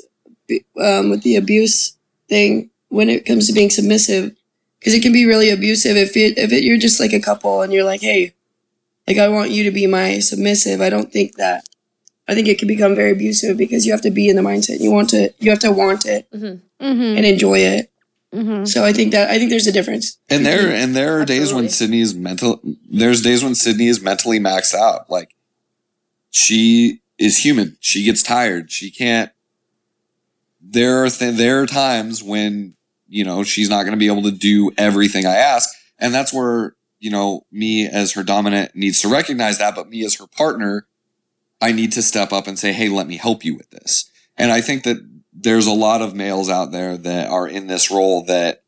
um, 0.81 1.11
with 1.11 1.21
the 1.21 1.35
abuse 1.35 1.95
thing 2.27 2.71
when 2.89 3.09
it 3.09 3.25
comes 3.25 3.47
to 3.47 3.53
being 3.53 3.69
submissive, 3.69 4.35
because 4.79 4.95
it 4.95 5.03
can 5.03 5.13
be 5.13 5.27
really 5.27 5.51
abusive 5.51 5.95
if 5.95 6.17
it 6.17 6.39
if 6.39 6.51
it, 6.51 6.63
you're 6.63 6.77
just 6.77 6.99
like 6.99 7.13
a 7.13 7.19
couple 7.19 7.61
and 7.61 7.71
you're 7.71 7.83
like, 7.83 8.01
hey, 8.01 8.33
like 9.07 9.19
I 9.19 9.27
want 9.27 9.51
you 9.51 9.63
to 9.65 9.71
be 9.71 9.85
my 9.85 10.17
submissive. 10.19 10.81
I 10.81 10.89
don't 10.89 11.11
think 11.11 11.35
that. 11.35 11.65
I 12.27 12.33
think 12.33 12.47
it 12.47 12.57
can 12.57 12.67
become 12.67 12.95
very 12.95 13.11
abusive 13.11 13.55
because 13.57 13.85
you 13.85 13.91
have 13.91 14.01
to 14.01 14.11
be 14.11 14.29
in 14.29 14.35
the 14.35 14.41
mindset. 14.41 14.79
You 14.79 14.91
want 14.91 15.09
to 15.11 15.31
you 15.39 15.49
have 15.51 15.59
to 15.59 15.71
want 15.71 16.05
it 16.05 16.29
Mm-hmm. 16.31 17.17
and 17.17 17.25
enjoy 17.25 17.59
it. 17.59 17.91
Mm-hmm. 18.33 18.65
So 18.65 18.83
I 18.83 18.91
think 18.91 19.11
that 19.13 19.29
I 19.29 19.37
think 19.37 19.49
there's 19.49 19.67
a 19.67 19.71
difference. 19.71 20.17
And 20.29 20.45
there 20.45 20.69
and 20.71 20.95
there 20.95 21.19
are 21.19 21.25
days 21.25 21.53
when 21.53 21.65
Absolutely. 21.65 21.69
Sydney 21.69 22.01
is 22.01 22.13
mental. 22.15 22.59
There's 22.89 23.21
days 23.21 23.43
when 23.43 23.55
Sydney 23.55 23.87
is 23.87 24.01
mentally 24.01 24.39
maxed 24.39 24.73
out. 24.75 25.09
Like 25.09 25.35
she 26.31 26.99
is 27.17 27.37
human. 27.45 27.77
She 27.79 28.03
gets 28.03 28.21
tired. 28.23 28.71
She 28.71 28.91
can't. 28.91 29.31
There 30.61 31.03
are 31.03 31.09
th- 31.09 31.35
there 31.35 31.61
are 31.61 31.65
times 31.67 32.21
when 32.23 32.73
you 33.07 33.23
know 33.23 33.43
she's 33.43 33.69
not 33.69 33.83
going 33.83 33.93
to 33.93 33.97
be 33.97 34.07
able 34.07 34.23
to 34.23 34.31
do 34.31 34.71
everything 34.77 35.25
I 35.25 35.35
ask, 35.35 35.69
and 35.99 36.13
that's 36.13 36.33
where 36.33 36.75
you 36.99 37.11
know 37.11 37.45
me 37.51 37.87
as 37.87 38.13
her 38.13 38.23
dominant 38.23 38.75
needs 38.75 38.99
to 39.01 39.07
recognize 39.07 39.59
that. 39.59 39.75
But 39.75 39.89
me 39.89 40.03
as 40.03 40.15
her 40.15 40.27
partner, 40.27 40.87
I 41.67 41.71
need 41.71 41.91
to 41.93 42.01
step 42.01 42.31
up 42.31 42.47
and 42.47 42.57
say, 42.59 42.71
"Hey, 42.73 42.89
let 42.89 43.07
me 43.07 43.17
help 43.17 43.43
you 43.45 43.55
with 43.55 43.69
this." 43.71 44.05
And 44.37 44.51
I 44.51 44.61
think 44.61 44.83
that 44.83 44.97
there's 45.33 45.67
a 45.67 45.71
lot 45.87 46.01
of 46.01 46.13
males 46.15 46.49
out 46.49 46.71
there 46.71 46.97
that 46.97 47.27
are 47.29 47.47
in 47.47 47.67
this 47.67 47.89
role 47.91 48.23
that 48.25 48.63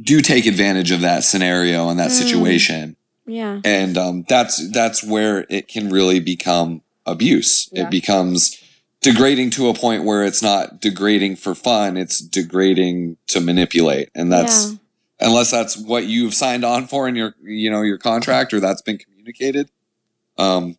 do 0.00 0.20
take 0.20 0.46
advantage 0.46 0.90
of 0.90 1.00
that 1.00 1.24
scenario 1.24 1.88
and 1.88 1.98
that 1.98 2.10
Mm. 2.10 2.18
situation 2.22 2.96
Yeah. 3.26 3.60
and 3.64 3.96
um, 3.98 4.24
that's 4.28 4.68
that's 4.70 5.02
where 5.02 5.46
it 5.48 5.68
can 5.68 5.88
really 5.90 6.20
become 6.20 6.82
abuse 7.06 7.68
Yeah. 7.72 7.84
it 7.84 7.90
becomes 7.90 8.56
degrading 9.00 9.50
to 9.50 9.68
a 9.68 9.74
point 9.74 10.04
where 10.04 10.24
it's 10.24 10.42
not 10.42 10.80
degrading 10.80 11.36
for 11.36 11.54
fun 11.54 11.96
it's 11.96 12.18
degrading 12.20 13.16
to 13.28 13.40
manipulate 13.40 14.10
and 14.14 14.30
that's 14.30 14.56
Yeah. 14.66 14.76
unless 15.28 15.50
that's 15.50 15.76
what 15.76 16.04
you've 16.04 16.34
signed 16.34 16.64
on 16.64 16.86
for 16.86 17.08
in 17.08 17.16
your 17.16 17.34
you 17.42 17.70
know 17.70 17.82
your 17.82 17.98
contract 17.98 18.52
or 18.52 18.60
that's 18.60 18.82
been 18.82 18.98
communicated 18.98 19.70
um 20.36 20.76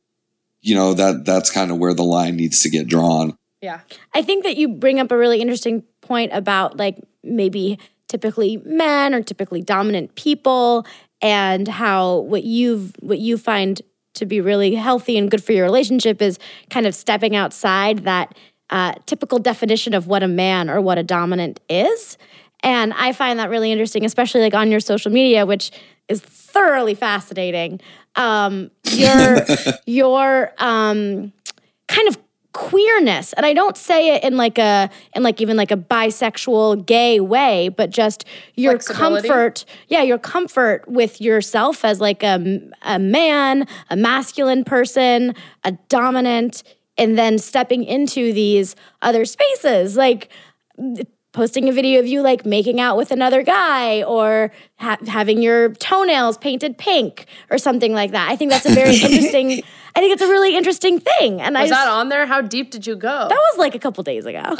you 0.68 0.76
know 0.76 0.94
that 0.94 1.26
that's 1.26 1.50
kind 1.50 1.72
of 1.72 1.78
where 1.78 1.94
the 1.94 2.04
line 2.04 2.36
needs 2.36 2.62
to 2.62 2.70
get 2.70 2.88
drawn 2.88 3.36
Yeah. 3.62 3.80
I 4.14 4.22
think 4.22 4.44
that 4.44 4.58
you 4.58 4.68
bring 4.68 5.00
up 5.00 5.12
a 5.12 5.18
really 5.18 5.42
interesting 5.42 5.84
point 6.02 6.32
about 6.34 6.78
like 6.78 7.00
maybe 7.24 7.80
typically 8.08 8.58
men 8.66 9.14
or 9.14 9.22
typically 9.22 9.62
dominant 9.62 10.16
people 10.16 10.86
and 11.22 11.68
how 11.68 12.20
what 12.20 12.44
you've 12.44 12.94
what 13.00 13.20
you 13.20 13.38
find 13.38 13.82
to 14.14 14.26
be 14.26 14.42
really 14.42 14.76
healthy 14.76 15.18
and 15.18 15.30
good 15.32 15.44
for 15.44 15.54
your 15.54 15.64
relationship 15.64 16.22
is 16.22 16.40
kind 16.70 16.86
of 16.86 16.96
stepping 16.96 17.36
outside 17.36 18.00
that 18.00 18.36
uh, 18.70 18.94
typical 19.06 19.40
definition 19.40 19.94
of 19.94 20.08
what 20.08 20.24
a 20.24 20.28
man 20.28 20.70
or 20.70 20.82
what 20.82 20.98
a 20.98 21.04
dominant 21.04 21.60
is. 21.70 22.18
And 22.64 22.94
I 22.94 23.14
find 23.14 23.40
that 23.40 23.50
really 23.50 23.72
interesting, 23.72 24.04
especially 24.04 24.42
like 24.42 24.54
on 24.54 24.72
your 24.72 24.80
social 24.80 25.12
media, 25.12 25.46
which 25.46 25.72
is 26.08 26.22
thoroughly 26.22 26.96
fascinating. 26.96 27.80
Um, 28.18 28.72
your 28.92 29.46
your 29.86 30.54
um, 30.58 31.32
kind 31.88 32.08
of 32.08 32.18
queerness. 32.54 33.34
And 33.34 33.46
i 33.46 33.54
don't 33.54 33.78
say 33.78 34.16
it 34.16 34.24
in 34.24 34.36
like 34.36 34.58
a 34.58 34.90
in 35.16 35.22
like 35.22 35.42
even 35.42 35.58
like 35.58 35.70
a 35.70 35.78
bisexual 35.78 36.88
gay 36.88 37.20
way 37.20 37.70
but 37.70 37.92
just 37.92 38.26
your 38.56 38.80
comfort 38.80 39.64
yeah 39.90 40.02
your 40.02 40.18
comfort 40.18 40.88
with 40.88 41.22
yourself 41.22 41.86
as 41.86 42.02
like 42.02 42.24
a, 42.24 42.60
a 42.82 42.98
man 42.98 43.68
a 43.92 43.96
masculine 43.96 44.64
person 44.64 45.36
a 45.66 45.74
dominant 45.88 46.64
and 46.98 47.18
then 47.18 47.38
stepping 47.38 47.84
into 47.84 48.34
these 48.34 48.76
other 49.02 49.26
spaces. 49.26 49.96
Like 49.96 50.30
posting 51.34 51.70
a 51.70 51.72
video 51.72 52.00
of 52.00 52.08
you 52.08 52.22
like 52.22 52.46
making 52.46 52.80
out 52.80 52.98
with 52.98 53.12
another 53.12 53.44
guy 53.44 54.02
or 54.04 54.52
ha- 54.78 54.98
having 55.08 55.42
your 55.42 55.74
toenails 55.74 56.38
painted 56.38 56.78
pink 56.78 57.26
or 57.52 57.58
something 57.58 57.94
like 57.94 58.12
that 58.12 58.30
i 58.30 58.36
think 58.36 58.50
that's 58.50 58.66
a 58.66 58.74
very 58.74 58.96
interesting 59.02 59.62
i 59.96 60.00
think 60.00 60.14
it's 60.14 60.22
a 60.22 60.28
really 60.28 60.56
interesting 60.56 61.00
thing 61.00 61.42
and 61.42 61.58
i 61.58 61.62
Was 61.62 61.70
that 61.72 61.88
on 61.90 62.10
there? 62.10 62.26
How 62.26 62.42
deep 62.42 62.72
did 62.72 62.88
you 62.88 62.96
go? 62.96 63.28
that 63.30 63.30
was 63.52 63.58
like 63.58 63.76
a 63.76 63.80
couple 63.80 64.04
days 64.04 64.26
ago. 64.26 64.42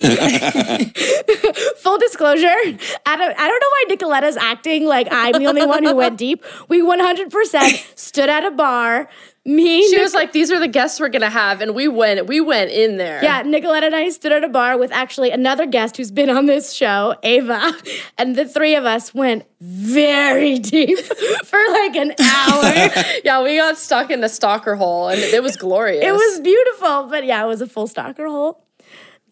Full 0.00 1.98
disclosure, 1.98 2.46
I 2.46 3.16
don't, 3.16 3.38
I 3.38 3.48
don't 3.48 3.60
know 3.60 3.70
why 3.70 3.84
Nicoletta's 3.88 4.36
acting 4.38 4.86
like 4.86 5.06
I'm 5.10 5.32
the 5.32 5.46
only 5.46 5.66
one 5.66 5.84
who 5.84 5.94
went 5.94 6.16
deep. 6.16 6.42
We 6.68 6.80
100% 6.80 7.98
stood 7.98 8.30
at 8.30 8.44
a 8.44 8.50
bar. 8.50 9.10
Me, 9.46 9.82
she 9.84 9.92
Nic- 9.92 10.02
was 10.02 10.12
like, 10.12 10.32
"These 10.32 10.50
are 10.50 10.58
the 10.58 10.68
guests 10.68 11.00
we're 11.00 11.08
gonna 11.08 11.30
have," 11.30 11.62
and 11.62 11.74
we 11.74 11.88
went. 11.88 12.26
We 12.26 12.40
went 12.40 12.70
in 12.70 12.98
there. 12.98 13.20
yeah, 13.22 13.42
Nicoletta 13.42 13.84
and 13.84 13.96
I 13.96 14.10
stood 14.10 14.32
at 14.32 14.44
a 14.44 14.48
bar 14.48 14.76
with 14.76 14.92
actually 14.92 15.30
another 15.30 15.64
guest 15.64 15.96
who's 15.96 16.10
been 16.10 16.28
on 16.28 16.44
this 16.44 16.72
show, 16.74 17.14
Ava, 17.22 17.72
and 18.18 18.36
the 18.36 18.44
three 18.46 18.74
of 18.74 18.84
us 18.84 19.14
went 19.14 19.46
very 19.60 20.58
deep 20.74 20.98
for 20.98 21.58
like 21.72 21.96
an 21.96 22.12
hour. 22.20 22.90
yeah. 23.24 23.42
We 23.42 23.56
got 23.56 23.78
stuck 23.78 24.10
in 24.10 24.20
the 24.20 24.28
stalker 24.28 24.76
hole, 24.76 25.08
and 25.08 25.18
it 25.18 25.42
was 25.42 25.56
glorious. 25.56 26.04
it 26.04 26.12
was 26.12 26.40
beautiful, 26.40 27.08
but 27.08 27.24
yeah, 27.24 27.42
it 27.42 27.46
was 27.46 27.62
a 27.62 27.66
full 27.66 27.86
stalker 27.86 28.26
hole. 28.26 28.62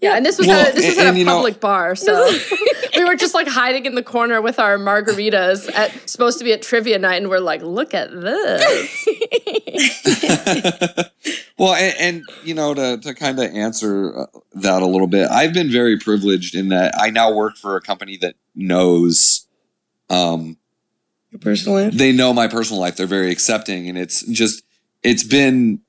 Yeah, 0.01 0.17
and 0.17 0.25
this 0.25 0.39
was 0.39 0.47
Well, 0.47 0.61
at 0.65 0.73
a, 0.73 0.77
this 0.77 0.89
was 0.91 0.99
at 0.99 1.07
and, 1.09 1.17
a 1.17 1.19
you 1.19 1.25
know- 1.25 1.35
public 1.37 1.59
bar, 1.61 1.97
so 1.97 2.31
we 2.97 3.05
were 3.05 3.17
just 3.17 3.35
like 3.35 3.49
hiding 3.49 3.85
in 3.85 3.97
the 3.97 4.03
corner 4.03 4.41
with 4.41 4.61
our 4.61 4.79
margaritas 4.79 5.69
at 5.75 6.09
supposed 6.09 6.39
to 6.39 6.45
be 6.45 6.53
at 6.53 6.63
trivia 6.63 6.99
night, 7.01 7.17
and 7.17 7.29
we're 7.29 7.41
like, 7.41 7.63
"Look 7.63 7.95
at 7.95 8.11
this!" 8.13 9.09
well, 11.59 11.75
and, 11.75 11.95
and 11.99 12.23
you 12.45 12.55
know, 12.55 12.75
to 12.75 12.99
to 12.99 13.15
kind 13.15 13.39
of 13.39 13.51
answer 13.53 14.21
uh, 14.21 14.27
that 14.55 14.83
a 14.83 14.87
little 14.87 15.07
bit, 15.07 15.31
I've 15.31 15.53
been 15.53 15.71
very 15.71 15.99
privileged 15.99 16.55
in 16.55 16.69
that 16.69 16.95
I 16.97 17.11
now 17.11 17.33
work 17.33 17.57
for 17.57 17.77
a 17.77 17.81
company 17.81 18.17
that 18.19 18.35
knows, 18.55 19.47
um, 20.11 20.57
Your 21.31 21.41
personal 21.41 21.79
life. 21.83 21.95
they 21.95 22.13
know 22.13 22.33
my 22.33 22.49
personal 22.49 22.81
life. 22.81 22.97
They're 22.97 23.07
very 23.07 23.31
accepting, 23.31 23.89
and 23.89 23.99
it's 23.99 24.23
just 24.23 24.63
it's 25.03 25.25
been 25.25 25.81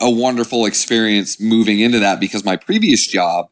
a 0.00 0.10
wonderful 0.10 0.66
experience 0.66 1.40
moving 1.40 1.80
into 1.80 1.98
that 1.98 2.20
because 2.20 2.44
my 2.44 2.56
previous 2.56 3.06
job 3.06 3.50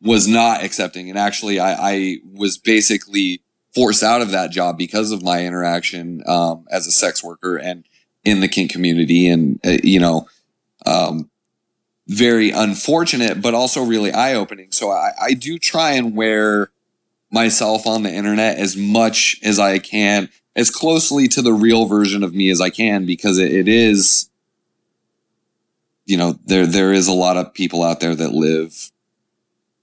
was 0.00 0.26
not 0.26 0.62
accepting, 0.62 1.08
and 1.08 1.18
actually, 1.18 1.58
I, 1.58 1.92
I 1.92 2.16
was 2.32 2.58
basically 2.58 3.42
forced 3.74 4.02
out 4.02 4.22
of 4.22 4.30
that 4.30 4.50
job 4.50 4.78
because 4.78 5.10
of 5.10 5.22
my 5.22 5.44
interaction 5.44 6.22
um, 6.26 6.66
as 6.70 6.86
a 6.86 6.92
sex 6.92 7.24
worker 7.24 7.56
and 7.56 7.84
in 8.24 8.40
the 8.40 8.48
kink 8.48 8.70
community, 8.70 9.28
and 9.28 9.60
uh, 9.64 9.78
you 9.82 10.00
know, 10.00 10.28
um, 10.86 11.30
very 12.08 12.50
unfortunate, 12.50 13.40
but 13.40 13.54
also 13.54 13.82
really 13.82 14.12
eye 14.12 14.34
opening. 14.34 14.72
So 14.72 14.90
I, 14.90 15.12
I 15.20 15.34
do 15.34 15.58
try 15.58 15.92
and 15.92 16.14
wear 16.14 16.70
myself 17.30 17.86
on 17.86 18.02
the 18.02 18.12
internet 18.12 18.58
as 18.58 18.76
much 18.76 19.40
as 19.42 19.58
I 19.58 19.78
can, 19.78 20.28
as 20.54 20.70
closely 20.70 21.28
to 21.28 21.42
the 21.42 21.52
real 21.52 21.86
version 21.86 22.22
of 22.22 22.34
me 22.34 22.50
as 22.50 22.60
I 22.60 22.70
can, 22.70 23.06
because 23.06 23.38
it, 23.38 23.52
it 23.52 23.68
is, 23.68 24.28
you 26.06 26.16
know, 26.16 26.38
there 26.44 26.66
there 26.66 26.92
is 26.92 27.08
a 27.08 27.12
lot 27.12 27.36
of 27.36 27.54
people 27.54 27.82
out 27.82 28.00
there 28.00 28.14
that 28.14 28.32
live 28.32 28.90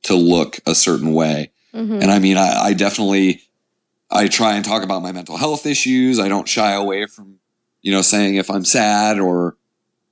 to 0.04 0.16
look 0.16 0.60
a 0.66 0.76
certain 0.76 1.14
way. 1.14 1.52
Mhm. 1.74 2.02
And 2.02 2.12
I 2.12 2.20
mean, 2.20 2.38
I, 2.38 2.66
I 2.66 2.74
definitely, 2.74 3.42
I 4.10 4.28
try 4.28 4.56
and 4.56 4.66
talk 4.66 4.84
about 4.84 5.02
my 5.04 5.12
mental 5.12 5.38
health 5.38 5.66
issues. 5.66 6.20
I 6.20 6.28
don't 6.28 6.48
shy 6.48 6.74
away 6.74 7.06
from, 7.06 7.40
you 7.82 7.92
know, 7.92 8.02
saying 8.02 8.36
if 8.36 8.50
I'm 8.50 8.66
sad 8.66 9.20
or, 9.20 9.56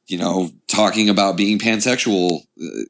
you 0.07 0.17
know, 0.17 0.51
talking 0.67 1.09
about 1.09 1.37
being 1.37 1.59
pansexual. 1.59 2.41
Uh, 2.61 2.85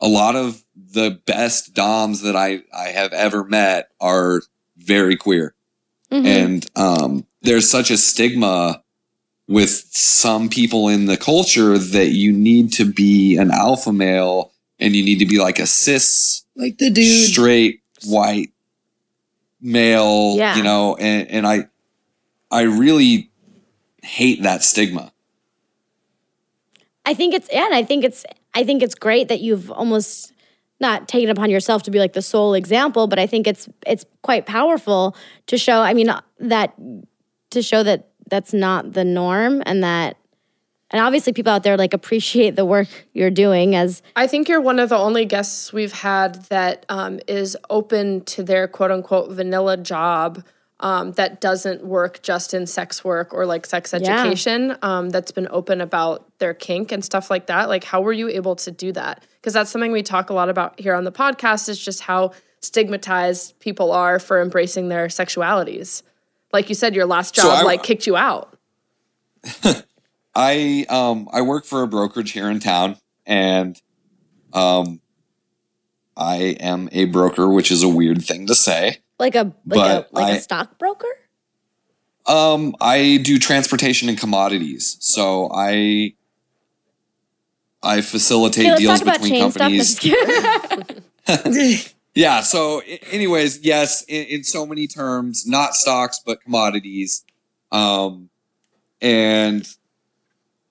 A 0.00 0.08
lot 0.08 0.36
of 0.36 0.62
the 0.74 1.10
best 1.24 1.72
DOMs 1.72 2.20
that 2.20 2.36
I, 2.36 2.62
I 2.72 2.88
have 2.88 3.14
ever 3.14 3.44
met 3.44 3.88
are 3.98 4.42
very 4.76 5.16
queer. 5.16 5.54
Mhm. 6.12 6.26
And 6.26 6.70
um, 6.76 7.26
there's 7.40 7.70
such 7.70 7.90
a 7.90 7.96
stigma 7.96 8.82
with 9.48 9.70
some 9.90 10.48
people 10.48 10.88
in 10.88 11.06
the 11.06 11.16
culture 11.16 11.78
that 11.78 12.08
you 12.08 12.32
need 12.32 12.72
to 12.72 12.84
be 12.84 13.36
an 13.36 13.50
alpha 13.50 13.92
male 13.92 14.52
and 14.80 14.94
you 14.96 15.04
need 15.04 15.18
to 15.20 15.26
be 15.26 15.38
like 15.38 15.58
a 15.58 15.66
cis 15.66 16.42
Like 16.56 16.78
the 16.78 16.90
dude. 16.90 17.30
straight 17.30 17.80
white 18.04 18.50
male 19.60 20.34
Yeah. 20.36 20.56
you 20.56 20.62
know 20.62 20.96
and, 20.96 21.28
and 21.30 21.46
i 21.46 21.66
i 22.50 22.62
really 22.62 23.30
hate 24.02 24.42
that 24.42 24.62
stigma 24.62 25.12
I 27.08 27.14
think 27.14 27.34
it's 27.34 27.48
yeah, 27.52 27.66
and 27.66 27.74
I 27.74 27.84
think 27.84 28.02
it's 28.04 28.24
I 28.52 28.64
think 28.64 28.82
it's 28.82 28.96
great 28.96 29.28
that 29.28 29.38
you've 29.40 29.70
almost 29.70 30.32
not 30.80 31.06
taken 31.06 31.30
upon 31.30 31.50
yourself 31.50 31.84
to 31.84 31.90
be 31.92 32.00
like 32.00 32.14
the 32.14 32.20
sole 32.20 32.52
example, 32.52 33.06
but 33.06 33.16
I 33.20 33.28
think 33.28 33.46
it's 33.46 33.68
it's 33.86 34.04
quite 34.22 34.44
powerful 34.44 35.14
to 35.46 35.56
show. 35.56 35.82
I 35.82 35.94
mean 35.94 36.08
uh, 36.08 36.20
that 36.40 36.74
to 37.50 37.62
show 37.62 37.84
that 37.84 38.08
that's 38.28 38.52
not 38.52 38.92
the 38.92 39.04
norm, 39.04 39.62
and 39.66 39.82
that 39.82 40.16
and 40.90 41.02
obviously 41.02 41.32
people 41.32 41.52
out 41.52 41.62
there 41.64 41.76
like 41.76 41.92
appreciate 41.92 42.54
the 42.56 42.64
work 42.64 42.88
you're 43.12 43.30
doing 43.30 43.74
as 43.74 44.02
I 44.14 44.26
think 44.28 44.48
you're 44.48 44.60
one 44.60 44.78
of 44.78 44.88
the 44.88 44.96
only 44.96 45.24
guests 45.24 45.72
we've 45.72 45.92
had 45.92 46.44
that 46.46 46.86
um, 46.88 47.18
is 47.26 47.56
open 47.70 48.24
to 48.26 48.44
their 48.44 48.68
quote 48.68 48.92
unquote 48.92 49.30
vanilla 49.32 49.76
job 49.76 50.44
um, 50.78 51.12
that 51.12 51.40
doesn't 51.40 51.84
work 51.84 52.22
just 52.22 52.52
in 52.54 52.66
sex 52.66 53.02
work 53.02 53.32
or 53.32 53.46
like 53.46 53.64
sex 53.66 53.92
Yeah. 53.98 54.20
education, 54.20 54.76
um, 54.82 55.08
that's 55.08 55.32
been 55.32 55.48
open 55.50 55.80
about 55.80 56.38
their 56.38 56.52
kink 56.54 56.92
and 56.92 57.02
stuff 57.04 57.30
like 57.30 57.46
that. 57.46 57.68
Like, 57.70 57.82
how 57.82 58.02
were 58.02 58.12
you 58.12 58.28
able 58.28 58.56
to 58.56 58.70
do 58.70 58.92
that? 58.92 59.24
Because 59.40 59.54
that's 59.54 59.70
something 59.70 59.90
we 59.90 60.02
talk 60.02 60.28
a 60.28 60.34
lot 60.34 60.50
about 60.50 60.78
here 60.78 60.94
on 60.94 61.04
the 61.04 61.12
podcast 61.12 61.70
is 61.70 61.82
just 61.82 62.02
how 62.02 62.32
stigmatized 62.60 63.58
people 63.58 63.90
are 63.90 64.18
for 64.18 64.40
embracing 64.42 64.88
their 64.88 65.06
sexualities. 65.06 66.02
Like 66.56 66.70
you 66.70 66.74
said, 66.74 66.94
your 66.94 67.04
last 67.04 67.36
So 67.36 67.42
job 67.42 67.58
I- 67.58 67.62
like 67.64 67.82
kicked 67.82 68.06
you 68.06 68.16
out. 68.16 68.56
I 70.34 70.86
um 70.88 71.28
I 71.30 71.42
work 71.42 71.66
for 71.66 71.82
a 71.82 71.86
brokerage 71.86 72.32
here 72.32 72.48
in 72.48 72.60
town 72.60 72.96
and 73.26 73.78
um 74.54 75.02
I 76.16 76.56
am 76.60 76.88
a 76.92 77.04
broker, 77.04 77.46
which 77.46 77.70
is 77.70 77.82
a 77.82 77.88
weird 77.90 78.24
thing 78.24 78.46
to 78.46 78.54
say. 78.54 79.00
like 79.18 79.34
a 79.34 79.44
like 79.44 79.54
But 79.66 80.10
a 80.10 80.14
like 80.14 80.24
I- 80.32 80.36
a 80.36 80.40
stockbroker. 80.40 81.06
Um 82.26 82.74
I 82.80 83.20
do 83.22 83.38
transportation 83.38 84.08
and 84.08 84.16
commodities. 84.18 84.96
So 85.00 85.50
I 85.54 86.14
I 87.82 88.00
facilitate 88.00 88.66
Okay, 88.66 88.76
deals 88.78 89.02
between 89.02 89.42
companies. 89.42 90.00
Yeah. 92.16 92.40
So, 92.40 92.80
anyways, 93.12 93.60
yes, 93.60 94.02
in, 94.08 94.24
in 94.24 94.42
so 94.42 94.64
many 94.64 94.86
terms, 94.86 95.46
not 95.46 95.74
stocks 95.74 96.18
but 96.24 96.40
commodities. 96.40 97.24
Um, 97.70 98.30
and 99.00 99.68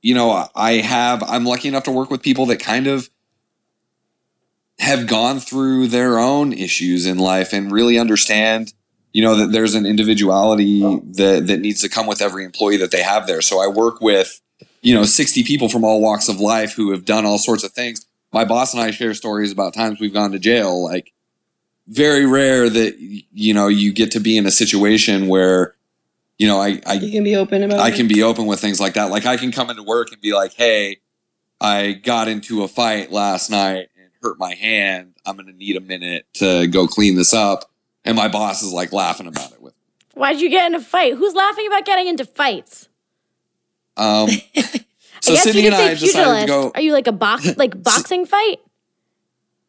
you 0.02 0.16
know, 0.16 0.48
I 0.56 0.74
have. 0.74 1.24
I'm 1.24 1.46
lucky 1.46 1.68
enough 1.68 1.84
to 1.84 1.92
work 1.92 2.10
with 2.10 2.22
people 2.22 2.48
that 2.48 2.60
kind 2.60 2.88
of 2.88 3.10
have 4.80 5.08
gone 5.08 5.40
through 5.40 5.88
their 5.88 6.20
own 6.20 6.52
issues 6.52 7.06
in 7.06 7.20
life 7.20 7.54
and 7.54 7.72
really 7.72 7.98
understand. 8.00 8.74
You 9.14 9.22
know 9.22 9.36
that 9.36 9.52
there's 9.52 9.76
an 9.76 9.86
individuality 9.86 10.82
that 10.82 11.46
that 11.48 11.60
needs 11.60 11.80
to 11.82 11.90
come 11.90 12.08
with 12.08 12.22
every 12.22 12.44
employee 12.44 12.78
that 12.78 12.92
they 12.92 13.04
have 13.04 13.28
there. 13.28 13.42
So 13.42 13.62
I 13.62 13.68
work 13.68 14.02
with, 14.02 14.42
you 14.82 14.96
know, 14.96 15.06
60 15.06 15.44
people 15.44 15.70
from 15.70 15.84
all 15.84 16.02
walks 16.02 16.28
of 16.28 16.40
life 16.40 16.74
who 16.74 16.92
have 16.92 17.06
done 17.06 17.24
all 17.26 17.38
sorts 17.38 17.64
of 17.64 17.72
things 17.72 18.06
my 18.36 18.44
boss 18.44 18.74
and 18.74 18.84
I 18.84 18.92
share 18.92 19.14
stories 19.14 19.54
about 19.54 19.74
times 19.74 20.02
we've 20.02 20.14
gone 20.14 20.34
to 20.34 20.40
jail. 20.40 20.84
Like, 20.84 21.14
very 21.88 22.26
rare 22.26 22.70
that 22.70 22.96
you 23.00 23.54
know 23.54 23.68
you 23.68 23.94
get 23.94 24.12
to 24.12 24.20
be 24.20 24.38
in 24.38 24.46
a 24.46 24.52
situation 24.52 25.28
where, 25.28 25.76
you 26.40 26.48
know, 26.48 26.60
I 26.60 26.68
You 26.68 26.82
I, 26.86 26.98
can 27.00 27.24
be 27.24 27.36
open 27.36 27.64
about 27.64 27.80
I 27.80 27.90
it. 27.90 27.96
can 27.96 28.08
be 28.08 28.24
open 28.24 28.46
with 28.46 28.60
things 28.60 28.80
like 28.80 28.94
that. 28.96 29.10
Like, 29.10 29.26
I 29.26 29.38
can 29.38 29.52
come 29.52 29.70
into 29.70 29.84
work 29.84 30.12
and 30.12 30.20
be 30.22 30.34
like, 30.34 30.54
"Hey, 30.54 30.98
I 31.62 31.94
got 31.94 32.28
into 32.28 32.64
a 32.64 32.68
fight 32.68 33.12
last 33.12 33.50
night 33.50 33.90
and 34.00 34.10
hurt 34.22 34.38
my 34.40 34.54
hand. 34.56 35.14
I'm 35.26 35.36
gonna 35.38 35.54
need 35.54 35.76
a 35.78 35.82
minute 35.82 36.26
to 36.36 36.68
go 36.68 36.88
clean 36.88 37.16
this 37.16 37.34
up." 37.34 37.70
And 38.04 38.16
my 38.16 38.28
boss 38.28 38.62
is 38.64 38.72
like 38.74 38.92
laughing 38.94 39.28
about 39.28 39.52
it 39.52 39.62
with. 39.62 39.74
me. 39.74 39.80
Why'd 40.16 40.40
you 40.40 40.50
get 40.50 40.66
in 40.68 40.76
a 40.76 40.80
fight? 40.82 41.16
Who's 41.16 41.34
laughing 41.34 41.68
about 41.68 41.86
getting 41.86 42.08
into 42.08 42.24
fights? 42.26 42.88
Um, 43.98 44.30
so 45.22 45.32
I 45.32 45.36
guess 45.36 45.44
Sydney 45.44 45.66
and 45.68 45.76
I 45.76 45.94
say 45.96 46.06
decided 46.08 46.42
to 46.42 46.48
go. 46.48 46.72
Are 46.76 46.82
you 46.82 46.94
like 46.94 47.08
a 47.08 47.12
box 47.12 47.56
like 47.58 47.82
boxing 47.82 48.26
fight? 48.26 48.60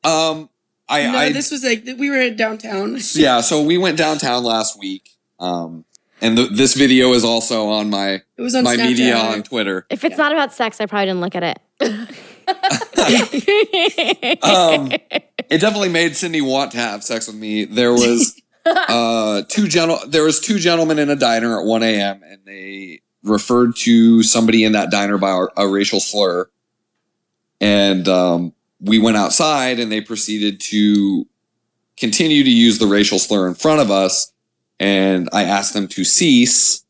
Um, 0.05 0.49
I, 0.89 1.03
no, 1.11 1.19
I 1.19 1.33
this 1.33 1.51
was 1.51 1.65
like 1.65 1.85
we 1.99 2.11
were 2.11 2.17
at 2.17 2.37
downtown. 2.37 2.99
yeah, 3.15 3.41
so 3.41 3.63
we 3.63 3.79
went 3.79 3.99
downtown 3.99 4.45
last 4.45 4.79
week. 4.79 5.11
Um, 5.39 5.85
and 6.21 6.39
the, 6.39 6.45
this 6.47 6.75
video 6.75 7.13
is 7.13 7.25
also 7.25 7.69
on 7.69 7.91
my 7.91 8.23
It 8.37 8.43
was 8.43 8.55
on 8.55 8.65
my 8.65 8.77
Snapchat. 8.77 8.85
media 8.85 9.17
on 9.17 9.43
Twitter. 9.43 9.87
If 9.91 10.05
it's 10.05 10.17
not 10.17 10.33
about 10.33 10.53
sex, 10.53 10.81
I 10.81 10.87
probably 10.87 11.07
didn't 11.07 11.21
look 11.21 11.35
at 11.35 11.43
it. 11.43 11.61
Um, 14.43 14.93
it 15.49 15.61
definitely 15.61 15.89
made 15.89 16.17
Sydney 16.17 16.41
want 16.41 16.73
to 16.73 16.79
have 16.79 17.03
sex 17.05 17.27
with 17.27 17.37
me. 17.37 17.65
There 17.65 17.93
was 17.93 18.41
uh, 18.67 19.43
two 19.49 19.69
gentle 19.69 19.99
there 20.09 20.23
was 20.25 20.41
two 20.41 20.59
gentlemen 20.59 20.99
in 20.99 21.11
a 21.11 21.17
diner 21.17 21.61
at 21.61 21.67
1 21.67 21.83
a.m. 21.83 22.23
and 22.25 22.41
they 22.45 23.01
referred 23.23 23.77
to 23.77 24.23
somebody 24.23 24.65
in 24.65 24.73
that 24.73 24.91
diner 24.91 25.19
by 25.19 25.31
a, 25.31 25.65
a 25.65 25.69
racial 25.69 26.01
slur. 26.01 26.49
And 27.61 28.07
um, 28.09 28.53
we 28.81 28.99
went 28.99 29.17
outside 29.17 29.79
and 29.81 29.91
they 29.91 30.01
proceeded 30.01 30.61
to 30.61 31.27
continue 31.97 32.45
to 32.45 32.51
use 32.51 32.79
the 32.79 32.87
racial 32.87 33.19
slur 33.19 33.49
in 33.49 33.55
front 33.55 33.81
of 33.81 33.91
us. 33.91 34.33
And 34.79 35.29
I 35.33 35.45
asked 35.45 35.73
them 35.73 35.89
to 35.89 36.05
cease. 36.05 36.85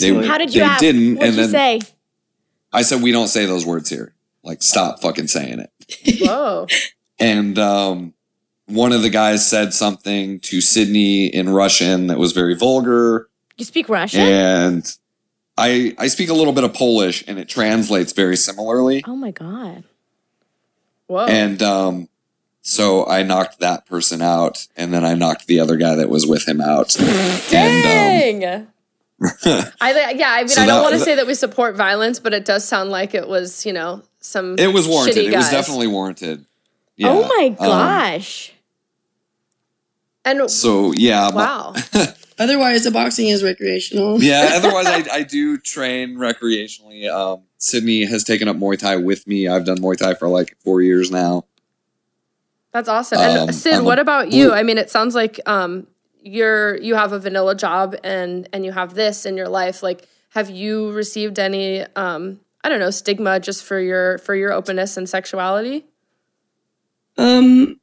They, 0.00 0.12
How 0.26 0.38
did 0.38 0.52
you 0.54 0.60
they 0.60 0.66
ask? 0.66 0.80
didn't. 0.80 1.14
What'd 1.16 1.28
and 1.28 1.36
you 1.36 1.42
then 1.46 1.50
say? 1.50 1.80
I 2.72 2.82
said, 2.82 3.02
we 3.02 3.12
don't 3.12 3.28
say 3.28 3.46
those 3.46 3.64
words 3.64 3.88
here. 3.88 4.14
Like, 4.42 4.62
stop 4.62 5.00
fucking 5.00 5.28
saying 5.28 5.60
it. 5.60 6.20
Whoa. 6.20 6.66
and 7.20 7.56
um, 7.58 8.12
one 8.66 8.92
of 8.92 9.02
the 9.02 9.10
guys 9.10 9.48
said 9.48 9.72
something 9.72 10.40
to 10.40 10.60
Sydney 10.60 11.26
in 11.26 11.48
Russian 11.50 12.08
that 12.08 12.18
was 12.18 12.32
very 12.32 12.54
vulgar, 12.56 13.28
You 13.56 13.64
speak 13.64 13.88
Russian? 13.88 14.20
and 14.22 14.96
I 15.56 15.94
I 15.98 16.08
speak 16.08 16.30
a 16.30 16.34
little 16.34 16.52
bit 16.52 16.64
of 16.64 16.74
Polish, 16.74 17.22
and 17.28 17.38
it 17.38 17.48
translates 17.48 18.12
very 18.12 18.36
similarly. 18.36 19.04
oh 19.06 19.14
my 19.14 19.30
god. 19.30 19.84
Whoa. 21.06 21.26
And 21.26 21.62
um, 21.62 22.08
so 22.62 23.06
I 23.06 23.22
knocked 23.22 23.60
that 23.60 23.86
person 23.86 24.22
out, 24.22 24.66
and 24.76 24.92
then 24.92 25.04
I 25.04 25.14
knocked 25.14 25.46
the 25.46 25.60
other 25.60 25.76
guy 25.76 25.94
that 25.96 26.08
was 26.08 26.26
with 26.26 26.46
him 26.48 26.60
out. 26.60 26.96
And 27.00 28.42
Dang. 28.42 28.66
I 29.80 30.14
yeah, 30.16 30.30
I 30.32 30.38
mean, 30.40 30.48
So 30.48 30.62
I 30.62 30.66
don't 30.66 30.82
want 30.82 30.94
to 30.94 31.00
say 31.00 31.14
that 31.16 31.26
we 31.26 31.34
support 31.34 31.76
violence, 31.76 32.18
but 32.18 32.34
it 32.34 32.44
does 32.44 32.64
sound 32.66 32.90
like 32.90 33.14
it 33.14 33.28
was, 33.28 33.64
you 33.64 33.72
know, 33.72 34.02
some. 34.20 34.52
um, 34.52 34.58
it 34.58 34.72
was 34.72 34.88
warranted. 34.88 35.24
It 35.26 35.36
was 35.36 35.50
definitely 35.50 35.86
warranted. 35.86 36.44
Yeah. 36.96 37.08
oh 37.10 37.22
my 37.28 37.46
Um, 37.48 37.54
gosh. 37.68 38.52
And 40.24 40.50
so 40.50 40.92
yeah, 40.92 41.30
my- 41.32 41.44
wow, 41.44 41.74
Otherwise, 42.38 42.84
the 42.84 42.90
boxing 42.90 43.28
is 43.28 43.42
recreational. 43.42 44.22
yeah. 44.22 44.50
Otherwise, 44.54 44.86
I, 44.86 45.04
I 45.12 45.22
do 45.22 45.56
train 45.58 46.16
recreationally. 46.16 47.08
Um, 47.10 47.42
Sydney 47.58 48.04
has 48.04 48.24
taken 48.24 48.48
up 48.48 48.56
Muay 48.56 48.78
Thai 48.78 48.96
with 48.96 49.26
me. 49.26 49.48
I've 49.48 49.64
done 49.64 49.78
Muay 49.78 49.96
Thai 49.96 50.14
for 50.14 50.28
like 50.28 50.56
four 50.64 50.82
years 50.82 51.10
now. 51.10 51.44
that's 52.72 52.88
awesome. 52.88 53.18
And 53.18 53.38
Um, 53.48 53.52
Sid, 53.52 53.74
I'm 53.74 53.84
what 53.84 53.98
about 53.98 54.32
you? 54.32 54.52
I 54.52 54.62
mean, 54.62 54.78
it 54.78 54.90
sounds 54.90 55.14
like 55.14 55.40
um, 55.46 55.86
you're 56.22 56.76
you 56.78 56.94
have 56.94 57.12
a 57.12 57.18
vanilla 57.18 57.54
job 57.54 57.94
and 58.02 58.48
and 58.52 58.64
you 58.64 58.72
have 58.72 58.94
this 58.94 59.24
in 59.26 59.36
your 59.36 59.48
life. 59.48 59.82
Like, 59.82 60.06
have 60.30 60.50
you 60.50 60.90
received 60.92 61.38
any 61.38 61.82
um, 61.96 62.40
I 62.64 62.68
don't 62.68 62.80
know 62.80 62.90
stigma 62.90 63.38
just 63.40 63.62
for 63.64 63.78
your 63.78 64.18
for 64.18 64.34
your 64.34 64.52
openness 64.52 64.96
and 64.96 65.08
sexuality? 65.08 65.84
Um, 67.16 67.78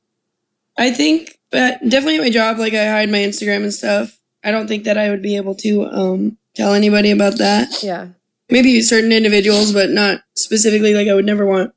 I 0.77 0.91
think, 0.91 1.39
but 1.51 1.79
definitely 1.87 2.17
at 2.17 2.21
my 2.21 2.29
job, 2.29 2.57
like 2.57 2.73
I 2.73 2.85
hide 2.89 3.09
my 3.09 3.19
Instagram 3.19 3.63
and 3.63 3.73
stuff. 3.73 4.17
I 4.43 4.51
don't 4.51 4.67
think 4.67 4.83
that 4.85 4.97
I 4.97 5.09
would 5.09 5.21
be 5.21 5.35
able 5.35 5.55
to 5.55 5.85
um 5.85 6.37
tell 6.55 6.73
anybody 6.73 7.11
about 7.11 7.37
that. 7.37 7.83
Yeah, 7.83 8.09
Maybe 8.49 8.81
certain 8.81 9.11
individuals, 9.11 9.71
but 9.71 9.89
not 9.91 10.21
specifically. 10.35 10.93
Like 10.93 11.07
I 11.07 11.13
would 11.13 11.25
never 11.25 11.45
want 11.45 11.73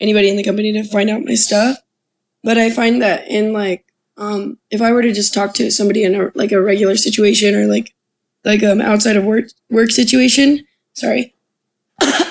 anybody 0.00 0.28
in 0.28 0.36
the 0.36 0.44
company 0.44 0.72
to 0.72 0.84
find 0.84 1.10
out 1.10 1.24
my 1.24 1.34
stuff. 1.34 1.78
But 2.44 2.58
I 2.58 2.70
find 2.70 3.02
that 3.02 3.28
in 3.28 3.52
like 3.52 3.84
um 4.16 4.58
if 4.70 4.80
I 4.82 4.92
were 4.92 5.02
to 5.02 5.12
just 5.12 5.34
talk 5.34 5.54
to 5.54 5.70
somebody 5.70 6.04
in 6.04 6.14
a 6.14 6.30
like 6.34 6.52
a 6.52 6.60
regular 6.60 6.96
situation 6.96 7.54
or 7.54 7.66
like 7.66 7.94
like 8.44 8.62
um 8.62 8.80
outside 8.80 9.16
of 9.16 9.24
work 9.24 9.46
work 9.70 9.90
situation, 9.90 10.66
sorry. 10.94 11.34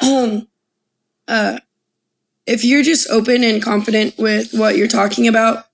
um 0.01 0.47
uh 1.27 1.59
if 2.45 2.65
you're 2.65 2.83
just 2.83 3.09
open 3.09 3.43
and 3.43 3.61
confident 3.61 4.17
with 4.17 4.51
what 4.53 4.75
you're 4.75 4.87
talking 4.87 5.27
about, 5.27 5.65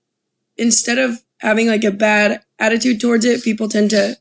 instead 0.56 0.98
of 0.98 1.22
having 1.38 1.68
like 1.68 1.84
a 1.84 1.90
bad 1.90 2.42
attitude 2.58 3.00
towards 3.00 3.24
it, 3.24 3.42
people 3.42 3.68
tend 3.68 3.90
to 3.90 4.16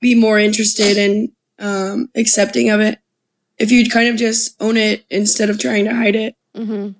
be 0.00 0.14
more 0.14 0.38
interested 0.38 0.96
and 0.96 1.30
um, 1.58 2.08
accepting 2.14 2.70
of 2.70 2.80
it. 2.80 2.98
If 3.58 3.70
you'd 3.70 3.90
kind 3.90 4.08
of 4.08 4.16
just 4.16 4.60
own 4.60 4.76
it 4.76 5.04
instead 5.08 5.48
of 5.48 5.58
trying 5.58 5.86
to 5.86 5.94
hide 5.94 6.16
it. 6.16 6.36
hmm 6.54 6.90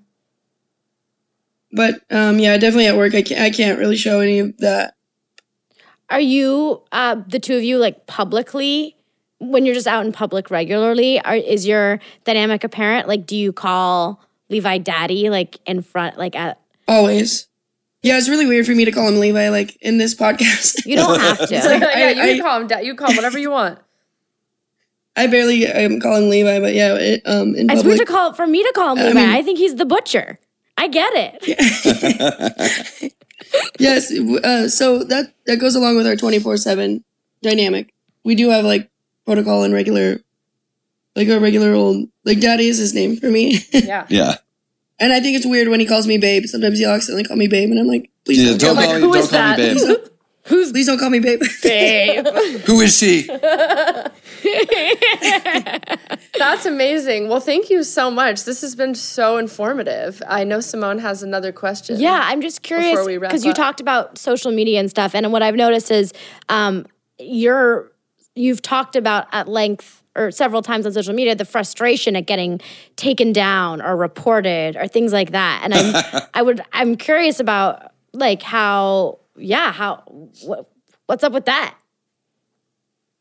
But 1.73 2.01
um, 2.11 2.39
yeah, 2.39 2.57
definitely 2.57 2.87
at 2.87 2.97
work, 2.97 3.14
I 3.14 3.23
can't, 3.23 3.41
I 3.41 3.51
can't 3.51 3.79
really 3.79 3.97
show 3.97 4.21
any 4.21 4.39
of 4.39 4.57
that. 4.59 4.95
Are 6.09 6.21
you 6.21 6.83
uh 6.93 7.17
the 7.27 7.41
two 7.41 7.57
of 7.57 7.64
you 7.64 7.79
like 7.79 8.07
publicly 8.07 8.97
when 9.39 9.67
you're 9.67 9.75
just 9.75 9.87
out 9.87 10.07
in 10.07 10.12
public 10.12 10.51
regularly, 10.51 11.21
are, 11.21 11.37
is 11.37 11.67
your 11.67 12.01
dynamic 12.25 12.64
apparent? 12.64 13.09
Like, 13.09 13.27
do 13.27 13.37
you 13.37 13.53
call 13.53 14.23
Levi 14.49 14.79
daddy 14.79 15.29
like 15.31 15.59
in 15.67 15.83
front, 15.83 16.17
like 16.17 16.35
at? 16.35 16.61
Always. 16.89 17.49
Yeah, 18.07 18.18
it's 18.18 18.28
really 18.28 18.46
weird 18.46 18.66
for 18.66 18.72
me 18.74 18.84
to 18.84 18.92
call 18.92 19.09
him 19.09 19.18
Levi 19.18 19.48
like 19.48 19.76
in 19.80 19.98
this 19.98 20.14
podcast. 20.14 20.86
You 20.86 20.96
don't 20.96 21.18
have 21.20 21.38
to. 21.48 21.54
yeah, 21.54 22.11
you 22.11 22.22
I- 22.22 22.26
can 22.34 22.40
call 22.42 22.61
him. 22.61 22.66
Da- 22.68 22.78
you 22.78 22.94
can 22.94 22.98
call 22.98 23.11
him 23.11 23.16
whatever 23.16 23.38
you 23.38 23.50
want. 23.50 23.78
I 25.16 25.26
barely 25.28 25.66
um, 25.66 25.98
call 25.98 26.16
him 26.16 26.28
Levi, 26.28 26.61
but 26.61 26.74
yeah, 26.74 26.94
it, 26.94 27.22
um, 27.24 27.54
in 27.57 27.70
it's 27.70 27.82
weird 27.82 27.98
to 27.98 28.04
call 28.04 28.32
for 28.34 28.46
me 28.46 28.62
to 28.62 28.72
call 28.74 28.92
him 28.94 28.98
I 28.98 29.09
Levi. 29.09 29.20
I, 29.20 29.34
mean- 29.36 29.44
think 29.44 29.59
he's 29.59 29.74
the 29.74 29.86
butcher. 29.86 30.38
I 30.78 30.88
get 30.88 31.11
it. 31.16 33.12
yes. 33.78 34.12
Uh, 34.12 34.68
so 34.68 35.02
that 35.04 35.32
that 35.46 35.57
goes 35.57 35.74
along 35.74 35.96
with 35.96 36.07
our 36.07 36.16
twenty 36.16 36.38
four 36.38 36.57
seven 36.59 37.02
dynamic. 37.42 37.92
We 38.24 38.34
do 38.34 38.50
have 38.50 38.64
like 38.64 38.90
protocol 39.24 39.62
and 39.64 39.72
regular, 39.72 40.20
like 41.16 41.28
a 41.28 41.40
regular 41.40 41.72
old 41.72 42.09
like 42.24 42.40
Daddy 42.40 42.68
is 42.68 42.78
his 42.78 42.94
name 42.94 43.16
for 43.16 43.30
me, 43.30 43.59
Yeah. 43.72 44.07
yeah. 44.11 44.34
And 44.99 45.12
I 45.12 45.20
think 45.20 45.36
it's 45.36 45.47
weird 45.47 45.68
when 45.68 45.80
he 45.80 45.86
calls 45.86 46.07
me 46.07 46.18
Babe. 46.18 46.44
Sometimes 46.47 46.78
he'll 46.78 46.90
accidentally 46.90 47.24
call 47.24 47.36
me 47.36 47.49
Babe, 47.49 47.70
and 47.70 47.78
I'm 47.78 47.86
like, 47.86 48.11
please 48.24 48.42
Yeah, 48.42 48.57
don't, 48.57 48.59
don't 48.59 48.76
call 48.76 48.86
like, 48.92 49.01
who 49.01 49.12
me, 49.12 49.18
is 49.18 49.28
don't 49.28 49.40
call 49.40 49.57
me 49.57 49.74
that? 49.74 49.78
babe. 49.78 50.12
Who's 50.47 50.70
please 50.70 50.86
don't 50.86 50.99
call 50.99 51.11
me 51.11 51.18
Babe. 51.18 51.40
babe? 51.62 52.26
Who 52.66 52.80
is 52.80 52.97
she? 52.97 53.26
That's 56.38 56.66
amazing. 56.66 57.28
Well, 57.28 57.40
thank 57.40 57.70
you 57.70 57.82
so 57.82 58.11
much. 58.11 58.44
This 58.44 58.61
has 58.61 58.76
been 58.76 58.94
so 58.94 59.38
informative. 59.38 60.22
I 60.28 60.44
know 60.44 60.61
Simone 60.61 60.99
has 60.99 61.22
another 61.22 61.53
question. 61.53 61.99
Yeah, 61.99 62.20
I'm 62.24 62.40
just 62.40 62.62
curious 62.62 62.92
Before 62.92 63.07
we 63.07 63.18
wrap 63.18 63.30
because 63.30 63.44
you 63.44 63.53
talked 63.53 63.80
about 63.80 64.18
social 64.18 64.53
media 64.53 64.78
and 64.78 64.88
stuff, 64.88 65.14
and 65.14 65.32
what 65.32 65.42
I've 65.42 65.57
noticed 65.57 65.90
is 65.90 66.12
um, 66.49 66.86
you're 67.18 67.90
you've 68.34 68.62
talked 68.62 68.97
about 68.97 69.26
at 69.32 69.49
length 69.49 70.03
or 70.17 70.31
several 70.31 70.62
times 70.62 70.87
on 70.87 70.93
social 70.93 71.14
media 71.14 71.35
the 71.35 71.45
frustration 71.45 72.17
at 72.17 72.27
getting 72.27 72.61
taken 72.97 73.33
down 73.33 73.83
or 73.83 73.97
reported 73.97 74.77
or 74.77 74.89
things 74.89 75.12
like 75.12 75.33
that, 75.33 75.61
and 75.62 75.75
I'm 75.75 76.29
I 76.35 76.43
would 76.43 76.61
I'm 76.73 76.97
curious 76.97 77.41
about 77.41 77.93
like 78.12 78.43
how 78.43 79.19
yeah 79.37 79.73
how 79.73 80.03
what, 80.43 80.69
what's 81.07 81.25
up 81.25 81.33
with 81.33 81.47
that. 81.47 81.75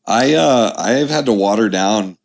I 0.06 0.34
uh 0.34 0.72
I've 0.76 1.10
had 1.10 1.26
to 1.26 1.32
water 1.32 1.68
down 1.68 2.18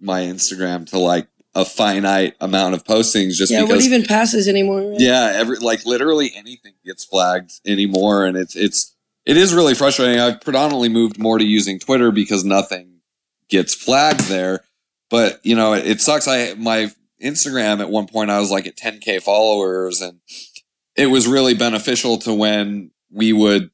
my 0.00 0.22
Instagram 0.22 0.88
to 0.90 0.98
like 0.98 1.26
a 1.54 1.64
finite 1.64 2.34
amount 2.40 2.74
of 2.74 2.84
postings 2.84 3.34
just 3.34 3.50
because. 3.50 3.52
yeah, 3.52 3.60
what 3.62 3.68
because 3.68 3.86
even 3.86 4.04
passes 4.04 4.48
anymore? 4.48 4.90
right? 4.90 5.00
yeah, 5.00 5.32
every 5.34 5.58
like 5.58 5.84
literally 5.84 6.32
anything 6.36 6.74
gets 6.84 7.04
flagged 7.04 7.60
anymore 7.66 8.24
and 8.24 8.36
it's 8.36 8.54
it's 8.54 8.94
it 9.28 9.36
is 9.36 9.52
really 9.52 9.74
frustrating. 9.74 10.18
I've 10.18 10.40
predominantly 10.40 10.88
moved 10.88 11.18
more 11.18 11.36
to 11.36 11.44
using 11.44 11.78
Twitter 11.78 12.10
because 12.10 12.44
nothing 12.44 12.97
gets 13.48 13.74
flagged 13.74 14.28
there. 14.28 14.64
But, 15.10 15.40
you 15.44 15.56
know, 15.56 15.72
it, 15.72 15.86
it 15.86 16.00
sucks 16.00 16.28
I 16.28 16.54
my 16.54 16.90
Instagram 17.22 17.80
at 17.80 17.90
one 17.90 18.06
point 18.06 18.30
I 18.30 18.38
was 18.38 18.50
like 18.50 18.66
at 18.66 18.76
10k 18.76 19.22
followers 19.22 20.00
and 20.00 20.20
it 20.96 21.06
was 21.06 21.26
really 21.26 21.54
beneficial 21.54 22.18
to 22.18 22.32
when 22.32 22.90
we 23.10 23.32
would 23.32 23.70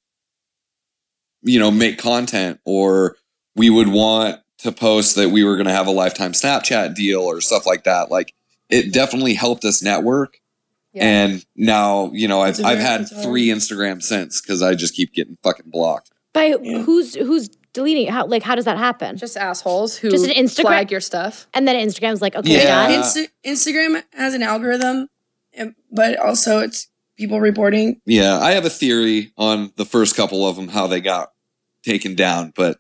you 1.42 1.58
know 1.58 1.70
make 1.70 1.98
content 1.98 2.60
or 2.64 3.16
we 3.54 3.68
would 3.68 3.88
want 3.88 4.40
to 4.58 4.72
post 4.72 5.16
that 5.16 5.28
we 5.30 5.44
were 5.44 5.56
going 5.56 5.66
to 5.66 5.72
have 5.72 5.86
a 5.86 5.92
lifetime 5.92 6.32
Snapchat 6.32 6.94
deal 6.94 7.20
or 7.20 7.40
stuff 7.40 7.66
like 7.66 7.84
that. 7.84 8.10
Like 8.10 8.34
it 8.70 8.92
definitely 8.92 9.34
helped 9.34 9.64
us 9.64 9.82
network. 9.82 10.38
Yeah. 10.94 11.04
And 11.04 11.46
now, 11.56 12.10
you 12.12 12.28
know, 12.28 12.40
I've, 12.40 12.50
It's 12.50 12.60
a 12.60 12.66
I've 12.66 12.78
had 12.78 13.08
three 13.22 13.48
Instagram 13.48 14.02
since 14.02 14.40
because 14.40 14.62
I 14.62 14.74
just 14.74 14.94
keep 14.94 15.12
getting 15.12 15.36
fucking 15.42 15.70
blocked. 15.70 16.10
By 16.32 16.56
Yeah. 16.60 16.78
who's 16.82 17.14
who's 17.14 17.50
deleting? 17.74 18.06
How 18.06 18.24
like 18.26 18.42
how 18.42 18.54
does 18.54 18.64
that 18.64 18.78
happen? 18.78 19.18
Just 19.18 19.36
assholes 19.36 19.96
who 19.96 20.10
Just 20.10 20.24
an 20.24 20.30
Instagram- 20.32 20.62
flag 20.62 20.90
your 20.90 21.00
stuff. 21.02 21.46
and 21.52 21.68
then 21.68 21.76
Instagram's 21.86 22.22
like 22.22 22.34
okay 22.34 22.54
Yeah. 22.62 22.86
done. 22.88 23.02
Insta- 23.02 23.28
Instagram 23.44 24.02
has 24.14 24.32
an 24.32 24.42
algorithm, 24.42 25.10
but 25.92 26.18
also 26.18 26.60
it's 26.60 26.88
people 27.18 27.40
reporting. 27.40 28.00
Yeah, 28.06 28.38
I 28.38 28.52
have 28.52 28.64
a 28.64 28.70
theory 28.70 29.32
on 29.36 29.72
the 29.76 29.84
first 29.84 30.16
couple 30.16 30.48
of 30.48 30.56
them, 30.56 30.68
how 30.68 30.86
they 30.86 31.00
got 31.02 31.32
taken 31.84 32.14
down, 32.14 32.52
but 32.56 32.78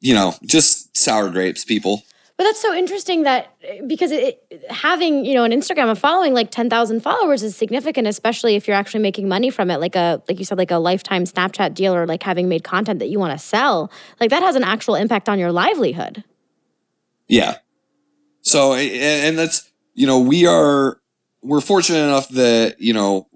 you 0.00 0.14
know, 0.14 0.34
just 0.44 0.96
sour 0.96 1.30
grapes, 1.30 1.64
people. 1.64 2.04
But 2.36 2.44
that's 2.44 2.60
so 2.60 2.74
interesting 2.74 3.22
that 3.22 3.54
because 3.86 4.10
it, 4.10 4.42
it- 4.50 4.70
having 4.70 5.24
you 5.24 5.34
know 5.34 5.44
an 5.44 5.52
Instagram 5.52 5.88
a 5.90 5.94
following 5.94 6.34
like 6.34 6.50
ten 6.50 6.68
thousand 6.68 7.00
followers 7.00 7.42
is 7.44 7.56
significant, 7.56 8.08
especially 8.08 8.56
if 8.56 8.66
you're 8.66 8.76
actually 8.76 9.00
making 9.00 9.28
money 9.28 9.50
from 9.50 9.70
it, 9.70 9.78
like 9.78 9.94
a 9.94 10.20
like 10.28 10.38
you 10.40 10.44
said, 10.44 10.58
like 10.58 10.72
a 10.72 10.78
lifetime 10.78 11.24
Snapchat 11.24 11.74
deal 11.74 11.94
or 11.94 12.06
like 12.06 12.22
having 12.24 12.48
made 12.48 12.64
content 12.64 12.98
that 12.98 13.08
you 13.08 13.20
want 13.20 13.38
to 13.38 13.44
sell. 13.44 13.90
Like 14.20 14.30
that 14.30 14.42
has 14.42 14.56
an 14.56 14.64
actual 14.64 14.96
impact 14.96 15.28
on 15.28 15.38
your 15.38 15.52
livelihood. 15.52 16.24
Yeah. 17.28 17.58
So, 18.42 18.74
and, 18.74 18.90
and 18.92 19.38
that's, 19.38 19.70
you 19.94 20.06
know, 20.06 20.18
we 20.20 20.44
are, 20.46 21.00
we're 21.40 21.62
fortunate 21.62 22.00
enough 22.00 22.28
that, 22.30 22.78
you 22.78 22.92
know, 22.92 23.26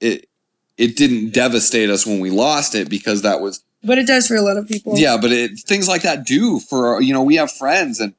it, 0.00 0.28
it 0.76 0.96
didn't 0.96 1.32
devastate 1.32 1.88
us 1.90 2.04
when 2.04 2.18
we 2.18 2.30
lost 2.30 2.74
it 2.74 2.88
because 2.90 3.22
that 3.22 3.40
was, 3.40 3.62
But 3.84 3.98
it 3.98 4.06
does 4.08 4.26
for 4.26 4.34
a 4.34 4.42
lot 4.42 4.56
of 4.56 4.66
people. 4.66 4.98
yeah, 4.98 5.16
but 5.20 5.30
it, 5.30 5.60
things 5.60 5.86
like 5.86 6.02
that 6.02 6.26
do 6.26 6.58
for, 6.58 7.00
you 7.00 7.12
know, 7.14 7.22
we 7.22 7.36
have 7.36 7.52
friends 7.52 8.00
and, 8.00 8.14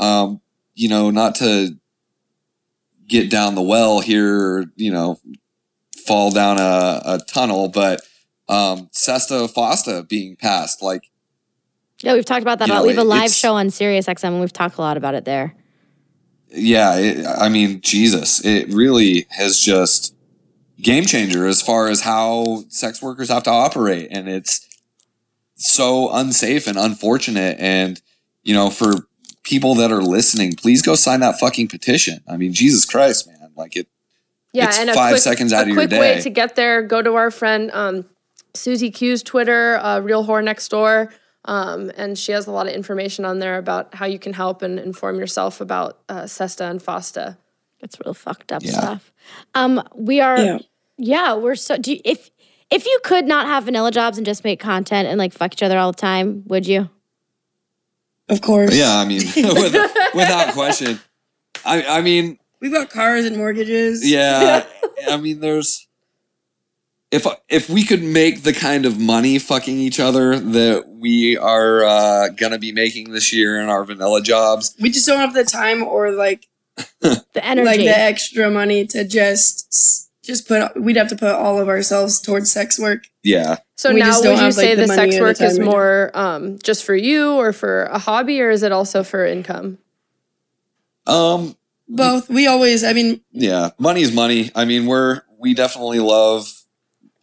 um, 0.00 0.40
you 0.74 0.88
know, 0.88 1.10
not 1.10 1.34
to 1.36 1.76
get 3.06 3.30
down 3.30 3.54
the 3.54 3.62
well 3.62 4.00
here, 4.00 4.70
you 4.76 4.90
know, 4.92 5.18
fall 6.06 6.30
down 6.30 6.58
a, 6.58 7.00
a 7.04 7.18
tunnel, 7.26 7.68
but, 7.68 8.00
um, 8.48 8.88
Sesta 8.92 9.46
Fosta 9.52 10.08
being 10.08 10.36
passed, 10.36 10.82
like, 10.82 11.10
Yeah, 12.02 12.14
we've 12.14 12.24
talked 12.24 12.42
about 12.42 12.58
that. 12.60 12.68
You 12.68 12.74
a 12.74 12.76
lot. 12.76 12.80
know, 12.80 12.86
we 12.86 12.94
have 12.94 13.04
a 13.04 13.08
live 13.08 13.32
show 13.32 13.54
on 13.54 13.70
Sirius 13.70 14.06
XM, 14.06 14.24
and 14.24 14.40
we've 14.40 14.52
talked 14.52 14.78
a 14.78 14.80
lot 14.80 14.96
about 14.96 15.14
it 15.14 15.24
there. 15.24 15.54
yeah, 16.50 16.96
it, 16.96 17.26
I 17.26 17.48
mean, 17.48 17.80
Jesus, 17.82 18.42
it 18.44 18.72
really 18.72 19.26
has 19.30 19.58
just 19.60 20.14
game 20.80 21.04
changer 21.04 21.46
as 21.46 21.60
far 21.60 21.88
as 21.88 22.00
how 22.02 22.64
sex 22.68 23.02
workers 23.02 23.28
have 23.28 23.42
to 23.42 23.50
operate, 23.50 24.08
and 24.10 24.28
it's 24.28 24.66
so 25.56 26.10
unsafe 26.12 26.66
and 26.66 26.78
unfortunate. 26.78 27.58
And 27.58 28.00
you 28.44 28.54
know, 28.54 28.70
for 28.70 28.92
people 29.42 29.74
that 29.76 29.90
are 29.92 30.02
listening, 30.02 30.54
please 30.54 30.82
go 30.82 30.94
sign 30.94 31.20
that 31.20 31.38
fucking 31.38 31.68
petition. 31.68 32.20
I 32.28 32.36
mean, 32.36 32.52
Jesus 32.52 32.84
Christ, 32.84 33.26
man, 33.26 33.50
like 33.56 33.76
it. 33.76 33.86
Yeah, 34.52 34.66
It's 34.68 34.78
and 34.78 34.90
five 34.90 35.12
quick, 35.12 35.22
seconds 35.22 35.52
out 35.52 35.62
of 35.62 35.68
your 35.68 35.76
quick 35.76 35.90
way 35.90 36.16
day. 36.16 36.20
to 36.22 36.30
get 36.30 36.56
there. 36.56 36.82
Go 36.82 37.02
to 37.02 37.14
our 37.14 37.30
friend 37.30 37.70
um, 37.72 38.06
Susie 38.54 38.90
Q's 38.90 39.22
Twitter, 39.22 39.76
uh, 39.76 40.00
Real 40.00 40.26
Whore 40.26 40.42
Next 40.42 40.68
Door, 40.68 41.12
um, 41.44 41.90
and 41.96 42.18
she 42.18 42.32
has 42.32 42.46
a 42.46 42.50
lot 42.50 42.66
of 42.66 42.72
information 42.72 43.24
on 43.24 43.38
there 43.38 43.58
about 43.58 43.94
how 43.94 44.06
you 44.06 44.18
can 44.18 44.32
help 44.32 44.62
and 44.62 44.78
inform 44.80 45.18
yourself 45.18 45.60
about 45.60 45.98
uh, 46.08 46.22
Sesta 46.22 46.68
and 46.68 46.80
Fosta. 46.80 47.36
It's 47.80 47.96
real 48.04 48.14
fucked 48.14 48.50
up 48.52 48.62
Yeah. 48.64 48.72
stuff. 48.72 49.12
Um, 49.54 49.82
we 49.94 50.20
are, 50.20 50.38
yeah, 50.38 50.58
Yeah. 50.96 51.34
we're 51.34 51.54
so. 51.54 51.76
Do 51.76 51.92
you, 51.92 52.00
if 52.04 52.30
if 52.70 52.84
you 52.86 52.98
could 53.04 53.26
not 53.26 53.46
have 53.46 53.64
vanilla 53.64 53.90
jobs 53.92 54.16
and 54.18 54.26
just 54.26 54.44
make 54.44 54.58
content 54.60 55.08
and 55.08 55.18
like 55.18 55.32
fuck 55.32 55.52
each 55.52 55.62
other 55.62 55.78
all 55.78 55.92
the 55.92 55.98
time, 55.98 56.42
would 56.46 56.66
you? 56.66 56.90
Of 58.28 58.40
course. 58.40 58.74
Yeah, 58.74 58.96
I 58.96 59.04
mean, 59.04 59.22
with, 59.36 59.72
without 60.14 60.52
question. 60.52 61.00
I, 61.64 61.98
I 61.98 62.00
mean, 62.02 62.38
We've 62.60 62.72
got 62.72 62.90
cars 62.90 63.24
and 63.24 63.36
mortgages. 63.36 64.08
Yeah, 64.08 64.66
I 65.08 65.16
mean, 65.16 65.40
there's 65.40 65.86
if 67.10 67.26
if 67.48 67.70
we 67.70 67.84
could 67.84 68.02
make 68.02 68.42
the 68.42 68.52
kind 68.52 68.84
of 68.84 68.98
money 68.98 69.38
fucking 69.38 69.78
each 69.78 70.00
other 70.00 70.38
that 70.38 70.88
we 70.88 71.36
are 71.38 71.84
uh, 71.84 72.28
gonna 72.30 72.58
be 72.58 72.72
making 72.72 73.12
this 73.12 73.32
year 73.32 73.60
in 73.60 73.68
our 73.68 73.84
vanilla 73.84 74.20
jobs, 74.22 74.74
We 74.80 74.90
just 74.90 75.06
don't 75.06 75.18
have 75.20 75.34
the 75.34 75.44
time 75.44 75.82
or 75.82 76.10
like 76.10 76.46
The 77.00 77.24
energy. 77.36 77.66
like 77.66 77.78
the 77.78 77.98
extra 77.98 78.50
money 78.50 78.86
to 78.88 79.04
just 79.04 80.07
just 80.28 80.46
put. 80.46 80.80
We'd 80.80 80.96
have 80.96 81.08
to 81.08 81.16
put 81.16 81.30
all 81.30 81.58
of 81.58 81.68
ourselves 81.68 82.20
towards 82.20 82.52
sex 82.52 82.78
work. 82.78 83.04
yeah, 83.24 83.56
So 83.76 83.92
We 83.92 84.00
now, 84.00 84.06
just 84.06 84.20
would 84.20 84.28
don't 84.28 84.36
you 84.36 84.44
have, 84.44 84.56
like, 84.56 84.64
say 84.66 84.74
the 84.74 84.82
the, 84.82 84.88
sex 84.88 85.14
or 85.14 85.18
the 85.18 85.24
work 85.24 85.40
is 85.40 85.58
right 85.58 85.64
more 85.64 86.10
um, 86.14 86.58
just 86.62 86.84
for 86.84 86.94
you 86.94 87.32
or 87.32 87.52
for 87.52 87.84
a 87.84 87.98
hobby, 87.98 88.40
or 88.40 88.50
is 88.50 88.62
it 88.62 88.70
also 88.70 89.02
for 89.02 89.24
income? 89.26 89.78
um, 91.06 91.56
Both. 91.88 92.28
We 92.28 92.46
always. 92.46 92.84
I 92.84 92.92
mean, 92.92 93.22
yeah, 93.32 93.70
money's 93.78 94.12
money. 94.12 94.50
I 94.54 94.64
mean, 94.66 94.86
we're 94.86 95.22
we 95.38 95.54
definitely 95.54 96.00
love 96.00 96.46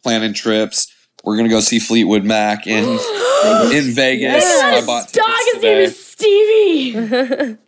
planning 0.02 0.34
trips. 0.34 0.92
We're 1.24 1.36
gonna 1.36 1.48
go 1.48 1.60
see 1.60 1.78
Fleetwood 1.78 2.24
Mac 2.24 2.66
in 2.66 2.84
in 3.72 3.94
Vegas. 3.94 4.44
I 4.44 4.82
bought 4.84 5.12
dog. 5.12 5.24
tickets 5.26 5.54
His 5.54 5.62
name 5.62 5.78
is 5.78 6.04
Stevie. 6.04 7.58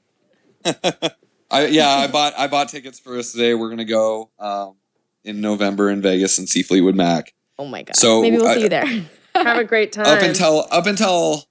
I, 1.51 1.67
yeah, 1.67 1.89
I 1.89 2.09
bought 2.09 2.35
I 2.37 2.47
bought 2.49 2.69
tickets 2.69 2.99
for 2.99 3.17
us 3.17 3.33
today. 3.33 3.55
We're 3.55 3.71
gonna 3.71 3.85
go 3.85 4.31
um, 4.39 4.75
in 5.29 5.41
November 5.41 5.91
in 5.91 6.01
Vegas 6.03 6.39
and 6.39 6.49
see 6.49 6.63
Fleetwood 6.63 6.97
Mac. 6.97 7.33
oh 7.59 7.67
my 7.67 7.83
god. 7.83 7.97
So, 7.97 8.23
maybe 8.23 8.37
we'll 8.39 8.49
I- 8.49 8.55
see 8.55 8.63
you 8.63 8.69
there. 8.69 8.87
Have 9.35 9.59
a 9.59 9.65
great 9.65 9.93
time. 9.93 10.07
up 10.07 10.21
until 10.23 10.67
up 10.73 10.87
until 10.87 11.45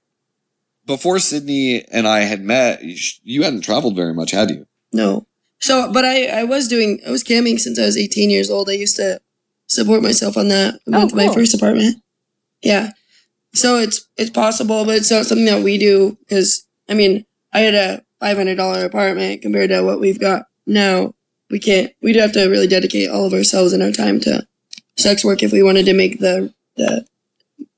before 0.84 1.18
Sydney 1.18 1.84
and 1.90 2.06
I 2.06 2.20
had 2.20 2.42
met, 2.42 2.80
you, 3.22 3.42
hadn't 3.42 3.62
traveled 3.62 3.96
very 3.96 4.12
much, 4.14 4.30
had 4.32 4.50
you? 4.50 4.66
no. 4.92 5.26
So, 5.60 5.92
but 5.92 6.04
I 6.04 6.26
I 6.26 6.44
was 6.44 6.68
doing. 6.68 7.00
I 7.04 7.10
was 7.10 7.24
camming 7.24 7.58
since 7.58 7.80
I 7.80 7.84
was 7.86 7.96
18 7.96 8.30
years 8.30 8.48
old. 8.48 8.68
I 8.70 8.74
used 8.74 8.94
to 8.94 9.20
support 9.66 10.02
myself 10.04 10.36
on 10.36 10.46
that 10.48 10.78
Oh, 10.86 11.04
with 11.04 11.14
my 11.16 11.34
first 11.34 11.52
apartment. 11.52 12.00
Yeah. 12.62 12.92
So 13.54 13.76
it's 13.78 14.06
it's 14.16 14.30
possible, 14.30 14.84
but 14.84 14.94
it's 14.94 15.10
not 15.10 15.26
something 15.26 15.46
that 15.46 15.64
we 15.64 15.76
do 15.76 16.16
because 16.20 16.64
I 16.88 16.94
mean, 16.94 17.26
I 17.52 17.58
had 17.60 17.74
a 17.74 18.02
five 18.20 18.36
hundred 18.36 18.54
dollar 18.54 18.84
apartment 18.84 19.42
compared 19.42 19.70
to 19.70 19.82
what 19.82 19.98
we've 19.98 20.20
got 20.20 20.46
now. 20.64 21.12
We 21.50 21.58
can't. 21.58 21.92
We'd 22.02 22.16
have 22.16 22.32
to 22.32 22.46
really 22.48 22.66
dedicate 22.66 23.08
all 23.10 23.24
of 23.24 23.32
ourselves 23.32 23.72
and 23.72 23.82
our 23.82 23.92
time 23.92 24.20
to 24.20 24.46
sex 24.96 25.24
work 25.24 25.42
if 25.42 25.52
we 25.52 25.62
wanted 25.62 25.86
to 25.86 25.92
make 25.94 26.20
the 26.20 26.52
the 26.76 27.06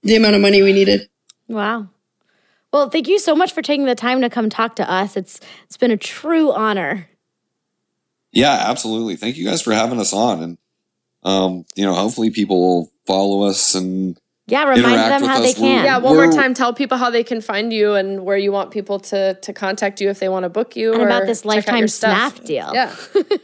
the 0.03 0.17
amount 0.17 0.35
of 0.35 0.41
money 0.41 0.63
we 0.63 0.73
needed. 0.73 1.09
Wow. 1.49 1.89
Well, 2.73 2.89
thank 2.91 3.09
you 3.09 3.19
so 3.19 3.35
much 3.35 3.53
for 3.53 3.63
taking 3.63 3.85
the 3.87 3.95
time 3.95 4.21
to 4.21 4.31
come 4.31 4.49
talk 4.51 4.77
to 4.77 4.91
us. 4.91 5.17
It's 5.17 5.41
it's 5.65 5.77
been 5.77 5.91
a 5.91 5.97
true 5.97 6.53
honor. 6.53 7.09
Yeah, 8.33 8.53
absolutely. 8.69 9.17
Thank 9.17 9.37
you 9.37 9.45
guys 9.45 9.61
for 9.63 9.73
having 9.73 9.99
us 9.99 10.13
on, 10.13 10.43
and 10.43 10.59
um, 11.25 11.65
you 11.75 11.85
know, 11.85 11.95
hopefully 11.95 12.31
people 12.31 12.61
will 12.61 12.93
follow 13.07 13.43
us 13.43 13.75
and 13.75 14.17
Yeah, 14.47 14.63
remind 14.65 14.79
Interact 14.95 15.09
them 15.11 15.21
with 15.23 15.31
how 15.31 15.41
they 15.41 15.51
us. 15.51 15.59
We're- 15.59 15.75
can. 15.75 15.85
Yeah, 15.85 15.99
one 15.99 16.15
more 16.15 16.27
We're- 16.29 16.37
time, 16.37 16.55
tell 16.55 16.73
people 16.73 16.97
how 16.97 17.11
they 17.11 17.25
can 17.25 17.41
find 17.41 17.73
you 17.73 17.95
and 17.95 18.25
where 18.25 18.37
you 18.39 18.53
want 18.53 18.71
people 18.71 19.01
to 19.01 19.35
to 19.35 19.53
contact 19.53 20.01
you 20.01 20.09
if 20.11 20.19
they 20.21 20.29
want 20.29 20.45
to 20.45 20.49
book 20.49 20.77
you. 20.77 20.93
and 20.93 21.03
or 21.03 21.07
about 21.07 21.27
this 21.27 21.45
lifetime 21.45 21.79
your 21.81 21.89
stuff. 21.89 22.35
snap 22.37 22.45
deal. 22.47 22.71
Yeah. 22.73 22.95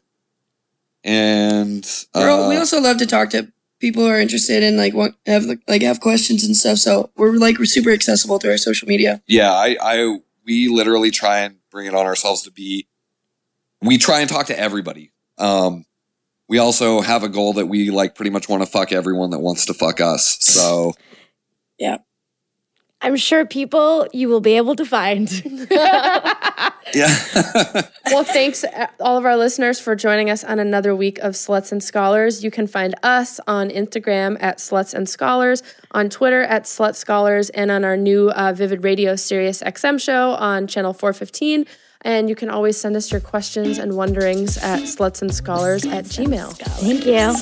and 1.04 1.86
We're 2.14 2.30
uh, 2.30 2.48
we 2.48 2.56
also 2.56 2.80
love 2.80 2.96
to 2.98 3.06
talk 3.06 3.30
to 3.30 3.52
people 3.80 4.02
who 4.02 4.08
are 4.10 4.18
interested 4.20 4.62
in 4.62 4.76
like 4.76 4.94
want 4.94 5.14
have 5.26 5.44
like 5.68 5.82
have 5.82 6.00
questions 6.00 6.44
and 6.44 6.56
stuff. 6.56 6.78
So 6.78 7.10
we're 7.16 7.32
like 7.36 7.58
we're 7.58 7.66
super 7.66 7.90
accessible 7.90 8.38
through 8.38 8.52
our 8.52 8.56
social 8.58 8.88
media. 8.88 9.22
yeah, 9.26 9.52
I, 9.52 9.76
I, 9.80 10.18
we 10.44 10.68
literally 10.68 11.10
try 11.10 11.40
and 11.40 11.56
bring 11.70 11.86
it 11.86 11.94
on 11.94 12.06
ourselves 12.06 12.42
to 12.42 12.50
be. 12.50 12.86
We 13.82 13.98
try 13.98 14.20
and 14.20 14.28
talk 14.28 14.46
to 14.46 14.58
everybody. 14.58 15.12
Um, 15.38 15.84
we 16.48 16.58
also 16.58 17.00
have 17.00 17.22
a 17.22 17.28
goal 17.28 17.54
that 17.54 17.66
we 17.66 17.90
like 17.90 18.14
pretty 18.14 18.30
much 18.30 18.48
want 18.48 18.62
to 18.62 18.66
fuck 18.66 18.90
everyone 18.92 19.30
that 19.30 19.38
wants 19.38 19.66
to 19.66 19.74
fuck 19.74 20.00
us. 20.00 20.38
So 20.40 20.94
yeah. 21.78 21.98
I'm 23.00 23.16
sure 23.16 23.46
people 23.46 24.08
you 24.12 24.28
will 24.28 24.40
be 24.40 24.56
able 24.56 24.74
to 24.74 24.84
find. 24.84 25.30
yeah. 25.70 27.16
Well, 28.10 28.24
thanks 28.24 28.64
uh, 28.64 28.86
all 29.00 29.18
of 29.18 29.26
our 29.26 29.36
listeners 29.36 29.78
for 29.78 29.94
joining 29.94 30.30
us 30.30 30.42
on 30.42 30.58
another 30.58 30.96
week 30.96 31.18
of 31.18 31.34
Sluts 31.34 31.72
and 31.72 31.82
Scholars. 31.84 32.42
You 32.42 32.50
can 32.50 32.66
find 32.66 32.94
us 33.02 33.38
on 33.46 33.68
Instagram 33.68 34.38
at 34.40 34.58
Sluts 34.58 34.94
and 34.94 35.06
Scholars, 35.06 35.62
on 35.90 36.08
Twitter 36.08 36.42
at 36.42 36.64
Slut 36.64 36.94
Scholars, 36.94 37.50
and 37.50 37.70
on 37.70 37.84
our 37.84 37.98
new 37.98 38.30
uh, 38.30 38.54
Vivid 38.54 38.82
Radio 38.82 39.14
Sirius 39.14 39.62
XM 39.62 40.00
show 40.00 40.30
on 40.30 40.66
channel 40.66 40.94
415. 40.94 41.66
And 42.02 42.28
you 42.28 42.36
can 42.36 42.48
always 42.48 42.76
send 42.76 42.96
us 42.96 43.10
your 43.10 43.20
questions 43.20 43.78
and 43.78 43.96
wonderings 43.96 44.56
at 44.58 44.82
slutsandscholars 44.82 45.90
at 45.90 46.04
gmail. 46.04 46.56
Thank 46.80 47.06
you. 47.06 47.34